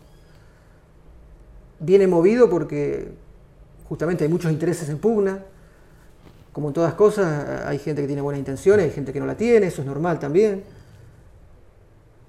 Viene 1.79 2.07
movido 2.07 2.49
porque 2.49 3.13
justamente 3.89 4.25
hay 4.25 4.31
muchos 4.31 4.51
intereses 4.51 4.89
en 4.89 4.99
pugna. 4.99 5.43
Como 6.53 6.69
en 6.69 6.75
todas 6.75 6.95
cosas, 6.95 7.67
hay 7.67 7.79
gente 7.79 8.03
que 8.03 8.07
tiene 8.07 8.23
buenas 8.23 8.39
intenciones, 8.39 8.85
hay 8.85 8.91
gente 8.91 9.13
que 9.13 9.21
no 9.21 9.27
la 9.27 9.37
tiene, 9.37 9.67
eso 9.67 9.83
es 9.83 9.87
normal 9.87 10.19
también. 10.19 10.65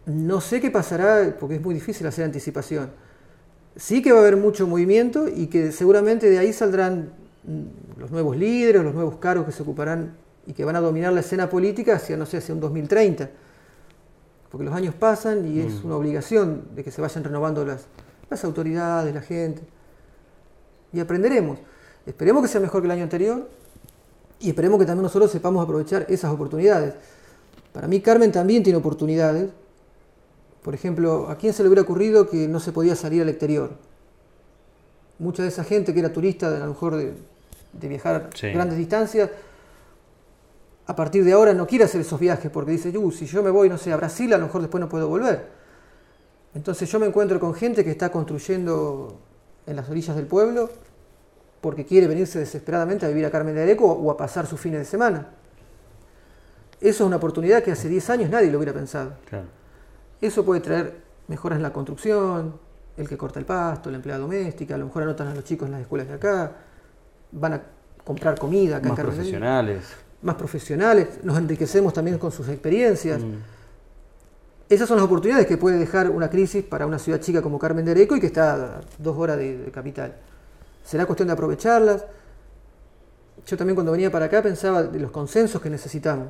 No 0.06 0.41
sé 0.41 0.60
qué 0.60 0.69
pasará, 0.69 1.36
porque 1.39 1.56
es 1.56 1.62
muy 1.62 1.73
difícil 1.73 2.08
hacer 2.08 2.25
anticipación. 2.25 2.89
Sí 3.75 4.01
que 4.01 4.12
va 4.12 4.19
a 4.19 4.21
haber 4.21 4.38
mucho 4.38 4.67
movimiento 4.67 5.27
y 5.27 5.47
que 5.47 5.71
seguramente 5.71 6.29
de 6.29 6.39
ahí 6.39 6.51
saldrán 6.51 7.12
los 7.97 8.12
nuevos 8.12 8.38
líderes, 8.38 8.84
los 8.84 8.93
nuevos 8.93 9.17
cargos 9.17 9.45
que 9.45 9.51
se 9.51 9.63
ocuparán 9.63 10.15
y 10.45 10.53
que 10.53 10.65
van 10.65 10.75
a 10.75 10.82
dominar 10.82 11.13
la 11.13 11.21
escena 11.21 11.49
política 11.49 11.95
hacia, 11.95 12.17
no 12.17 12.25
sé, 12.25 12.38
hacia 12.38 12.53
un 12.53 12.62
2030. 12.62 13.29
Porque 14.49 14.65
los 14.65 14.73
años 14.73 14.93
pasan 14.95 15.47
y 15.47 15.60
es 15.62 15.84
mm. 15.84 15.86
una 15.86 15.95
obligación 15.95 16.63
de 16.75 16.84
que 16.84 16.91
se 16.91 17.01
vayan 17.01 17.23
renovando 17.23 17.65
las, 17.65 17.88
las 18.29 18.43
autoridades, 18.43 19.13
la 19.13 19.21
gente. 19.21 19.63
Y 20.91 20.99
aprenderemos. 20.99 21.60
Esperemos 22.06 22.43
que 22.43 22.47
sea 22.47 22.62
mejor 22.62 22.82
que 22.82 22.86
el 22.86 22.91
año 22.91 23.03
anterior 23.03 23.49
y 24.39 24.49
esperemos 24.49 24.79
que 24.79 24.86
también 24.86 25.03
nosotros 25.03 25.32
sepamos 25.32 25.63
aprovechar 25.63 26.06
esas 26.10 26.32
oportunidades. 26.32 26.95
Para 27.71 27.88
mí 27.88 28.01
Carmen 28.01 28.32
también 28.32 28.62
tiene 28.62 28.77
oportunidades. 28.77 29.49
Por 30.62 30.75
ejemplo, 30.75 31.29
¿a 31.29 31.38
quién 31.38 31.53
se 31.53 31.63
le 31.63 31.69
hubiera 31.69 31.82
ocurrido 31.82 32.29
que 32.29 32.47
no 32.47 32.60
se 32.60 32.71
podía 32.71 32.95
salir 32.95 33.21
al 33.21 33.29
exterior? 33.29 33.71
Mucha 35.17 35.43
de 35.43 35.49
esa 35.49 35.63
gente 35.63 35.93
que 35.93 35.99
era 35.99 36.12
turista, 36.12 36.47
a 36.47 36.60
lo 36.60 36.67
mejor 36.67 36.95
de, 36.95 37.13
viajar 37.79 38.29
grandes 38.41 38.77
distancias, 38.77 39.29
a 40.86 40.95
partir 40.95 41.23
de 41.23 41.33
ahora 41.33 41.53
no 41.53 41.65
quiere 41.65 41.86
hacer 41.86 42.01
esos 42.01 42.19
viajes 42.19 42.51
porque 42.51 42.71
dice, 42.71 42.95
uh, 42.97 43.12
si 43.12 43.25
yo 43.25 43.41
me 43.41 43.49
voy, 43.49 43.69
no 43.69 43.77
sé, 43.77 43.93
a 43.93 43.97
Brasil, 43.97 44.33
a 44.33 44.38
lo 44.38 44.45
mejor 44.45 44.62
después 44.62 44.81
no 44.81 44.89
puedo 44.89 45.07
volver. 45.07 45.47
Entonces 46.55 46.89
yo 46.89 46.99
me 46.99 47.05
encuentro 47.05 47.39
con 47.39 47.53
gente 47.53 47.83
que 47.83 47.91
está 47.91 48.12
construyendo 48.12 49.19
en 49.65 49.75
las 49.75 49.89
orillas 49.89 50.15
del 50.15 50.27
pueblo 50.27 50.69
porque 51.62 51.86
quiere 51.86 52.07
venirse 52.07 52.39
desesperadamente 52.39 53.05
a 53.05 53.09
vivir 53.09 53.25
a 53.25 53.31
Carmen 53.31 53.55
de 53.55 53.63
Areco 53.63 53.86
o 53.86 54.12
a 54.12 54.17
pasar 54.17 54.45
sus 54.45 54.59
fines 54.59 54.79
de 54.79 54.86
semana. 54.86 55.27
Eso 56.81 57.03
es 57.03 57.07
una 57.07 57.15
oportunidad 57.15 57.63
que 57.63 57.71
hace 57.71 57.88
10 57.88 58.09
años 58.09 58.29
nadie 58.29 58.51
lo 58.51 58.57
hubiera 58.57 58.73
pensado. 58.73 59.13
Eso 60.19 60.43
puede 60.43 60.59
traer 60.59 61.01
mejoras 61.29 61.55
en 61.55 61.63
la 61.63 61.71
construcción, 61.71 62.59
el 62.97 63.07
que 63.07 63.17
corta 63.17 63.39
el 63.39 63.45
pasto, 63.45 63.89
la 63.89 63.95
empleada 63.95 64.19
doméstica, 64.19 64.75
a 64.75 64.77
lo 64.77 64.86
mejor 64.86 65.03
anotan 65.03 65.29
a 65.29 65.33
los 65.33 65.45
chicos 65.45 65.67
en 65.67 65.71
las 65.71 65.81
escuelas 65.81 66.09
de 66.09 66.15
acá, 66.15 66.51
van 67.34 67.54
a 67.54 67.62
comprar 68.04 68.38
comida 68.38 68.78
acá 68.78 68.89
Más 68.89 69.00
profesionales 69.00 70.04
más 70.24 70.36
profesionales, 70.36 71.19
nos 71.24 71.38
enriquecemos 71.38 71.93
también 71.93 72.17
con 72.17 72.32
sus 72.32 72.48
experiencias. 72.48 73.22
Mm. 73.22 73.34
Esas 74.69 74.88
son 74.88 74.98
las 74.98 75.06
oportunidades 75.06 75.46
que 75.46 75.58
puede 75.58 75.78
dejar 75.78 76.10
una 76.10 76.30
crisis 76.30 76.63
para 76.63 76.88
una 76.88 76.98
ciudad 76.98 77.19
chica 77.19 77.41
como 77.41 77.60
Carmen 77.60 77.86
de 77.86 77.91
Areco 77.91 78.15
y 78.15 78.19
que 78.19 78.28
está 78.28 78.54
a 78.54 78.82
dos 78.98 79.17
horas 79.17 79.38
de, 79.38 79.69
capital. 79.72 80.15
Será 80.84 81.06
cuestión 81.06 81.28
de 81.28 81.34
aprovecharlas. 81.34 82.06
Yo 83.46 83.58
también 83.58 83.76
cuando 83.76 83.91
venía 83.91 84.10
para 84.10 84.26
acá 84.26 84.41
pensaba 84.41 84.84
de 84.84 85.00
los 85.00 85.12
consensos 85.12 85.62
que 85.62 85.69
necesitamos. 85.69 86.30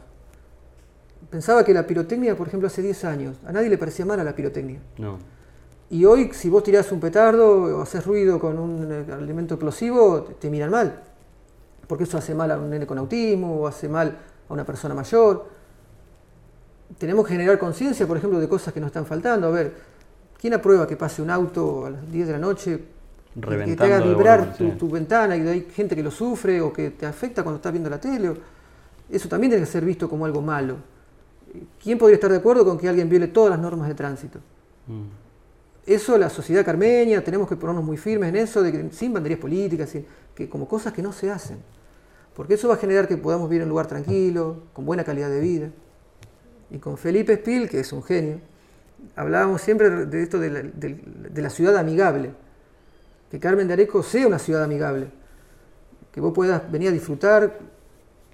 Pensaba 1.29 1.63
que 1.63 1.73
la 1.73 1.87
pirotecnia, 1.87 2.35
por 2.35 2.47
ejemplo, 2.47 2.67
hace 2.67 2.81
10 2.81 3.05
años, 3.05 3.37
a 3.45 3.51
nadie 3.51 3.69
le 3.69 3.77
parecía 3.77 4.05
mala 4.05 4.23
la 4.23 4.35
pirotecnia. 4.35 4.79
No. 4.97 5.19
Y 5.93 6.05
hoy, 6.05 6.31
si 6.33 6.49
vos 6.49 6.63
tirás 6.63 6.91
un 6.91 6.99
petardo 6.99 7.77
o 7.77 7.81
haces 7.81 8.05
ruido 8.05 8.39
con 8.39 8.57
un 8.57 8.91
elemento 8.91 9.53
explosivo, 9.55 10.23
te 10.39 10.49
miran 10.49 10.71
mal 10.71 11.03
porque 11.87 12.05
eso 12.05 12.17
hace 12.17 12.33
mal 12.33 12.49
a 12.51 12.57
un 12.57 12.69
nene 12.69 12.87
con 12.87 12.97
autismo 12.97 13.61
o 13.61 13.67
hace 13.67 13.87
mal 13.87 14.17
a 14.49 14.53
una 14.53 14.65
persona 14.65 14.93
mayor. 14.93 15.45
Tenemos 16.97 17.25
que 17.25 17.33
generar 17.33 17.59
conciencia, 17.59 18.07
por 18.07 18.17
ejemplo, 18.17 18.39
de 18.39 18.47
cosas 18.47 18.73
que 18.73 18.79
nos 18.79 18.87
están 18.87 19.05
faltando. 19.05 19.47
A 19.47 19.51
ver, 19.51 19.73
¿quién 20.39 20.53
aprueba 20.53 20.87
que 20.87 20.95
pase 20.95 21.21
un 21.21 21.29
auto 21.29 21.85
a 21.85 21.89
las 21.91 22.11
10 22.11 22.27
de 22.27 22.33
la 22.33 22.39
noche 22.39 22.83
que 23.39 23.75
te 23.75 23.83
haga 23.83 23.99
vibrar 23.99 24.55
tu, 24.55 24.89
ventana 24.89 25.35
y 25.35 25.47
hay 25.47 25.61
gente 25.73 25.95
que 25.95 26.03
lo 26.03 26.11
sufre 26.11 26.61
o 26.61 26.71
que 26.71 26.91
te 26.91 27.05
afecta 27.05 27.43
cuando 27.43 27.57
estás 27.57 27.71
viendo 27.71 27.89
la 27.89 27.99
tele? 27.99 28.33
Eso 29.09 29.27
también 29.27 29.51
tiene 29.51 29.65
que 29.65 29.71
ser 29.71 29.83
visto 29.83 30.09
como 30.09 30.25
algo 30.25 30.41
malo. 30.41 30.77
¿Quién 31.81 31.97
podría 31.97 32.15
estar 32.15 32.31
de 32.31 32.37
acuerdo 32.37 32.65
con 32.65 32.77
que 32.77 32.89
alguien 32.89 33.09
viole 33.09 33.27
todas 33.27 33.51
las 33.51 33.59
normas 33.59 33.87
de 33.87 33.93
tránsito? 33.93 34.39
Mm. 34.87 35.22
Eso, 35.85 36.17
la 36.17 36.29
sociedad 36.29 36.63
carmeña, 36.63 37.21
tenemos 37.21 37.47
que 37.49 37.57
ponernos 37.57 37.83
muy 37.83 37.97
firmes 37.97 38.29
en 38.29 38.37
eso, 38.37 38.61
de 38.63 38.71
que, 38.71 38.91
sin 38.93 39.11
banderías 39.11 39.39
políticas, 39.39 39.89
sin, 39.89 40.05
que 40.33 40.47
como 40.47 40.67
cosas 40.67 40.93
que 40.93 41.01
no 41.01 41.11
se 41.11 41.29
hacen. 41.29 41.57
Porque 42.35 42.53
eso 42.55 42.67
va 42.67 42.75
a 42.75 42.77
generar 42.77 43.07
que 43.07 43.17
podamos 43.17 43.49
vivir 43.49 43.61
en 43.61 43.67
un 43.67 43.71
lugar 43.71 43.87
tranquilo, 43.87 44.63
con 44.73 44.85
buena 44.85 45.03
calidad 45.03 45.29
de 45.29 45.39
vida. 45.39 45.69
Y 46.71 46.79
con 46.79 46.97
Felipe 46.97 47.35
Spil, 47.35 47.69
que 47.69 47.81
es 47.81 47.91
un 47.91 48.01
genio, 48.01 48.39
hablábamos 49.15 49.61
siempre 49.61 49.89
de 49.89 50.23
esto 50.23 50.39
de 50.39 50.49
la, 51.35 51.49
ciudad 51.49 51.77
amigable. 51.77 52.31
Que 53.29 53.39
Carmen 53.39 53.67
de 53.67 53.73
Areco 53.73 54.01
sea 54.03 54.25
una 54.25 54.39
ciudad 54.39 54.63
amigable. 54.63 55.07
Que 56.11 56.21
vos 56.21 56.33
puedas 56.33 56.71
venir 56.71 56.89
a 56.89 56.91
disfrutar 56.91 57.59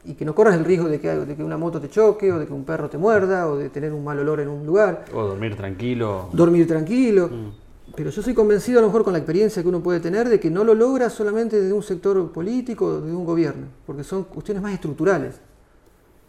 y 0.06 0.14
que 0.14 0.26
no 0.26 0.34
corras 0.34 0.56
el 0.56 0.66
riesgo 0.66 0.88
de 0.88 1.00
que, 1.00 1.10
de 1.10 1.36
que 1.36 1.44
una 1.44 1.58
moto 1.58 1.80
te 1.80 1.90
choque 1.90 2.32
o 2.32 2.40
de 2.40 2.48
que 2.48 2.54
un 2.54 2.64
perro 2.64 2.90
te 2.90 2.98
muerda 2.98 3.48
o 3.48 3.58
de 3.58 3.70
tener 3.70 3.94
un 3.94 4.04
mal 4.04 4.18
olor 4.20 4.40
en 4.40 4.48
un 4.48 4.66
lugar. 4.66 5.06
O 5.14 5.24
dormir 5.24 5.56
tranquilo. 5.56 6.30
Dormir 6.32 6.68
tranquilo. 6.68 7.28
Mm. 7.28 7.70
Pero 7.96 8.12
yo 8.12 8.22
soy 8.22 8.34
convencido 8.34 8.80
a 8.80 8.82
lo 8.82 8.88
mejor 8.88 9.04
con 9.04 9.14
la 9.14 9.20
experiencia 9.20 9.62
que 9.62 9.68
uno 9.68 9.82
puede 9.82 10.00
tener 10.00 10.30
de 10.30 10.40
que 10.40 10.50
no 10.50 10.64
lo 10.64 10.74
logra 10.74 11.10
solamente 11.10 11.60
desde 11.60 11.74
un 11.74 11.84
sector 11.84 12.32
político 12.32 12.86
o 12.86 13.02
de 13.02 13.14
un 13.14 13.26
gobierno, 13.26 13.68
porque 13.86 14.04
son 14.04 14.24
cuestiones 14.24 14.64
más 14.64 14.74
estructurales. 14.74 15.42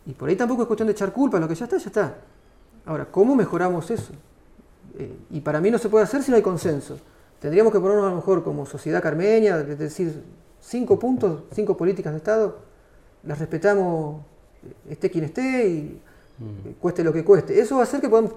Y 0.06 0.12
por 0.12 0.28
ahí 0.28 0.36
tampoco 0.36 0.62
es 0.62 0.66
cuestión 0.66 0.86
de 0.86 0.92
echar 0.92 1.12
culpa, 1.12 1.38
lo 1.38 1.46
que 1.46 1.54
ya 1.54 1.66
está, 1.66 1.76
ya 1.76 1.86
está. 1.86 2.14
Ahora, 2.86 3.06
¿cómo 3.10 3.36
mejoramos 3.36 3.90
eso? 3.90 4.12
Eh, 4.98 5.14
y 5.30 5.40
para 5.40 5.60
mí 5.60 5.70
no 5.70 5.78
se 5.78 5.88
puede 5.88 6.04
hacer 6.04 6.22
si 6.22 6.30
no 6.30 6.36
hay 6.36 6.42
consenso. 6.42 6.98
Tendríamos 7.38 7.72
que 7.72 7.78
ponernos 7.78 8.06
a 8.06 8.10
lo 8.10 8.16
mejor 8.16 8.42
como 8.42 8.66
sociedad 8.66 9.02
carmeña, 9.02 9.58
es 9.60 9.78
decir, 9.78 10.22
cinco 10.60 10.98
puntos, 10.98 11.44
cinco 11.52 11.76
políticas 11.76 12.12
de 12.12 12.18
Estado, 12.18 12.58
las 13.24 13.38
respetamos, 13.38 14.22
esté 14.88 15.10
quien 15.10 15.24
esté 15.24 15.68
y 15.68 16.00
cueste 16.80 17.04
lo 17.04 17.12
que 17.12 17.24
cueste. 17.24 17.58
Eso 17.58 17.76
va 17.76 17.82
a 17.82 17.84
hacer 17.84 18.00
que 18.00 18.08
podamos 18.08 18.32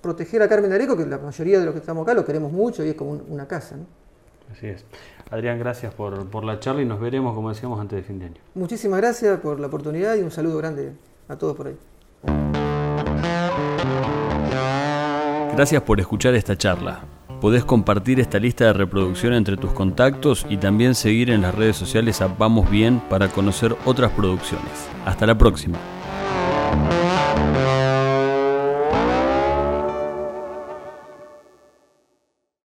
proteger 0.00 0.42
a 0.42 0.48
Carmen 0.48 0.72
Areco, 0.72 0.96
que 0.96 1.06
la 1.06 1.18
mayoría 1.18 1.58
de 1.58 1.64
los 1.64 1.74
que 1.74 1.80
estamos 1.80 2.02
acá 2.02 2.14
lo 2.14 2.24
queremos 2.24 2.52
mucho 2.52 2.84
y 2.84 2.90
es 2.90 2.94
como 2.94 3.12
una 3.28 3.46
casa. 3.46 3.76
¿no? 3.76 3.86
Así 4.52 4.66
es. 4.66 4.84
Adrián, 5.30 5.58
gracias 5.58 5.92
por, 5.94 6.28
por, 6.30 6.44
la 6.44 6.58
charla 6.60 6.82
y 6.82 6.84
nos 6.84 7.00
veremos, 7.00 7.34
como 7.34 7.50
decíamos, 7.50 7.80
antes 7.80 7.96
de 7.96 8.02
fin 8.02 8.18
de 8.18 8.26
año. 8.26 8.40
Muchísimas 8.54 9.00
gracias 9.00 9.40
por 9.40 9.60
la 9.60 9.66
oportunidad 9.66 10.16
y 10.16 10.22
un 10.22 10.30
saludo 10.30 10.58
grande 10.58 10.92
a 11.28 11.36
todos 11.36 11.56
por 11.56 11.66
ahí. 11.68 11.76
Gracias 15.54 15.82
por 15.82 16.00
escuchar 16.00 16.34
esta 16.34 16.56
charla. 16.56 17.17
Podés 17.40 17.64
compartir 17.64 18.18
esta 18.18 18.38
lista 18.40 18.64
de 18.64 18.72
reproducción 18.72 19.32
entre 19.32 19.56
tus 19.56 19.72
contactos 19.72 20.44
y 20.48 20.56
también 20.56 20.96
seguir 20.96 21.30
en 21.30 21.42
las 21.42 21.54
redes 21.54 21.76
sociales 21.76 22.20
a 22.20 22.26
Vamos 22.26 22.68
Bien 22.68 23.00
para 23.08 23.28
conocer 23.28 23.76
otras 23.84 24.10
producciones. 24.12 24.88
Hasta 25.04 25.26
la 25.26 25.38
próxima. 25.38 25.78